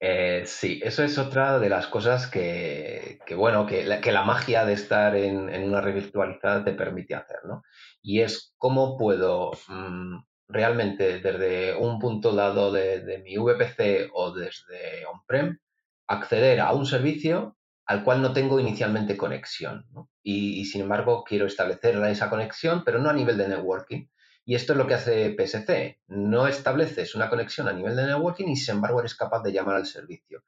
Eh, 0.00 0.44
sí, 0.46 0.80
eso 0.84 1.02
es 1.02 1.18
otra 1.18 1.58
de 1.58 1.68
las 1.68 1.88
cosas 1.88 2.28
que, 2.28 3.18
bueno, 3.36 3.66
que 3.66 3.84
la, 3.84 4.00
que 4.00 4.12
la, 4.12 4.22
magia 4.22 4.64
de 4.64 4.74
estar 4.74 5.16
en, 5.16 5.48
en, 5.48 5.64
una 5.64 5.80
red 5.80 5.94
virtualizada 5.94 6.64
te 6.64 6.72
permite 6.72 7.16
hacer, 7.16 7.38
¿no? 7.44 7.62
Y 8.00 8.20
es 8.20 8.54
cómo 8.58 8.96
puedo 8.96 9.50
mmm, 9.66 10.18
realmente 10.48 11.20
desde 11.20 11.76
un 11.76 11.98
punto 11.98 12.34
dado 12.34 12.72
de, 12.72 13.22
mi 13.24 13.36
VPC 13.36 14.10
o 14.12 14.32
desde 14.32 15.04
on-prem 15.06 15.58
acceder 16.06 16.60
a 16.60 16.72
un 16.72 16.86
servicio 16.86 17.56
al 17.84 18.02
cual 18.04 18.22
no 18.22 18.32
tengo 18.32 18.58
inicialmente 18.60 19.16
conexión. 19.16 19.86
Y, 20.22 20.64
sin 20.66 20.82
embargo 20.82 21.24
quiero 21.24 21.46
establecer 21.46 21.96
esa 22.04 22.28
conexión, 22.30 22.82
pero 22.84 22.98
no 22.98 23.10
a 23.10 23.14
nivel 23.14 23.38
de 23.38 23.48
networking. 23.48 24.06
Y 24.44 24.54
esto 24.54 24.72
es 24.72 24.78
lo 24.78 24.86
que 24.86 24.94
hace 24.94 25.34
PSC. 25.36 26.00
No 26.08 26.46
estableces 26.46 27.14
una 27.14 27.28
conexión 27.28 27.68
a 27.68 27.72
nivel 27.72 27.96
de 27.96 28.06
networking 28.06 28.48
y 28.48 28.56
sin 28.56 28.76
embargo 28.76 29.00
eres 29.00 29.14
capaz 29.14 29.42
de 29.42 29.52
llamar 29.52 29.76
al 29.76 29.86
servicio. 29.86 30.42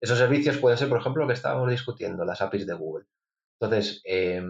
Esos 0.00 0.18
servicios 0.18 0.58
pueden 0.58 0.76
ser, 0.76 0.88
por 0.88 1.00
ejemplo, 1.00 1.22
lo 1.22 1.28
que 1.28 1.34
estábamos 1.34 1.70
discutiendo, 1.70 2.24
las 2.24 2.42
APIs 2.42 2.66
de 2.66 2.74
Google. 2.74 3.06
Entonces, 3.58 4.02
eh, 4.04 4.42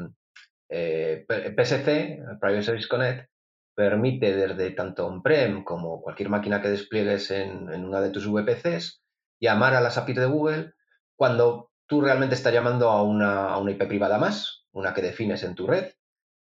eh, 0.69 1.25
PSC, 1.29 2.19
Private 2.41 2.63
Service 2.63 2.89
Connect, 2.89 3.31
permite 3.77 4.35
desde 4.35 4.71
tanto 4.71 5.07
on-prem 5.07 5.63
como 5.63 6.01
cualquier 6.01 6.31
máquina 6.31 6.63
que 6.63 6.71
despliegues 6.71 7.31
en, 7.31 7.69
una 7.85 8.01
de 8.01 8.11
tus 8.11 8.27
VPCs 8.27 9.03
llamar 9.39 9.75
a 9.75 9.83
las 9.83 9.99
APIs 9.99 10.17
de 10.17 10.27
Google 10.27 10.73
cuando 11.15 11.71
tú 11.87 12.01
realmente 12.01 12.35
estás 12.35 12.55
llamando 12.55 12.91
a 12.91 13.03
una, 13.03 13.51
a 13.51 13.59
una 13.59 13.73
IP 13.73 13.87
privada 13.87 14.19
más, 14.19 14.67
una 14.73 14.95
que 14.95 15.03
defines 15.03 15.43
en 15.43 15.55
tu 15.55 15.67
red, 15.67 15.93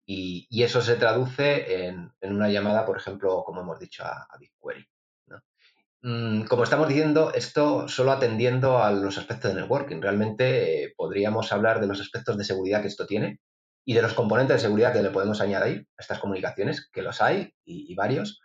y, 0.05 0.45
y 0.49 0.63
eso 0.63 0.81
se 0.81 0.95
traduce 0.95 1.85
en, 1.85 2.11
en, 2.19 2.35
una 2.35 2.49
llamada, 2.49 2.85
por 2.85 2.97
ejemplo, 2.97 3.43
como 3.45 3.61
hemos 3.61 3.79
dicho, 3.79 4.03
a, 4.03 4.27
BigQuery. 4.37 4.85
Mm, 6.03 6.45
como 6.45 6.63
estamos 6.63 6.87
diciendo, 6.87 7.31
esto 7.33 7.87
solo 7.87 8.11
atendiendo 8.11 8.83
a 8.83 8.91
los 8.91 9.17
aspectos 9.17 9.53
de 9.53 9.61
networking. 9.61 10.01
Realmente 10.01 10.83
eh, 10.83 10.93
podríamos 10.97 11.53
hablar 11.53 11.79
de 11.79 11.87
los 11.87 12.01
aspectos 12.01 12.37
de 12.37 12.43
seguridad 12.43 12.81
que 12.81 12.87
esto 12.87 13.05
tiene, 13.05 13.39
y 13.85 13.93
de 13.93 14.01
los 14.01 14.13
componentes 14.13 14.57
de 14.57 14.61
seguridad 14.61 14.93
que 14.93 15.01
le 15.01 15.09
podemos 15.09 15.41
añadir 15.41 15.87
a 15.97 16.01
estas 16.01 16.19
comunicaciones, 16.19 16.89
que 16.91 17.01
los 17.01 17.21
hay 17.21 17.53
y, 17.65 17.93
varios, 17.95 18.41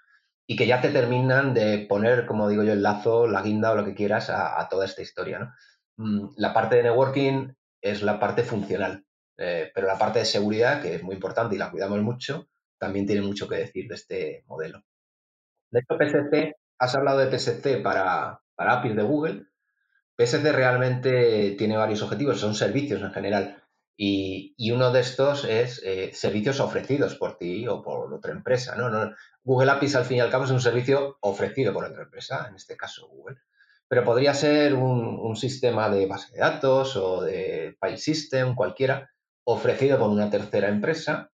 y 0.47 0.57
que 0.57 0.67
ya 0.67 0.81
te 0.81 0.91
terminan 0.91 1.55
de 1.55 1.87
poner, 1.89 2.27
como 2.27 2.49
digo 2.49 2.63
yo, 2.63 2.73
el 2.73 2.83
lazo, 2.83 3.27
la 3.27 3.43
guinda 3.43 3.73
o 3.73 3.77
lo 3.77 3.85
que 3.85 3.95
quieras 3.95 4.31
a, 4.31 4.61
a 4.61 4.69
toda 4.69 4.85
esta 4.85 5.03
historia. 5.03 5.39
¿no? 5.39 5.53
Mm, 5.97 6.35
la 6.37 6.53
parte 6.53 6.77
de 6.77 6.85
networking 6.85 7.53
es 7.81 8.03
la 8.03 8.19
parte 8.19 8.43
funcional, 8.43 9.05
eh, 9.39 9.71
pero 9.75 9.87
la 9.87 9.99
parte 9.99 10.21
de 10.21 10.25
seguridad, 10.25 10.83
que 10.83 10.95
es 10.95 11.03
muy 11.03 11.15
importante 11.15 11.55
y 11.55 11.59
la 11.59 11.71
cuidamos 11.71 12.01
mucho, 12.03 12.49
también 12.79 13.07
tiene 13.07 13.23
mucho 13.23 13.49
que 13.49 13.57
decir 13.57 13.89
de 13.89 13.95
este 13.95 14.45
modelo. 14.47 14.83
De 15.71 15.81
hecho, 15.81 15.97
PSC, 15.97 16.55
has 16.79 16.95
hablado 16.95 17.19
de 17.19 17.39
PSC 17.39 17.83
para, 17.83 18.41
para 18.55 18.75
APIs 18.75 18.97
de 18.97 19.03
Google. 19.03 19.47
PSC 20.17 20.53
realmente 20.53 21.55
tiene 21.59 21.77
varios 21.77 22.03
objetivos, 22.03 22.41
son 22.41 22.55
servicios 22.55 23.01
en 23.03 23.13
general. 23.13 23.63
Y, 23.97 24.55
y, 24.59 24.73
uno 24.73 24.93
de 24.93 25.01
estos 25.01 25.45
es 25.45 25.81
eh, 25.83 26.11
servicios 26.13 26.61
ofrecidos 26.61 27.15
por 27.15 27.39
ti 27.39 27.67
o 27.67 27.83
por 27.83 28.13
otra 28.13 28.33
empresa. 28.33 28.77
¿no? 28.77 28.91
No, 28.91 29.15
Google 29.43 29.71
APIs, 29.71 29.97
al 29.97 30.05
fin 30.05 30.19
y 30.19 30.21
al 30.21 30.31
cabo, 30.31 30.45
es 30.45 30.51
un 30.51 30.61
servicio 30.61 31.17
ofrecido 31.21 31.73
por 31.73 31.85
otra 31.85 32.03
empresa, 32.03 32.47
en 32.49 32.57
este 32.57 32.77
caso 32.77 33.09
Google. 33.09 33.39
Pero 33.89 34.05
podría 34.05 34.35
ser 34.35 34.75
un, 34.75 35.19
un 35.19 35.37
sistema 35.37 35.89
de 35.89 36.07
base 36.07 36.33
de 36.33 36.41
datos 36.41 36.97
o 36.97 37.23
de 37.23 37.77
file 37.81 37.99
system, 37.99 38.55
cualquiera, 38.55 39.11
ofrecido 39.45 39.99
por 39.99 40.11
una 40.11 40.29
tercera 40.29 40.69
empresa 40.69 41.31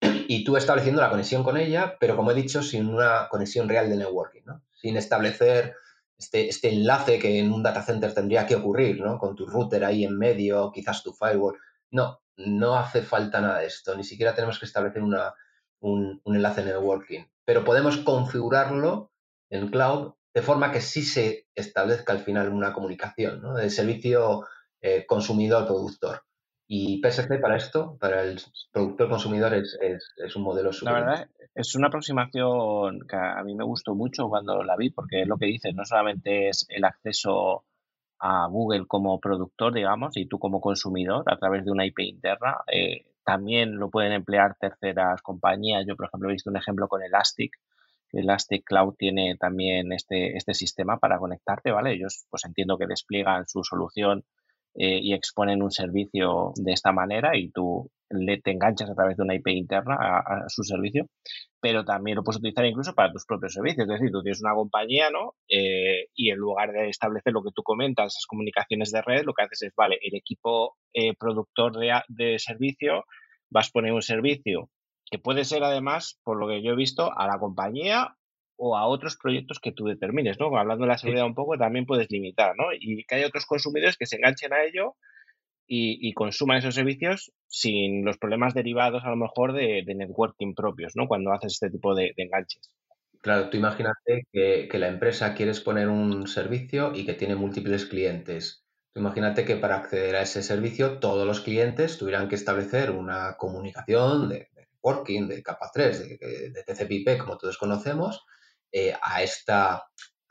y 0.00 0.44
tú 0.44 0.56
estableciendo 0.56 1.00
la 1.00 1.10
conexión 1.10 1.42
con 1.42 1.56
ella, 1.56 1.96
pero 1.98 2.14
como 2.14 2.30
he 2.30 2.34
dicho, 2.34 2.62
sin 2.62 2.86
una 2.86 3.28
conexión 3.30 3.68
real 3.68 3.88
de 3.88 3.96
networking, 3.96 4.42
¿no? 4.44 4.62
sin 4.72 4.96
establecer 4.96 5.74
este, 6.16 6.48
este 6.48 6.70
enlace 6.70 7.18
que 7.18 7.38
en 7.38 7.50
un 7.50 7.62
data 7.62 7.82
center 7.82 8.14
tendría 8.14 8.46
que 8.46 8.54
ocurrir, 8.54 9.00
¿no? 9.00 9.18
con 9.18 9.34
tu 9.34 9.46
router 9.46 9.84
ahí 9.84 10.04
en 10.04 10.16
medio, 10.16 10.70
quizás 10.72 11.02
tu 11.02 11.12
firewall 11.12 11.56
no, 11.90 12.20
no 12.36 12.76
hace 12.76 13.02
falta 13.02 13.40
nada 13.40 13.58
de 13.58 13.66
esto, 13.66 13.96
ni 13.96 14.04
siquiera 14.04 14.34
tenemos 14.34 14.58
que 14.58 14.66
establecer 14.66 15.02
una, 15.02 15.34
un, 15.80 16.20
un, 16.24 16.36
enlace 16.36 16.64
networking, 16.64 17.24
pero 17.44 17.64
podemos 17.64 17.98
configurarlo 17.98 19.12
en 19.50 19.68
cloud 19.68 20.14
de 20.34 20.42
forma 20.42 20.70
que 20.70 20.80
sí 20.80 21.02
se 21.02 21.46
establezca 21.54 22.12
al 22.12 22.20
final 22.20 22.50
una 22.50 22.72
comunicación 22.72 23.42
¿no? 23.42 23.54
de 23.54 23.70
servicio 23.70 24.46
eh, 24.80 25.04
consumidor-productor. 25.06 26.22
Y 26.70 27.00
PSC 27.02 27.40
para 27.40 27.56
esto, 27.56 27.96
para 27.98 28.22
el 28.22 28.40
productor 28.70 29.08
consumidor, 29.08 29.54
es, 29.54 29.78
es, 29.80 30.12
es 30.16 30.36
un 30.36 30.42
modelo 30.42 30.70
super. 30.72 30.92
La 30.92 31.00
verdad, 31.00 31.28
es 31.54 31.74
una 31.74 31.88
aproximación 31.88 33.00
que 33.08 33.16
a 33.16 33.42
mí 33.42 33.54
me 33.54 33.64
gustó 33.64 33.94
mucho 33.94 34.28
cuando 34.28 34.62
la 34.62 34.76
vi, 34.76 34.90
porque 34.90 35.22
es 35.22 35.28
lo 35.28 35.38
que 35.38 35.46
dices, 35.46 35.74
no 35.74 35.84
solamente 35.84 36.50
es 36.50 36.66
el 36.68 36.84
acceso 36.84 37.64
a 38.18 38.46
Google 38.48 38.86
como 38.86 39.20
productor, 39.20 39.72
digamos, 39.74 40.16
y 40.16 40.26
tú 40.26 40.38
como 40.38 40.60
consumidor 40.60 41.24
a 41.26 41.36
través 41.38 41.64
de 41.64 41.70
una 41.70 41.86
IP 41.86 42.00
interna. 42.00 42.58
Eh, 42.72 43.06
también 43.24 43.76
lo 43.76 43.90
pueden 43.90 44.12
emplear 44.12 44.56
terceras 44.58 45.20
compañías. 45.22 45.84
Yo, 45.86 45.96
por 45.96 46.06
ejemplo, 46.06 46.28
he 46.28 46.32
visto 46.32 46.50
un 46.50 46.56
ejemplo 46.56 46.88
con 46.88 47.02
Elastic. 47.02 47.52
Elastic 48.12 48.64
Cloud 48.64 48.94
tiene 48.96 49.36
también 49.36 49.92
este, 49.92 50.36
este 50.36 50.54
sistema 50.54 50.98
para 50.98 51.18
conectarte, 51.18 51.70
¿vale? 51.70 51.92
Ellos, 51.92 52.24
pues 52.30 52.44
entiendo 52.44 52.78
que 52.78 52.86
despliegan 52.86 53.46
su 53.46 53.62
solución 53.62 54.24
eh, 54.74 54.98
y 55.02 55.12
exponen 55.12 55.62
un 55.62 55.70
servicio 55.70 56.52
de 56.56 56.72
esta 56.72 56.92
manera 56.92 57.36
y 57.36 57.50
tú 57.50 57.90
le, 58.10 58.40
te 58.40 58.52
enganchas 58.52 58.90
a 58.90 58.94
través 58.94 59.16
de 59.16 59.22
una 59.22 59.34
IP 59.34 59.48
interna 59.48 59.96
a, 59.98 60.18
a, 60.18 60.48
su 60.48 60.62
servicio, 60.62 61.06
pero 61.60 61.84
también 61.84 62.16
lo 62.16 62.22
puedes 62.22 62.38
utilizar 62.38 62.64
incluso 62.66 62.94
para 62.94 63.12
tus 63.12 63.24
propios 63.24 63.52
servicios. 63.52 63.88
Es 63.88 63.94
decir, 63.94 64.10
tú 64.10 64.22
tienes 64.22 64.40
una 64.42 64.54
compañía, 64.54 65.10
¿no? 65.10 65.34
Eh, 65.48 66.06
y 66.14 66.30
en 66.30 66.38
lugar 66.38 66.72
de 66.72 66.88
establecer 66.88 67.32
lo 67.32 67.42
que 67.42 67.50
tú 67.54 67.62
comentas, 67.62 68.14
esas 68.14 68.26
comunicaciones 68.26 68.90
de 68.90 69.02
red, 69.02 69.24
lo 69.24 69.34
que 69.34 69.42
haces 69.42 69.62
es, 69.62 69.74
vale, 69.76 69.98
el 70.02 70.16
equipo 70.16 70.76
eh, 70.92 71.14
productor 71.18 71.78
de, 71.78 72.00
de 72.08 72.38
servicio 72.38 73.04
vas 73.50 73.68
a 73.68 73.72
poner 73.72 73.92
un 73.92 74.02
servicio 74.02 74.70
que 75.10 75.18
puede 75.18 75.44
ser 75.44 75.64
además, 75.64 76.20
por 76.22 76.38
lo 76.38 76.48
que 76.48 76.62
yo 76.62 76.72
he 76.72 76.76
visto, 76.76 77.10
a 77.18 77.26
la 77.26 77.38
compañía 77.38 78.14
o 78.56 78.76
a 78.76 78.86
otros 78.86 79.16
proyectos 79.16 79.60
que 79.60 79.72
tú 79.72 79.84
determines, 79.84 80.38
¿no? 80.38 80.54
Hablando 80.56 80.84
de 80.84 80.88
la 80.88 80.98
seguridad 80.98 81.24
un 81.24 81.34
poco, 81.34 81.56
también 81.56 81.86
puedes 81.86 82.10
limitar, 82.10 82.54
¿no? 82.56 82.64
Y 82.78 83.04
que 83.04 83.14
hay 83.14 83.24
otros 83.24 83.46
consumidores 83.46 83.96
que 83.96 84.06
se 84.06 84.16
enganchen 84.16 84.52
a 84.52 84.64
ello 84.64 84.96
y, 85.68 85.98
y, 86.00 86.14
consuman 86.14 86.58
esos 86.58 86.74
servicios 86.74 87.30
sin 87.46 88.04
los 88.04 88.18
problemas 88.18 88.54
derivados 88.54 89.04
a 89.04 89.10
lo 89.10 89.16
mejor 89.16 89.52
de, 89.52 89.84
networking 89.86 90.54
propios, 90.54 90.94
¿no? 90.96 91.06
Cuando 91.06 91.32
haces 91.32 91.52
este 91.52 91.70
tipo 91.70 91.94
de, 91.94 92.14
enganches. 92.16 92.70
Claro, 93.20 93.50
tú 93.50 93.58
imagínate 93.58 94.26
que, 94.32 94.68
que, 94.70 94.78
la 94.78 94.88
empresa 94.88 95.34
quiere 95.34 95.52
exponer 95.52 95.88
un 95.88 96.26
servicio 96.26 96.92
y 96.94 97.04
que 97.04 97.14
tiene 97.14 97.34
múltiples 97.34 97.84
clientes. 97.84 98.64
Tú 98.94 99.00
imagínate 99.00 99.44
que 99.44 99.56
para 99.56 99.76
acceder 99.76 100.16
a 100.16 100.22
ese 100.22 100.42
servicio 100.42 100.98
todos 100.98 101.26
los 101.26 101.40
clientes 101.40 101.98
tuvieran 101.98 102.28
que 102.28 102.36
establecer 102.36 102.90
una 102.90 103.36
comunicación 103.36 104.30
de, 104.30 104.48
networking, 104.56 105.28
de 105.28 105.42
capa 105.42 105.70
3, 105.72 106.18
de, 106.18 106.50
de 106.50 106.64
TCP/IP, 106.64 107.18
como 107.18 107.36
todos 107.36 107.58
conocemos, 107.58 108.24
eh, 108.70 108.94
a 109.00 109.22
esta 109.22 109.82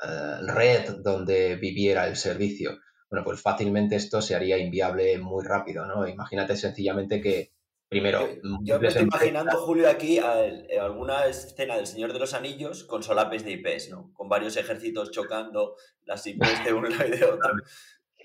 uh, 0.03 0.45
red 0.47 0.97
donde 1.03 1.55
viviera 1.55 2.07
el 2.07 2.15
servicio. 2.15 2.79
Bueno, 3.09 3.23
pues 3.23 3.41
fácilmente 3.41 3.95
esto 3.95 4.21
se 4.21 4.35
haría 4.35 4.57
inviable 4.57 5.17
muy 5.17 5.45
rápido, 5.45 5.85
¿no? 5.85 6.07
Imagínate 6.07 6.57
sencillamente 6.57 7.21
que, 7.21 7.51
primero... 7.87 8.27
Yo, 8.43 8.57
yo 8.63 8.79
me 8.79 8.87
estoy 8.89 9.03
imaginando, 9.03 9.57
Julio, 9.59 9.89
aquí 9.89 10.19
a, 10.19 10.31
a 10.31 10.83
alguna 10.83 11.25
escena 11.25 11.77
del 11.77 11.87
Señor 11.87 12.11
de 12.11 12.19
los 12.19 12.33
Anillos 12.33 12.83
con 12.83 13.03
solapes 13.03 13.45
de 13.45 13.51
IPs, 13.51 13.89
¿no? 13.89 14.11
Con 14.13 14.27
varios 14.27 14.57
ejércitos 14.57 15.11
chocando 15.11 15.75
las 16.03 16.25
IPs 16.27 16.65
de 16.65 16.73
uno 16.73 16.89
y 16.89 17.11
de 17.11 17.25
otro. 17.25 17.53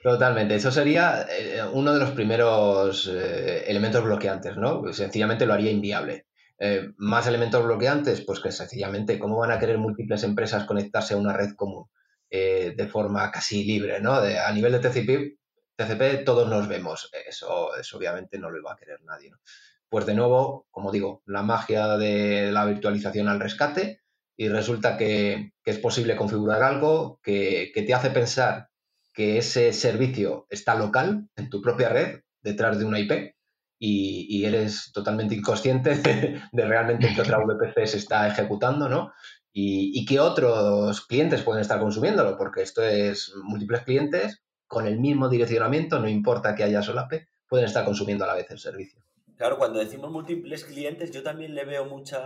Totalmente, 0.03 0.57
eso 0.57 0.73
sería 0.73 1.27
eh, 1.31 1.63
uno 1.73 1.95
de 1.95 2.01
los 2.01 2.11
primeros 2.11 3.09
eh, 3.13 3.63
elementos 3.69 4.03
bloqueantes, 4.03 4.57
¿no? 4.57 4.93
Sencillamente 4.93 5.47
lo 5.47 5.55
haría 5.55 5.71
inviable. 5.71 6.27
Eh, 6.59 6.91
más 6.97 7.29
elementos 7.29 7.65
bloqueantes, 7.65 8.21
pues 8.23 8.41
que 8.41 8.51
sencillamente, 8.51 9.21
¿cómo 9.21 9.39
van 9.39 9.53
a 9.53 9.61
querer 9.61 9.79
múltiples 9.79 10.25
empresas 10.25 10.65
conectarse 10.65 11.15
a 11.15 11.19
una 11.19 11.37
red 11.37 11.53
común 11.55 11.89
de 12.33 12.89
forma 12.91 13.31
casi 13.31 13.63
libre, 13.65 14.01
¿no? 14.01 14.15
a 14.15 14.51
nivel 14.53 14.73
de 14.73 14.79
TCP, 14.79 15.39
TCP 15.77 16.25
todos 16.25 16.49
nos 16.49 16.67
vemos, 16.67 17.11
eso, 17.29 17.77
eso 17.77 17.97
obviamente 17.99 18.39
no 18.39 18.51
lo 18.51 18.59
iba 18.59 18.73
a 18.73 18.77
querer 18.77 19.03
nadie, 19.03 19.31
¿no? 19.31 19.39
Pues 19.93 20.07
de 20.07 20.15
nuevo, 20.15 20.67
como 20.71 20.91
digo, 20.91 21.23
la 21.27 21.43
magia 21.43 21.99
de 21.99 22.51
la 22.51 22.65
virtualización 22.65 23.29
al 23.29 23.41
rescate 23.41 24.01
y 24.39 24.49
resulta 24.49 24.97
que, 24.97 25.53
es 25.65 25.79
posible 25.79 26.17
configurar 26.17 26.63
algo 26.63 27.21
que, 27.23 27.71
te 27.75 27.93
hace 27.93 28.09
pensar 28.09 28.69
que 29.13 29.37
ese 29.37 29.75
servicio 29.75 30.47
está 30.49 30.75
local 30.75 31.29
en 31.37 31.51
tu 31.51 31.61
propia 31.61 31.91
red, 31.91 32.21
detrás 32.41 32.79
de 32.79 32.87
una 32.87 33.01
IP, 33.01 33.35
y, 33.79 34.45
eres 34.47 34.93
totalmente 34.95 35.35
inconsciente 35.35 35.95
de, 36.53 36.65
realmente 36.65 37.15
que 37.15 37.21
otra 37.21 37.39
VPC 37.45 37.87
se 37.87 37.99
está 37.99 38.27
ejecutando, 38.27 38.89
¿no? 38.89 39.13
Y, 39.53 39.93
y, 39.95 40.07
que 40.07 40.19
otros 40.19 41.03
clientes 41.03 41.43
pueden 41.43 41.61
estar 41.61 41.79
consumiéndolo, 41.79 42.39
porque 42.39 42.63
esto 42.63 42.83
es 42.83 43.35
múltiples 43.43 43.83
clientes 43.83 44.43
con 44.67 44.87
el 44.87 44.99
mismo 44.99 45.29
direccionamiento, 45.29 45.99
no 45.99 46.09
importa 46.09 46.55
que 46.55 46.65
haya 46.65 46.81
solape, 46.81 47.29
pueden 47.47 47.67
estar 47.67 47.85
consumiendo 47.85 48.25
a 48.25 48.29
la 48.29 48.35
vez 48.35 48.51
el 48.51 48.59
servicio. 48.59 49.03
Claro, 49.37 49.59
cuando 49.59 49.81
decimos 49.81 50.11
múltiples 50.11 50.65
clientes, 50.65 51.11
yo 51.11 51.23
también 51.23 51.55
le 51.55 51.65
veo 51.65 51.85
mucha, 51.85 52.23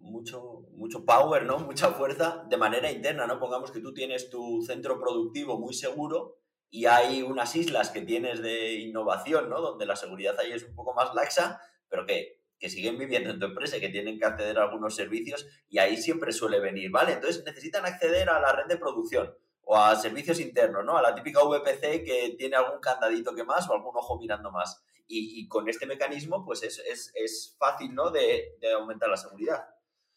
mucho, 0.00 0.66
mucho 0.72 1.04
power, 1.04 1.44
¿no? 1.44 1.58
Mucha 1.68 1.88
fuerza 1.92 2.44
de 2.48 2.56
manera 2.56 2.90
interna, 2.92 3.26
¿no? 3.26 3.40
Pongamos 3.40 3.70
que 3.70 3.80
tú 3.80 3.94
tienes 3.94 4.28
tu 4.28 4.60
centro 4.62 5.00
productivo 5.00 5.58
muy 5.58 5.72
seguro 5.72 6.36
y 6.70 6.84
hay 6.84 7.22
unas 7.22 7.56
islas 7.56 7.90
que 7.90 8.02
tienes 8.02 8.42
de 8.42 8.74
innovación, 8.74 9.48
¿no? 9.48 9.60
Donde 9.60 9.86
la 9.86 9.96
seguridad 9.96 10.38
ahí 10.38 10.52
es 10.52 10.62
un 10.62 10.74
poco 10.74 10.92
más 10.94 11.14
laxa, 11.14 11.60
pero 11.88 12.04
que, 12.04 12.42
que 12.58 12.68
siguen 12.68 12.98
viviendo 12.98 13.30
en 13.30 13.38
tu 13.38 13.46
empresa 13.46 13.76
y 13.76 13.80
que 13.80 13.88
tienen 13.88 14.18
que 14.18 14.24
acceder 14.24 14.58
a 14.58 14.64
algunos 14.64 14.94
servicios 14.94 15.46
y 15.68 15.78
ahí 15.78 15.96
siempre 15.96 16.32
suele 16.32 16.60
venir, 16.60 16.90
¿vale? 16.90 17.12
Entonces 17.12 17.44
necesitan 17.44 17.86
acceder 17.86 18.28
a 18.28 18.40
la 18.40 18.52
red 18.52 18.66
de 18.66 18.76
producción 18.76 19.34
o 19.70 19.76
a 19.76 19.94
servicios 19.96 20.40
internos, 20.40 20.84
¿no? 20.84 20.96
A 20.96 21.02
la 21.02 21.14
típica 21.14 21.42
VPC 21.42 22.02
que 22.02 22.34
tiene 22.38 22.56
algún 22.56 22.80
candadito 22.80 23.34
que 23.34 23.44
más 23.44 23.68
o 23.68 23.74
algún 23.74 23.94
ojo 23.94 24.18
mirando 24.18 24.50
más. 24.50 24.82
Y, 25.10 25.48
con 25.48 25.68
este 25.70 25.86
mecanismo, 25.86 26.44
pues 26.44 26.62
es, 26.62 26.82
es, 27.14 27.56
fácil, 27.58 27.94
¿no? 27.94 28.10
De, 28.10 28.58
aumentar 28.78 29.08
la 29.08 29.16
seguridad. 29.16 29.64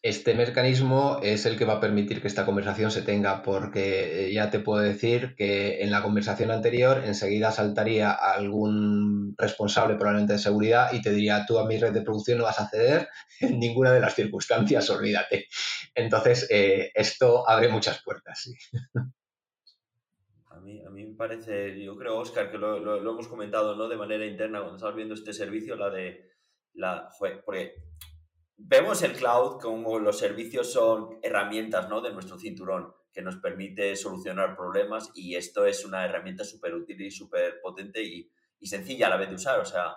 Este 0.04 0.34
mecanismo 0.34 1.20
es 1.22 1.46
el 1.46 1.56
que 1.56 1.64
va 1.64 1.74
a 1.74 1.80
permitir 1.80 2.20
que 2.20 2.26
esta 2.26 2.44
conversación 2.44 2.90
se 2.90 3.02
tenga, 3.02 3.40
porque 3.40 4.26
eh, 4.26 4.32
ya 4.32 4.50
te 4.50 4.58
puedo 4.58 4.82
decir 4.82 5.36
que 5.36 5.80
en 5.80 5.92
la 5.92 6.02
conversación 6.02 6.50
anterior 6.50 7.04
enseguida 7.04 7.52
saltaría 7.52 8.10
algún 8.10 9.36
responsable 9.38 9.94
probablemente 9.94 10.32
de 10.32 10.38
seguridad 10.40 10.92
y 10.92 11.02
te 11.02 11.12
diría, 11.12 11.44
tú 11.46 11.56
a 11.60 11.68
mi 11.68 11.78
red 11.78 11.92
de 11.92 12.02
producción 12.02 12.38
no 12.38 12.44
vas 12.44 12.58
a 12.58 12.64
acceder 12.64 13.08
en 13.40 13.60
ninguna 13.60 13.92
de 13.92 14.00
las 14.00 14.16
circunstancias, 14.16 14.90
olvídate. 14.90 15.46
Entonces, 15.94 16.48
eh, 16.50 16.90
esto 16.94 17.48
abre 17.48 17.68
muchas 17.68 18.02
puertas. 18.02 18.50
A 20.50 20.58
mí, 20.58 20.82
a 20.84 20.90
mí 20.90 21.06
me 21.06 21.14
parece, 21.14 21.80
yo 21.80 21.96
creo, 21.96 22.18
Oscar, 22.18 22.50
que 22.50 22.58
lo, 22.58 22.96
hemos 22.96 23.28
comentado 23.28 23.76
¿no? 23.76 23.88
de 23.88 23.96
manera 23.96 24.26
interna 24.26 24.58
cuando 24.58 24.78
estamos 24.78 24.96
viendo 24.96 25.14
este 25.14 25.32
servicio, 25.32 25.76
la 25.76 25.90
de, 25.90 26.28
la, 26.74 27.08
porque 27.46 27.76
vemos 28.56 29.02
el 29.02 29.12
cloud 29.12 29.60
como 29.60 29.98
los 29.98 30.18
servicios 30.18 30.72
son 30.72 31.18
herramientas 31.22 31.88
¿no? 31.88 32.00
de 32.00 32.12
nuestro 32.12 32.38
cinturón 32.38 32.94
que 33.12 33.22
nos 33.22 33.36
permite 33.36 33.94
solucionar 33.96 34.56
problemas 34.56 35.10
y 35.14 35.34
esto 35.36 35.66
es 35.66 35.84
una 35.84 36.04
herramienta 36.04 36.44
súper 36.44 36.74
útil 36.74 37.00
y 37.00 37.10
súper 37.10 37.60
potente 37.60 38.02
y, 38.02 38.30
y, 38.58 38.66
sencilla 38.66 39.08
a 39.08 39.10
la 39.10 39.16
vez 39.16 39.28
de 39.28 39.34
usar, 39.34 39.60
o 39.60 39.64
sea, 39.66 39.94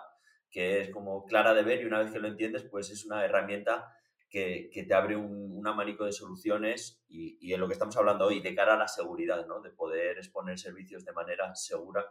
que 0.50 0.80
es 0.80 0.90
como 0.90 1.24
clara 1.24 1.54
de 1.54 1.62
ver 1.62 1.80
y 1.80 1.86
una 1.86 2.00
vez 2.00 2.12
que 2.12 2.18
lo 2.18 2.28
entiendes, 2.28 2.64
pues 2.64 2.90
es 2.90 3.06
una 3.06 3.24
herramienta 3.24 3.96
que, 4.28 4.84
te 4.86 4.94
abre 4.94 5.16
un, 5.16 5.66
abanico 5.66 6.04
de 6.04 6.12
soluciones 6.12 7.02
y, 7.08 7.52
en 7.52 7.60
lo 7.60 7.66
que 7.66 7.72
estamos 7.72 7.96
hablando 7.96 8.26
hoy, 8.26 8.40
de 8.40 8.54
cara 8.54 8.74
a 8.74 8.78
la 8.78 8.88
seguridad, 8.88 9.46
¿no? 9.46 9.60
de 9.60 9.70
poder 9.70 10.18
exponer 10.18 10.58
servicios 10.58 11.04
de 11.04 11.12
manera 11.12 11.54
segura 11.54 12.04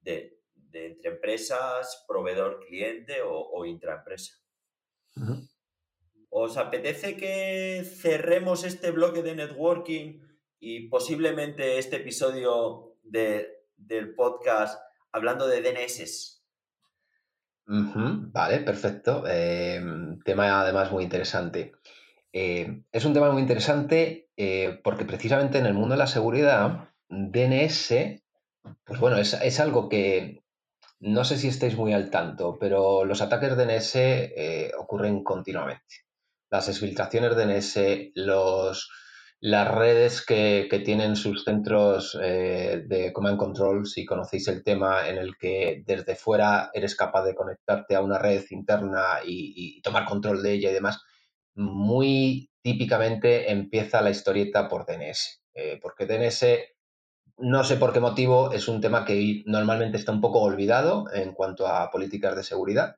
de, 0.00 0.40
entre 0.72 1.10
empresas, 1.10 2.04
proveedor, 2.06 2.60
cliente 2.66 3.18
o, 3.24 3.64
intraempresa. 3.64 4.34
¿Os 6.36 6.56
apetece 6.56 7.16
que 7.16 7.84
cerremos 7.84 8.64
este 8.64 8.90
bloque 8.90 9.22
de 9.22 9.36
networking 9.36 10.18
y 10.58 10.88
posiblemente 10.88 11.78
este 11.78 11.98
episodio 11.98 12.96
del 13.04 14.14
podcast 14.16 14.80
hablando 15.12 15.46
de 15.46 15.62
DNS? 15.62 16.42
Vale, 17.66 18.58
perfecto. 18.62 19.24
Em, 19.28 20.18
tema 20.24 20.60
además 20.60 20.90
muy 20.90 21.04
interesante. 21.04 21.70
Eh, 22.32 22.82
es 22.90 23.04
un 23.04 23.14
tema 23.14 23.30
muy 23.30 23.40
interesante 23.40 24.28
eh, 24.36 24.80
porque 24.82 25.04
precisamente 25.04 25.58
en 25.58 25.66
el 25.66 25.74
mundo 25.74 25.94
de 25.94 26.00
la 26.00 26.08
seguridad, 26.08 26.88
DNS, 27.08 27.94
pues 28.82 28.98
bueno, 28.98 29.18
es, 29.18 29.60
algo 29.60 29.88
que 29.88 30.42
no 30.98 31.22
sé 31.22 31.38
si 31.38 31.46
estáis 31.46 31.76
muy 31.76 31.92
al 31.92 32.10
tanto, 32.10 32.56
pero 32.58 33.04
los 33.04 33.22
ataques 33.22 33.56
DNS 33.56 33.94
eh, 33.94 34.72
ocurren 34.76 35.22
continuamente. 35.22 36.03
Las 36.54 36.68
exfiltraciones 36.68 37.34
DNS, 37.34 38.12
los 38.14 38.88
las 39.40 39.66
redes 39.74 40.24
que, 40.24 40.68
tienen 40.84 41.16
sus 41.16 41.42
centros 41.42 42.16
eh, 42.22 42.84
de 42.86 43.12
command 43.12 43.36
control, 43.36 43.88
si 43.88 44.04
conocéis 44.04 44.46
el 44.46 44.62
tema 44.62 45.08
en 45.08 45.18
el 45.18 45.36
que 45.36 45.82
desde 45.84 46.14
fuera 46.14 46.70
eres 46.72 46.94
capaz 46.94 47.24
de 47.24 47.34
conectarte 47.34 47.96
a 47.96 48.02
una 48.02 48.20
red 48.20 48.44
interna 48.50 49.18
y, 49.26 49.82
tomar 49.82 50.04
control 50.04 50.44
de 50.44 50.52
ella 50.52 50.70
y 50.70 50.74
demás, 50.74 51.02
muy 51.56 52.48
típicamente 52.62 53.50
empieza 53.50 54.00
la 54.00 54.10
historieta 54.10 54.68
por 54.68 54.86
DNS, 54.86 55.42
eh, 55.54 55.80
porque 55.82 56.06
DNS, 56.06 56.44
no 57.38 57.64
sé 57.64 57.78
por 57.78 57.92
qué 57.92 57.98
motivo, 57.98 58.52
es 58.52 58.68
un 58.68 58.80
tema 58.80 59.04
que 59.04 59.42
normalmente 59.46 59.96
está 59.98 60.12
un 60.12 60.20
poco 60.20 60.40
olvidado 60.40 61.06
en 61.12 61.32
cuanto 61.32 61.66
a 61.66 61.90
políticas 61.90 62.36
de 62.36 62.44
seguridad 62.44 62.94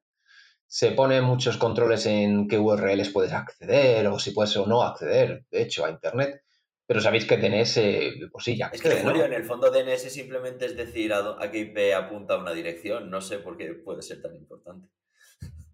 se 0.67 0.93
ponen 0.93 1.25
muchos 1.25 1.57
controles 1.57 2.07
en 2.07 2.49
qué 2.49 2.59
URLs 2.59 3.11
puedes 3.11 3.33
acceder 3.33 4.07
o 4.09 4.19
si 4.19 4.33
puedes 4.33 4.57
o 4.57 4.67
no 4.67 4.83
acceder, 4.83 5.45
de 5.51 5.63
hecho, 5.63 5.85
a 5.85 5.91
Internet. 5.91 6.43
Pero 6.87 7.01
sabéis 7.01 7.25
que 7.25 7.37
DNS, 7.37 7.81
pues 8.31 8.45
sí, 8.45 8.57
ya. 8.57 8.71
Es 8.73 8.81
que, 8.81 9.03
Julio, 9.03 9.25
en 9.25 9.33
el 9.33 9.45
fondo 9.45 9.71
DNS 9.71 10.03
simplemente 10.03 10.67
es 10.67 10.77
decir 10.77 11.13
a, 11.13 11.51
qué 11.51 11.59
IP 11.59 11.95
apunta 11.95 12.37
una 12.37 12.53
dirección. 12.53 13.11
No 13.11 13.21
sé 13.21 13.39
por 13.39 13.57
qué 13.57 13.75
puede 13.75 14.03
ser 14.03 14.23
tan 14.23 14.37
importante. 14.37 14.89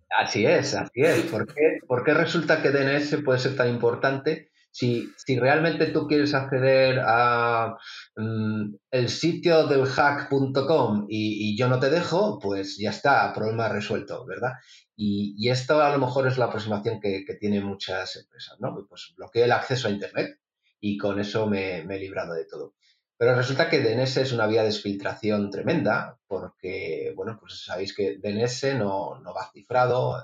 Así 0.08 0.46
es, 0.46 0.74
así 0.74 1.02
es. 1.02 1.22
¿Por 1.24 1.46
qué, 1.46 1.78
¿Por 1.86 2.04
qué 2.04 2.14
resulta 2.14 2.62
que 2.62 2.70
DNS 2.70 3.22
puede 3.24 3.38
ser 3.38 3.56
tan 3.56 3.68
importante? 3.68 4.50
Si, 4.70 5.10
si, 5.18 5.38
realmente 5.38 5.88
tú 5.88 6.06
quieres 6.06 6.32
acceder 6.32 6.98
a 7.04 7.76
mm, 8.16 8.74
el 8.90 9.08
sitio 9.10 9.66
del 9.66 9.84
hack.com 9.84 11.04
y, 11.10 11.50
y, 11.50 11.58
yo 11.58 11.68
no 11.68 11.78
te 11.78 11.90
dejo, 11.90 12.38
pues 12.38 12.78
ya 12.78 12.88
está, 12.88 13.34
problema 13.34 13.68
resuelto, 13.68 14.24
¿verdad? 14.24 14.52
Y, 14.94 15.48
esto 15.48 15.82
a 15.82 15.90
lo 15.90 15.98
mejor 15.98 16.26
es 16.28 16.38
la 16.38 16.46
aproximación 16.46 17.00
que, 17.00 17.24
que 17.24 17.34
tienen 17.34 17.64
muchas 17.64 18.16
empresas, 18.16 18.60
¿no? 18.60 18.74
Pues 18.88 19.12
bloquea 19.16 19.46
el 19.46 19.52
acceso 19.52 19.88
a 19.88 19.90
Internet 19.90 20.38
y 20.82 20.98
con 20.98 21.20
eso 21.20 21.46
me, 21.46 21.78
he 21.78 21.98
librado 21.98 22.34
de 22.34 22.44
todo. 22.44 22.74
Pero 23.16 23.36
resulta 23.36 23.70
que 23.70 23.80
DNS 23.80 24.16
es 24.16 24.32
una 24.32 24.48
vía 24.48 24.62
de 24.62 24.68
exfiltración 24.68 25.48
tremenda 25.48 26.18
porque, 26.26 27.12
bueno, 27.14 27.38
pues 27.38 27.64
sabéis 27.64 27.94
que 27.94 28.18
DNS 28.18 28.74
no, 28.74 29.20
no 29.20 29.32
va 29.32 29.50
cifrado, 29.52 30.20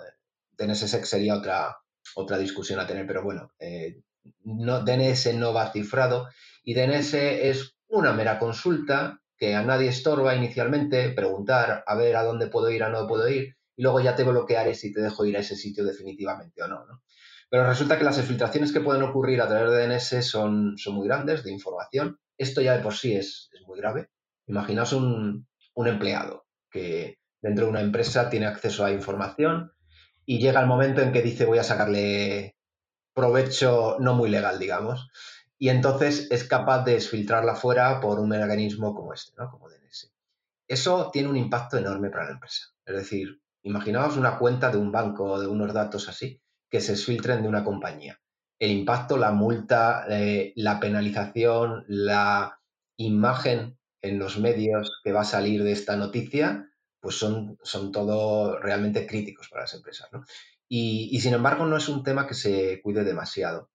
DNSSEC 0.59 1.05
sería 1.05 1.37
otra, 1.37 1.79
otra 2.17 2.39
discusión 2.39 2.81
a 2.81 2.87
tener, 2.89 3.07
pero 3.07 3.23
bueno, 3.23 3.53
eh, 3.61 4.01
no, 4.43 4.81
DNS 4.81 5.35
no 5.35 5.53
va 5.53 5.71
cifrado 5.71 6.29
y 6.65 6.75
DNS 6.75 7.15
es 7.15 7.77
una 7.87 8.13
mera 8.13 8.41
consulta 8.41 9.23
que 9.37 9.55
a 9.55 9.63
nadie 9.63 9.89
estorba 9.89 10.35
inicialmente, 10.35 11.11
preguntar 11.11 11.85
a 11.87 11.95
ver 11.95 12.17
a 12.17 12.25
dónde 12.25 12.49
puedo 12.49 12.69
ir, 12.69 12.83
a 12.83 12.91
dónde 12.91 13.09
puedo 13.09 13.29
ir, 13.29 13.57
y 13.79 13.83
luego 13.83 14.01
ya 14.01 14.17
te 14.17 14.25
bloquearé 14.25 14.75
si 14.75 14.93
te 14.93 15.01
dejo 15.01 15.25
ir 15.25 15.37
a 15.37 15.41
ese 15.41 15.55
sitio 15.55 15.85
definitivamente 15.85 16.61
o 16.65 16.67
no. 16.67 16.85
¿no? 16.85 17.05
Pero 17.49 17.65
resulta 17.65 17.97
que 17.97 18.03
las 18.03 18.19
exfiltraciones 18.19 18.73
que 18.73 18.81
pueden 18.81 19.05
ocurrir 19.05 19.41
a 19.41 19.47
través 19.47 19.71
de 19.71 19.87
DNS 19.87 20.29
son, 20.29 20.77
son 20.77 20.95
muy 20.97 21.07
grandes, 21.07 21.45
de 21.45 21.53
información. 21.53 22.19
Esto 22.37 22.61
ya 22.61 22.77
de 22.77 22.83
por 22.83 22.95
sí 22.95 23.15
es, 23.15 23.49
es 23.53 23.65
muy 23.69 23.79
grave. 23.79 24.11
Imaginaos 24.49 24.93
un, 24.95 25.47
un 25.75 25.87
empleado 25.87 26.45
que 26.73 27.21
dentro 27.41 27.67
de 27.67 27.71
una 27.71 27.81
empresa 27.81 28.29
tiene 28.29 28.47
acceso 28.47 28.85
a 28.85 28.91
información 28.91 29.71
y 30.27 30.41
llega 30.41 30.61
el 30.61 30.67
momento 30.67 31.01
en 31.01 31.13
que 31.13 31.23
dice 31.23 31.47
voy 31.47 31.59
a 31.59 31.65
sacarle 31.65 32.57
provecho 33.15 33.97
no 34.01 34.15
muy 34.15 34.29
legal, 34.29 34.59
digamos, 34.59 35.09
y 35.57 35.69
entonces 35.69 36.27
es 36.33 36.43
capaz 36.43 36.85
de 36.85 36.97
exfiltrarla 36.97 37.55
fuera 37.55 38.01
por 38.01 38.19
un 38.19 38.29
mecanismo 38.29 38.93
como 38.93 39.15
este, 39.15 39.35
¿no? 39.39 39.49
como 39.49 39.69
DNS. 39.69 40.13
Eso 40.67 41.11
tiene 41.13 41.29
un 41.29 41.37
impacto 41.37 41.79
enorme 41.79 42.11
para 42.11 42.25
la 42.25 42.33
empresa. 42.33 42.67
Es 42.85 42.97
decir, 42.97 43.41
imaginaos 43.63 44.17
una 44.17 44.39
cuenta 44.39 44.71
de 44.71 44.79
un 44.79 44.93
banco 44.93 45.41
de 45.41 45.47
unos 45.47 45.73
datos 45.73 46.09
así 46.09 46.41
que 46.71 46.81
se 46.81 46.93
exfiltren 46.93 47.43
de 47.43 47.49
una 47.49 47.65
compañía. 47.65 48.21
El 48.59 48.73
impacto, 48.73 49.17
la 49.17 49.33
multa, 49.33 50.05
eh, 50.09 50.53
la 50.57 50.81
penalización, 50.81 51.85
la 51.89 52.61
imagen 52.97 53.79
en 54.03 54.19
los 54.19 54.39
medios 54.39 55.01
que 55.03 55.13
va 55.13 55.23
a 55.23 55.25
salir 55.25 55.63
de 55.63 55.73
esta 55.73 55.97
noticia, 55.97 56.69
pues 57.01 57.17
son, 57.17 57.59
son 57.63 57.93
todo 57.93 58.59
realmente 58.59 59.07
críticos 59.07 59.49
para 59.49 59.63
las 59.63 59.75
empresas. 59.75 60.09
Y, 60.69 61.19
sin 61.21 61.35
embargo 61.35 61.65
no 61.65 61.77
es 61.77 61.89
un 61.89 62.03
tema 62.03 62.27
que 62.27 62.35
se 62.35 62.81
cuide 62.83 63.05
demasiado. 63.05 63.71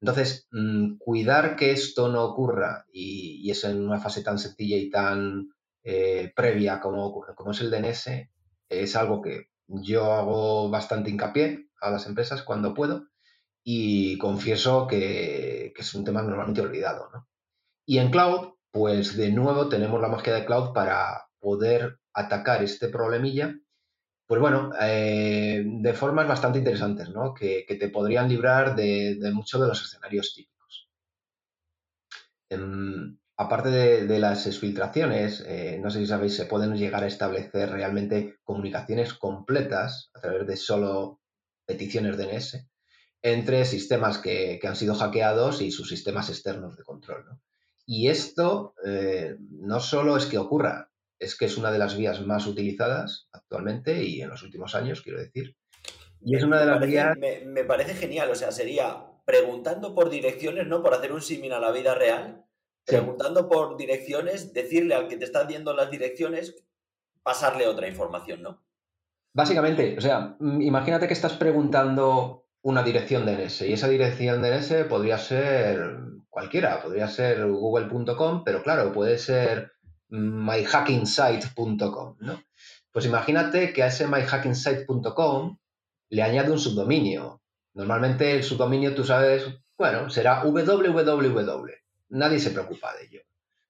Entonces, 0.00 0.48
mmm, 0.50 0.96
cuidar 0.98 1.54
que 1.54 1.70
esto 1.70 2.08
no 2.08 2.24
ocurra 2.24 2.86
y, 2.92 3.40
y, 3.46 3.50
es 3.50 3.62
en 3.64 3.86
una 3.86 4.00
fase 4.00 4.22
tan 4.22 4.38
sencilla 4.38 4.76
y 4.76 4.90
tan 4.90 5.52
eh, 5.84 6.32
previa 6.34 6.80
como, 6.80 7.12
como 7.36 7.50
es 7.52 7.60
el 7.60 7.70
DNS, 7.70 8.08
es 8.72 8.96
algo 8.96 9.22
que 9.22 9.48
yo 9.66 10.12
hago 10.12 10.70
bastante 10.70 11.10
hincapié 11.10 11.68
a 11.80 11.90
las 11.90 12.06
empresas 12.06 12.42
cuando 12.42 12.74
puedo 12.74 13.08
y 13.64 14.18
confieso 14.18 14.86
que, 14.86 15.72
es 15.76 15.94
un 15.94 16.04
tema 16.04 16.22
normalmente 16.22 16.60
olvidado. 16.60 17.10
¿no? 17.12 17.28
Y 17.86 17.98
en 17.98 18.10
cloud, 18.10 18.54
pues 18.70 19.16
de 19.16 19.30
nuevo 19.30 19.68
tenemos 19.68 20.00
la 20.00 20.08
magia 20.08 20.34
de 20.34 20.44
cloud 20.44 20.72
para 20.72 21.26
poder 21.38 21.98
atacar 22.14 22.62
este 22.62 22.88
problemilla, 22.88 23.58
pues 24.26 24.40
bueno, 24.40 24.70
eh, 24.80 25.64
de 25.64 25.92
formas 25.94 26.28
bastante 26.28 26.58
interesantes, 26.58 27.10
¿no? 27.10 27.34
Que, 27.34 27.64
que 27.66 27.74
te 27.74 27.88
podrían 27.88 28.28
librar 28.28 28.74
de, 28.76 29.16
de 29.16 29.32
muchos 29.32 29.60
de 29.60 29.66
los 29.66 29.82
escenarios 29.82 30.32
típicos. 30.34 30.88
En, 32.48 33.21
aparte 33.42 33.70
de, 33.70 34.06
de, 34.06 34.18
las 34.18 34.46
exfiltraciones, 34.46 35.44
eh, 35.46 35.78
no 35.82 35.90
sé 35.90 36.00
si 36.00 36.06
sabéis, 36.06 36.36
se 36.36 36.46
pueden 36.46 36.76
llegar 36.76 37.04
a 37.04 37.06
establecer 37.06 37.70
realmente 37.70 38.36
comunicaciones 38.42 39.14
completas 39.14 40.10
a 40.14 40.20
través 40.20 40.46
de 40.46 40.56
solo 40.56 41.20
peticiones 41.66 42.16
DNS 42.16 42.66
entre 43.22 43.64
sistemas 43.64 44.18
que, 44.18 44.58
que 44.60 44.66
han 44.66 44.76
sido 44.76 44.94
hackeados 44.94 45.62
y 45.62 45.70
sus 45.70 45.88
sistemas 45.88 46.28
externos 46.28 46.76
de 46.76 46.82
control. 46.82 47.24
¿no? 47.24 47.40
Y 47.86 48.08
esto 48.08 48.74
eh, 48.84 49.36
no 49.50 49.80
solo 49.80 50.16
es 50.16 50.26
que 50.26 50.38
ocurra, 50.38 50.90
es 51.18 51.36
que 51.36 51.44
es 51.44 51.56
una 51.56 51.70
de 51.70 51.78
las 51.78 51.96
vías 51.96 52.20
más 52.26 52.46
utilizadas 52.46 53.28
actualmente 53.32 54.02
y 54.02 54.20
en 54.22 54.28
los 54.28 54.42
últimos 54.42 54.74
años, 54.74 55.02
quiero 55.02 55.20
decir. 55.20 55.56
Y 56.20 56.36
es 56.36 56.42
una 56.42 56.58
de 56.58 56.64
me 56.64 56.70
las 56.70 56.78
parece, 56.80 56.92
vías... 56.92 57.18
Me, 57.18 57.40
me, 57.44 57.64
parece 57.64 57.94
genial, 57.94 58.30
o 58.30 58.34
sea, 58.34 58.50
sería 58.50 59.06
preguntando 59.24 59.94
por 59.94 60.10
direcciones, 60.10 60.66
¿no? 60.66 60.82
Por 60.82 60.94
hacer 60.94 61.12
un 61.12 61.22
símil 61.22 61.52
a 61.52 61.60
la 61.60 61.70
vida 61.70 61.94
real. 61.94 62.44
Preguntando 62.84 63.48
por 63.48 63.76
direcciones, 63.76 64.52
decirle 64.52 64.94
al 64.94 65.08
que 65.08 65.16
te 65.16 65.24
está 65.24 65.44
dando 65.44 65.74
las 65.74 65.90
direcciones, 65.90 66.54
pasarle 67.22 67.66
otra 67.66 67.88
información, 67.88 68.42
¿no? 68.42 68.62
Básicamente, 69.34 69.96
o 69.96 70.00
sea, 70.00 70.36
imagínate 70.40 71.06
que 71.06 71.14
estás 71.14 71.34
preguntando 71.34 72.44
una 72.62 72.82
dirección 72.82 73.24
DNS 73.24 73.62
y 73.62 73.72
esa 73.72 73.88
dirección 73.88 74.42
DNS 74.42 74.84
podría 74.88 75.18
ser 75.18 76.00
cualquiera, 76.28 76.82
podría 76.82 77.08
ser 77.08 77.46
google.com, 77.46 78.44
pero 78.44 78.62
claro, 78.62 78.92
puede 78.92 79.18
ser 79.18 79.72
myhackingsite.com, 80.08 82.16
¿no? 82.20 82.42
Pues 82.92 83.06
imagínate 83.06 83.72
que 83.72 83.82
a 83.82 83.86
ese 83.86 84.06
myhackingsite.com 84.06 85.56
le 86.10 86.22
añade 86.22 86.50
un 86.50 86.58
subdominio. 86.58 87.40
Normalmente 87.74 88.36
el 88.36 88.44
subdominio, 88.44 88.94
tú 88.94 89.02
sabes, 89.02 89.46
bueno, 89.78 90.10
será 90.10 90.44
www. 90.44 91.70
Nadie 92.12 92.38
se 92.38 92.50
preocupa 92.50 92.94
de 92.94 93.06
ello. 93.06 93.20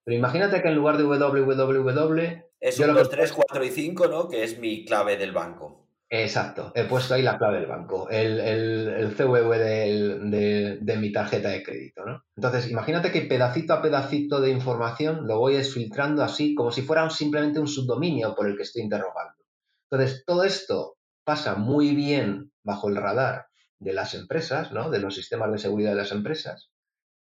Pero 0.04 0.16
imagínate 0.16 0.60
que 0.60 0.68
en 0.68 0.74
lugar 0.74 0.96
de 0.96 1.04
www... 1.04 2.42
Es 2.60 2.78
un 2.78 2.94
2, 2.94 3.10
3, 3.10 3.32
4 3.32 3.64
y 3.64 3.70
5, 3.70 4.06
¿no? 4.08 4.28
Que 4.28 4.44
es 4.44 4.58
mi 4.58 4.84
clave 4.84 5.16
del 5.16 5.32
banco. 5.32 5.82
Exacto, 6.14 6.72
he 6.74 6.84
puesto 6.84 7.14
ahí 7.14 7.22
la 7.22 7.38
clave 7.38 7.60
del 7.60 7.68
banco, 7.68 8.06
el, 8.10 8.38
el, 8.38 8.88
el 8.88 9.14
CVV 9.14 9.56
del, 9.56 10.30
de, 10.30 10.78
de, 10.78 10.96
mi 10.98 11.10
tarjeta 11.10 11.48
de 11.48 11.62
crédito, 11.62 12.04
¿no? 12.04 12.22
Entonces, 12.36 12.70
imagínate 12.70 13.10
que 13.10 13.22
pedacito 13.22 13.72
a 13.72 13.80
pedacito 13.80 14.42
de 14.42 14.50
información 14.50 15.26
lo 15.26 15.38
voy 15.38 15.54
desfiltrando 15.54 16.22
así, 16.22 16.54
como 16.54 16.70
si 16.70 16.82
fuera 16.82 17.04
un, 17.04 17.10
simplemente 17.10 17.60
un 17.60 17.66
subdominio 17.66 18.34
por 18.34 18.46
el 18.46 18.58
que 18.58 18.64
estoy 18.64 18.82
interrogando. 18.82 19.42
Entonces, 19.90 20.22
todo 20.26 20.44
esto 20.44 20.98
pasa 21.24 21.54
muy 21.54 21.94
bien 21.94 22.52
bajo 22.62 22.90
el 22.90 22.96
radar 22.96 23.46
de 23.78 23.94
las 23.94 24.12
empresas, 24.12 24.70
¿no? 24.70 24.90
De 24.90 24.98
los 24.98 25.14
sistemas 25.14 25.50
de 25.50 25.58
seguridad 25.58 25.92
de 25.92 25.96
las 25.96 26.12
empresas. 26.12 26.71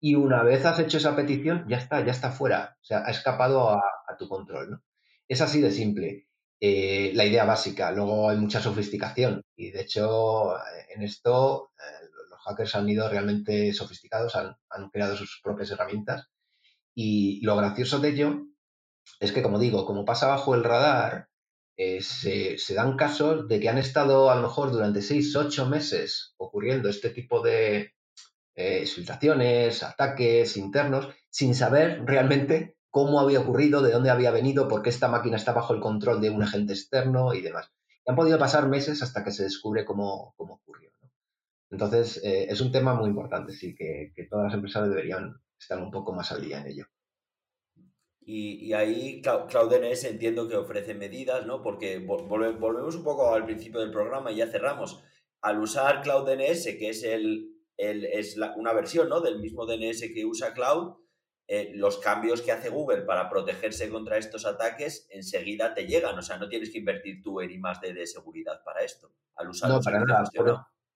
Y 0.00 0.14
una 0.14 0.42
vez 0.42 0.64
has 0.64 0.78
hecho 0.78 0.96
esa 0.98 1.14
petición, 1.14 1.66
ya 1.68 1.76
está, 1.76 2.04
ya 2.04 2.12
está 2.12 2.30
fuera. 2.30 2.76
O 2.80 2.84
sea, 2.84 3.04
ha 3.06 3.10
escapado 3.10 3.70
a, 3.70 3.82
tu 4.18 4.28
control, 4.28 4.70
¿no? 4.70 4.82
Es 5.28 5.40
así 5.40 5.60
de 5.60 5.70
simple 5.70 6.26
eh, 6.60 7.12
la 7.14 7.24
idea 7.24 7.44
básica. 7.44 7.92
Luego 7.92 8.28
hay 8.28 8.36
mucha 8.36 8.60
sofisticación 8.60 9.42
y 9.56 9.70
de 9.70 9.82
hecho 9.82 10.54
en 10.94 11.02
esto 11.02 11.70
eh, 11.78 12.06
los 12.28 12.40
hackers 12.40 12.74
han 12.74 12.88
ido 12.88 13.08
realmente 13.08 13.72
sofisticados, 13.72 14.34
han, 14.36 14.56
han, 14.68 14.90
creado 14.90 15.16
sus 15.16 15.40
propias 15.42 15.70
herramientas 15.70 16.28
y 16.94 17.40
lo 17.44 17.56
gracioso 17.56 18.00
de 18.00 18.08
ello 18.08 18.46
es 19.20 19.32
que, 19.32 19.42
como 19.42 19.58
digo, 19.58 19.86
como 19.86 20.04
pasa 20.04 20.26
bajo 20.26 20.54
el 20.54 20.64
radar, 20.64 21.28
eh, 21.76 22.02
se, 22.02 22.58
se, 22.58 22.74
dan 22.74 22.96
casos 22.96 23.48
de 23.48 23.60
que 23.60 23.68
han 23.68 23.78
estado 23.78 24.30
a 24.30 24.36
lo 24.36 24.42
mejor 24.42 24.70
durante 24.70 25.02
seis, 25.02 25.34
ocho 25.34 25.66
meses 25.66 26.34
ocurriendo 26.36 26.88
este 26.88 27.10
tipo 27.10 27.40
de 27.42 27.94
exfiltraciones, 28.82 29.82
ataques 29.82 30.56
internos, 30.56 31.08
sin 31.30 31.54
saber 31.54 32.02
realmente 32.04 32.76
cómo 32.90 33.20
había 33.20 33.40
ocurrido, 33.40 33.82
de 33.82 33.92
dónde 33.92 34.10
había 34.10 34.30
venido, 34.30 34.68
por 34.68 34.82
qué 34.82 34.90
esta 34.90 35.08
máquina 35.08 35.36
está 35.36 35.52
bajo 35.52 35.74
el 35.74 35.80
control 35.80 36.20
de 36.20 36.30
un 36.30 36.42
agente 36.42 36.72
externo 36.72 37.34
y 37.34 37.40
demás. 37.40 37.70
Y 38.04 38.10
han 38.10 38.16
podido 38.16 38.38
pasar 38.38 38.68
meses 38.68 39.02
hasta 39.02 39.22
que 39.22 39.30
se 39.30 39.44
descubre 39.44 39.84
cómo, 39.84 40.34
cómo 40.36 40.54
ocurrió. 40.54 40.90
Entonces, 41.70 42.20
eh, 42.24 42.46
es 42.48 42.60
un 42.60 42.72
tema 42.72 42.94
muy 42.94 43.08
importante, 43.08 43.52
sí, 43.52 43.74
que, 43.76 44.12
que, 44.14 44.24
todas 44.24 44.46
las 44.46 44.54
empresas 44.54 44.88
deberían 44.88 45.40
estar 45.58 45.78
un 45.78 45.90
poco 45.90 46.12
más 46.12 46.32
al 46.32 46.42
día 46.42 46.60
en 46.60 46.66
ello. 46.66 46.86
Y, 48.20 48.66
y 48.66 48.72
ahí 48.74 49.22
CloudNS 49.22 50.04
entiendo 50.04 50.48
que 50.48 50.56
ofrece 50.56 50.94
medidas, 50.94 51.46
¿no? 51.46 51.62
Porque 51.62 51.98
volve, 52.00 52.52
volvemos 52.52 52.96
un 52.96 53.04
poco 53.04 53.32
al 53.32 53.44
principio 53.44 53.80
del 53.80 53.92
programa 53.92 54.32
y 54.32 54.36
ya 54.36 54.48
cerramos. 54.48 55.02
Al 55.42 55.60
usar 55.60 56.02
CloudNS, 56.02 56.64
que 56.78 56.90
es, 56.90 57.04
el, 57.04 57.59
el, 57.80 58.04
es 58.04 58.36
la, 58.36 58.54
una 58.56 58.72
versión 58.72 59.08
¿no? 59.08 59.20
del 59.20 59.40
mismo 59.40 59.66
DNS 59.66 60.00
que 60.14 60.26
usa 60.26 60.52
Cloud, 60.52 60.96
eh, 61.48 61.72
los 61.74 61.98
cambios 61.98 62.42
que 62.42 62.52
hace 62.52 62.68
Google 62.68 63.02
para 63.02 63.28
protegerse 63.28 63.88
contra 63.88 64.18
estos 64.18 64.46
ataques 64.46 65.08
enseguida 65.10 65.74
te 65.74 65.86
llegan. 65.86 66.16
O 66.16 66.22
sea, 66.22 66.36
no 66.36 66.48
tienes 66.48 66.70
que 66.70 66.78
invertir 66.78 67.22
tú 67.22 67.40
en 67.40 67.50
I 67.50 67.58
más 67.58 67.80
de, 67.80 68.06
seguridad 68.06 68.62
para 68.64 68.84
esto. 68.84 69.12
Al 69.34 69.48
usar 69.48 69.70
no, 69.70 69.80
para 69.80 70.04
nada. 70.04 70.30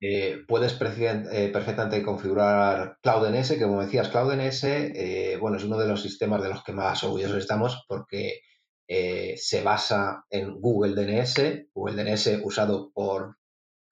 Eh, 0.01 0.45
puedes 0.47 0.75
eh, 0.75 1.51
perfectamente 1.51 2.03
configurar 2.03 2.99
CloudNS, 3.03 3.53
que 3.53 3.63
como 3.63 3.83
decías, 3.83 4.11
CloudNS, 4.11 4.65
eh, 4.65 5.39
bueno, 5.41 5.57
es 5.57 5.65
uno 5.65 5.79
de 5.79 5.89
los 5.89 6.03
sistemas 6.03 6.43
de 6.43 6.51
los 6.51 6.63
que 6.63 6.73
más 6.73 7.03
orgullosos 7.05 7.39
estamos 7.39 7.85
porque 7.89 8.41
se 8.87 9.63
basa 9.63 10.27
en 10.29 10.61
Google 10.61 10.95
DNS, 10.95 11.71
Google 11.73 12.05
DNS 12.05 12.41
usado 12.45 12.93
por 12.93 13.39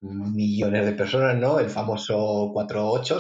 millones 0.03 0.85
de 0.85 0.93
personas, 0.93 1.37
¿no? 1.37 1.59
El 1.59 1.71
famoso 1.71 2.51
48, 2.53 3.19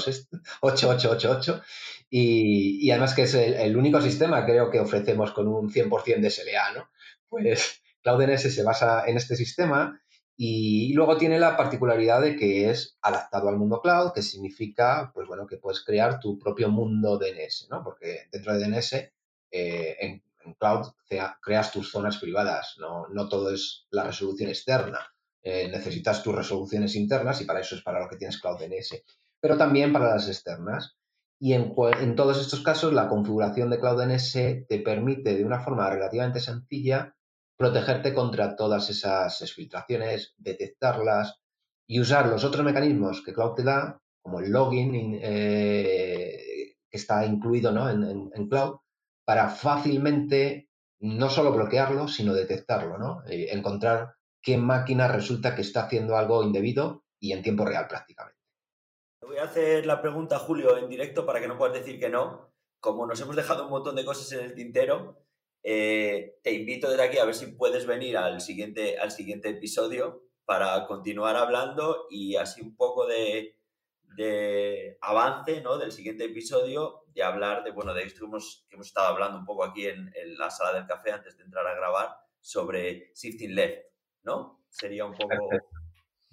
8888. 0.60 1.62
Y, 2.10 2.86
y 2.86 2.90
además 2.90 3.14
que 3.14 3.22
es 3.22 3.34
el, 3.34 3.76
único 3.76 4.00
sistema, 4.00 4.44
creo 4.44 4.70
que 4.70 4.80
ofrecemos 4.80 5.32
con 5.32 5.48
un 5.48 5.70
100% 5.70 6.20
de 6.20 6.30
SLA, 6.30 6.72
¿no? 6.74 6.90
Pues 7.28 7.82
CloudNS 8.02 8.54
se 8.54 8.62
basa 8.62 9.04
en 9.06 9.16
este 9.16 9.36
sistema 9.36 9.98
y 10.36 10.92
luego 10.94 11.16
tiene 11.16 11.38
la 11.38 11.56
particularidad 11.56 12.20
de 12.20 12.36
que 12.36 12.68
es 12.68 12.98
adaptado 13.00 13.48
al 13.48 13.56
mundo 13.56 13.80
cloud, 13.80 14.12
que 14.12 14.22
significa, 14.22 15.10
pues 15.14 15.26
bueno, 15.28 15.46
que 15.46 15.56
puedes 15.56 15.84
crear 15.84 16.20
tu 16.20 16.38
propio 16.38 16.68
mundo 16.68 17.18
DNS, 17.18 17.68
¿no? 17.70 17.82
Porque 17.82 18.26
dentro 18.30 18.52
de 18.52 18.66
DNS, 18.66 18.92
eh, 19.52 19.96
en, 20.00 20.22
en, 20.44 20.54
cloud, 20.54 20.88
creas 21.40 21.72
tus 21.72 21.90
zonas 21.90 22.18
privadas, 22.18 22.74
¿no? 22.78 23.06
No 23.08 23.28
todo 23.28 23.54
es 23.54 23.86
la 23.90 24.04
resolución 24.04 24.48
externa 24.50 25.12
eh, 25.44 25.68
necesitas 25.68 26.22
tus 26.22 26.34
resoluciones 26.34 26.94
internas 26.94 27.40
y 27.40 27.44
para 27.44 27.60
eso 27.60 27.74
es 27.74 27.82
para 27.82 28.00
lo 28.00 28.08
que 28.08 28.16
tienes 28.16 28.40
Cloud 28.40 28.60
DNS, 28.60 29.02
pero 29.40 29.56
también 29.56 29.92
para 29.92 30.14
las 30.14 30.28
externas. 30.28 30.96
Y 31.40 31.54
en, 31.54 31.74
todos 32.14 32.40
estos 32.40 32.62
casos, 32.62 32.92
la 32.92 33.08
configuración 33.08 33.68
de 33.68 33.80
Cloud 33.80 34.00
DNS 34.00 34.32
te 34.68 34.78
permite 34.84 35.34
de 35.34 35.44
una 35.44 35.58
forma 35.58 35.90
relativamente 35.90 36.38
sencilla 36.38 37.16
protegerte 37.56 38.14
contra 38.14 38.54
todas 38.54 38.88
esas 38.90 39.42
exfiltraciones, 39.42 40.34
detectarlas 40.38 41.40
y 41.88 41.98
usar 42.00 42.26
los 42.26 42.44
otros 42.44 42.64
mecanismos 42.64 43.22
que 43.24 43.32
Cloud 43.32 43.54
te 43.54 43.64
da, 43.64 44.00
como 44.22 44.38
el 44.38 44.52
login 44.52 45.18
eh, 45.20 46.76
que 46.88 46.96
está 46.96 47.26
incluido 47.26 47.72
¿no? 47.72 47.90
en, 47.90 48.48
Cloud, 48.48 48.76
para 49.24 49.48
fácilmente 49.48 50.68
no 51.00 51.28
solo 51.28 51.52
bloquearlo, 51.52 52.06
sino 52.06 52.32
detectarlo, 52.32 52.98
¿no? 52.98 53.24
Eh, 53.26 53.48
encontrar 53.50 54.14
qué 54.42 54.58
máquina 54.58 55.08
resulta 55.08 55.54
que 55.54 55.62
está 55.62 55.84
haciendo 55.84 56.16
algo 56.16 56.42
indebido 56.42 57.04
y 57.18 57.32
en 57.32 57.42
tiempo 57.42 57.64
real 57.64 57.86
prácticamente. 57.88 58.40
Te 59.20 59.26
voy 59.26 59.38
a 59.38 59.44
hacer 59.44 59.86
la 59.86 60.02
pregunta, 60.02 60.38
Julio, 60.38 60.76
en 60.76 60.88
directo 60.88 61.24
para 61.24 61.40
que 61.40 61.48
no 61.48 61.56
puedas 61.56 61.78
decir 61.78 62.00
que 62.00 62.10
no. 62.10 62.52
Como 62.80 63.06
nos 63.06 63.20
hemos 63.20 63.36
dejado 63.36 63.64
un 63.64 63.70
montón 63.70 63.94
de 63.94 64.04
cosas 64.04 64.32
en 64.32 64.44
el 64.44 64.54
tintero, 64.54 65.24
eh, 65.62 66.40
te 66.42 66.52
invito 66.52 66.90
desde 66.90 67.04
aquí 67.04 67.18
a 67.18 67.24
ver 67.24 67.36
si 67.36 67.46
puedes 67.46 67.86
venir 67.86 68.16
al 68.16 68.40
siguiente, 68.40 68.98
al 68.98 69.12
siguiente 69.12 69.48
episodio 69.48 70.24
para 70.44 70.84
continuar 70.86 71.36
hablando 71.36 72.08
y 72.10 72.34
así 72.34 72.60
un 72.60 72.74
poco 72.74 73.06
de, 73.06 73.60
de 74.16 74.98
avance 75.00 75.60
¿no? 75.60 75.78
del 75.78 75.92
siguiente 75.92 76.24
episodio 76.24 77.04
de 77.14 77.22
hablar 77.22 77.62
de, 77.62 77.70
bueno, 77.70 77.94
de 77.94 78.02
esto 78.02 78.20
que 78.20 78.26
hemos, 78.26 78.66
estado 78.80 79.06
hablando 79.06 79.38
un 79.38 79.44
poco 79.44 79.62
aquí 79.62 79.86
en 79.86 80.12
la 80.36 80.50
sala 80.50 80.72
del 80.72 80.86
café 80.86 81.12
antes 81.12 81.36
de 81.36 81.44
entrar 81.44 81.64
a 81.66 81.74
grabar, 81.74 82.16
sobre 82.42 83.12
Shifting 83.14 83.54
Left, 83.54 83.91
¿no? 84.24 84.60
Sería 84.70 85.04
un 85.04 85.14
poco... 85.14 85.34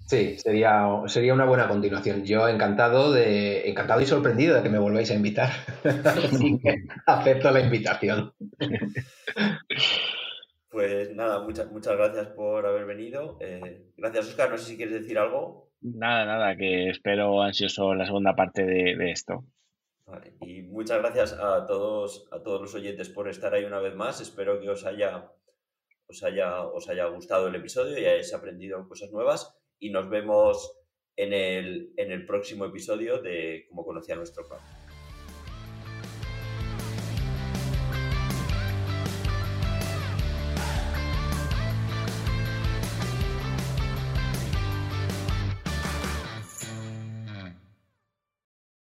Sí, 0.06 0.36
sería, 0.38 0.88
sería 1.06 1.34
una 1.34 1.44
buena 1.44 1.68
continuación. 1.68 2.24
Yo 2.24 2.48
encantado 2.48 3.12
de 3.12 3.68
encantado 3.68 4.00
y 4.00 4.06
sorprendido 4.06 4.56
de 4.56 4.62
que 4.62 4.68
me 4.68 4.78
volváis 4.78 5.10
a 5.12 5.14
invitar. 5.14 5.50
Así 6.04 6.58
que 6.58 6.84
acepto 7.06 7.50
la 7.52 7.60
invitación. 7.60 8.32
Pues 10.68 11.14
nada, 11.14 11.42
muchas, 11.42 11.70
muchas 11.70 11.96
gracias 11.96 12.26
por 12.28 12.66
haber 12.66 12.86
venido. 12.86 13.36
Eh, 13.40 13.92
gracias, 13.96 14.28
Oscar. 14.28 14.50
No 14.50 14.58
sé 14.58 14.70
si 14.70 14.76
quieres 14.76 14.94
decir 14.94 15.18
algo. 15.18 15.70
Nada, 15.80 16.24
nada, 16.24 16.56
que 16.56 16.90
espero 16.90 17.42
ansioso 17.42 17.94
la 17.94 18.06
segunda 18.06 18.34
parte 18.34 18.64
de, 18.64 18.96
de 18.96 19.12
esto. 19.12 19.44
Vale, 20.06 20.34
Y 20.40 20.62
muchas 20.62 20.98
gracias 20.98 21.32
a 21.34 21.66
todos, 21.66 22.28
a 22.32 22.42
todos 22.42 22.60
los 22.60 22.74
oyentes 22.74 23.08
por 23.08 23.28
estar 23.28 23.54
ahí 23.54 23.64
una 23.64 23.78
vez 23.78 23.94
más. 23.94 24.20
Espero 24.20 24.60
que 24.60 24.68
os 24.68 24.84
haya, 24.84 25.30
os 26.10 26.22
haya, 26.24 26.66
os 26.66 26.88
haya 26.88 27.06
gustado 27.06 27.46
el 27.46 27.54
episodio 27.54 27.98
y 27.98 28.04
hayáis 28.04 28.34
aprendido 28.34 28.86
cosas 28.88 29.10
nuevas. 29.12 29.56
Y 29.78 29.90
nos 29.90 30.10
vemos 30.10 30.76
en 31.16 31.32
el, 31.32 31.94
en 31.96 32.12
el 32.12 32.26
próximo 32.26 32.64
episodio 32.64 33.22
de 33.22 33.66
Cómo 33.68 33.84
conocía 33.84 34.16
nuestro 34.16 34.46
club. 34.46 34.58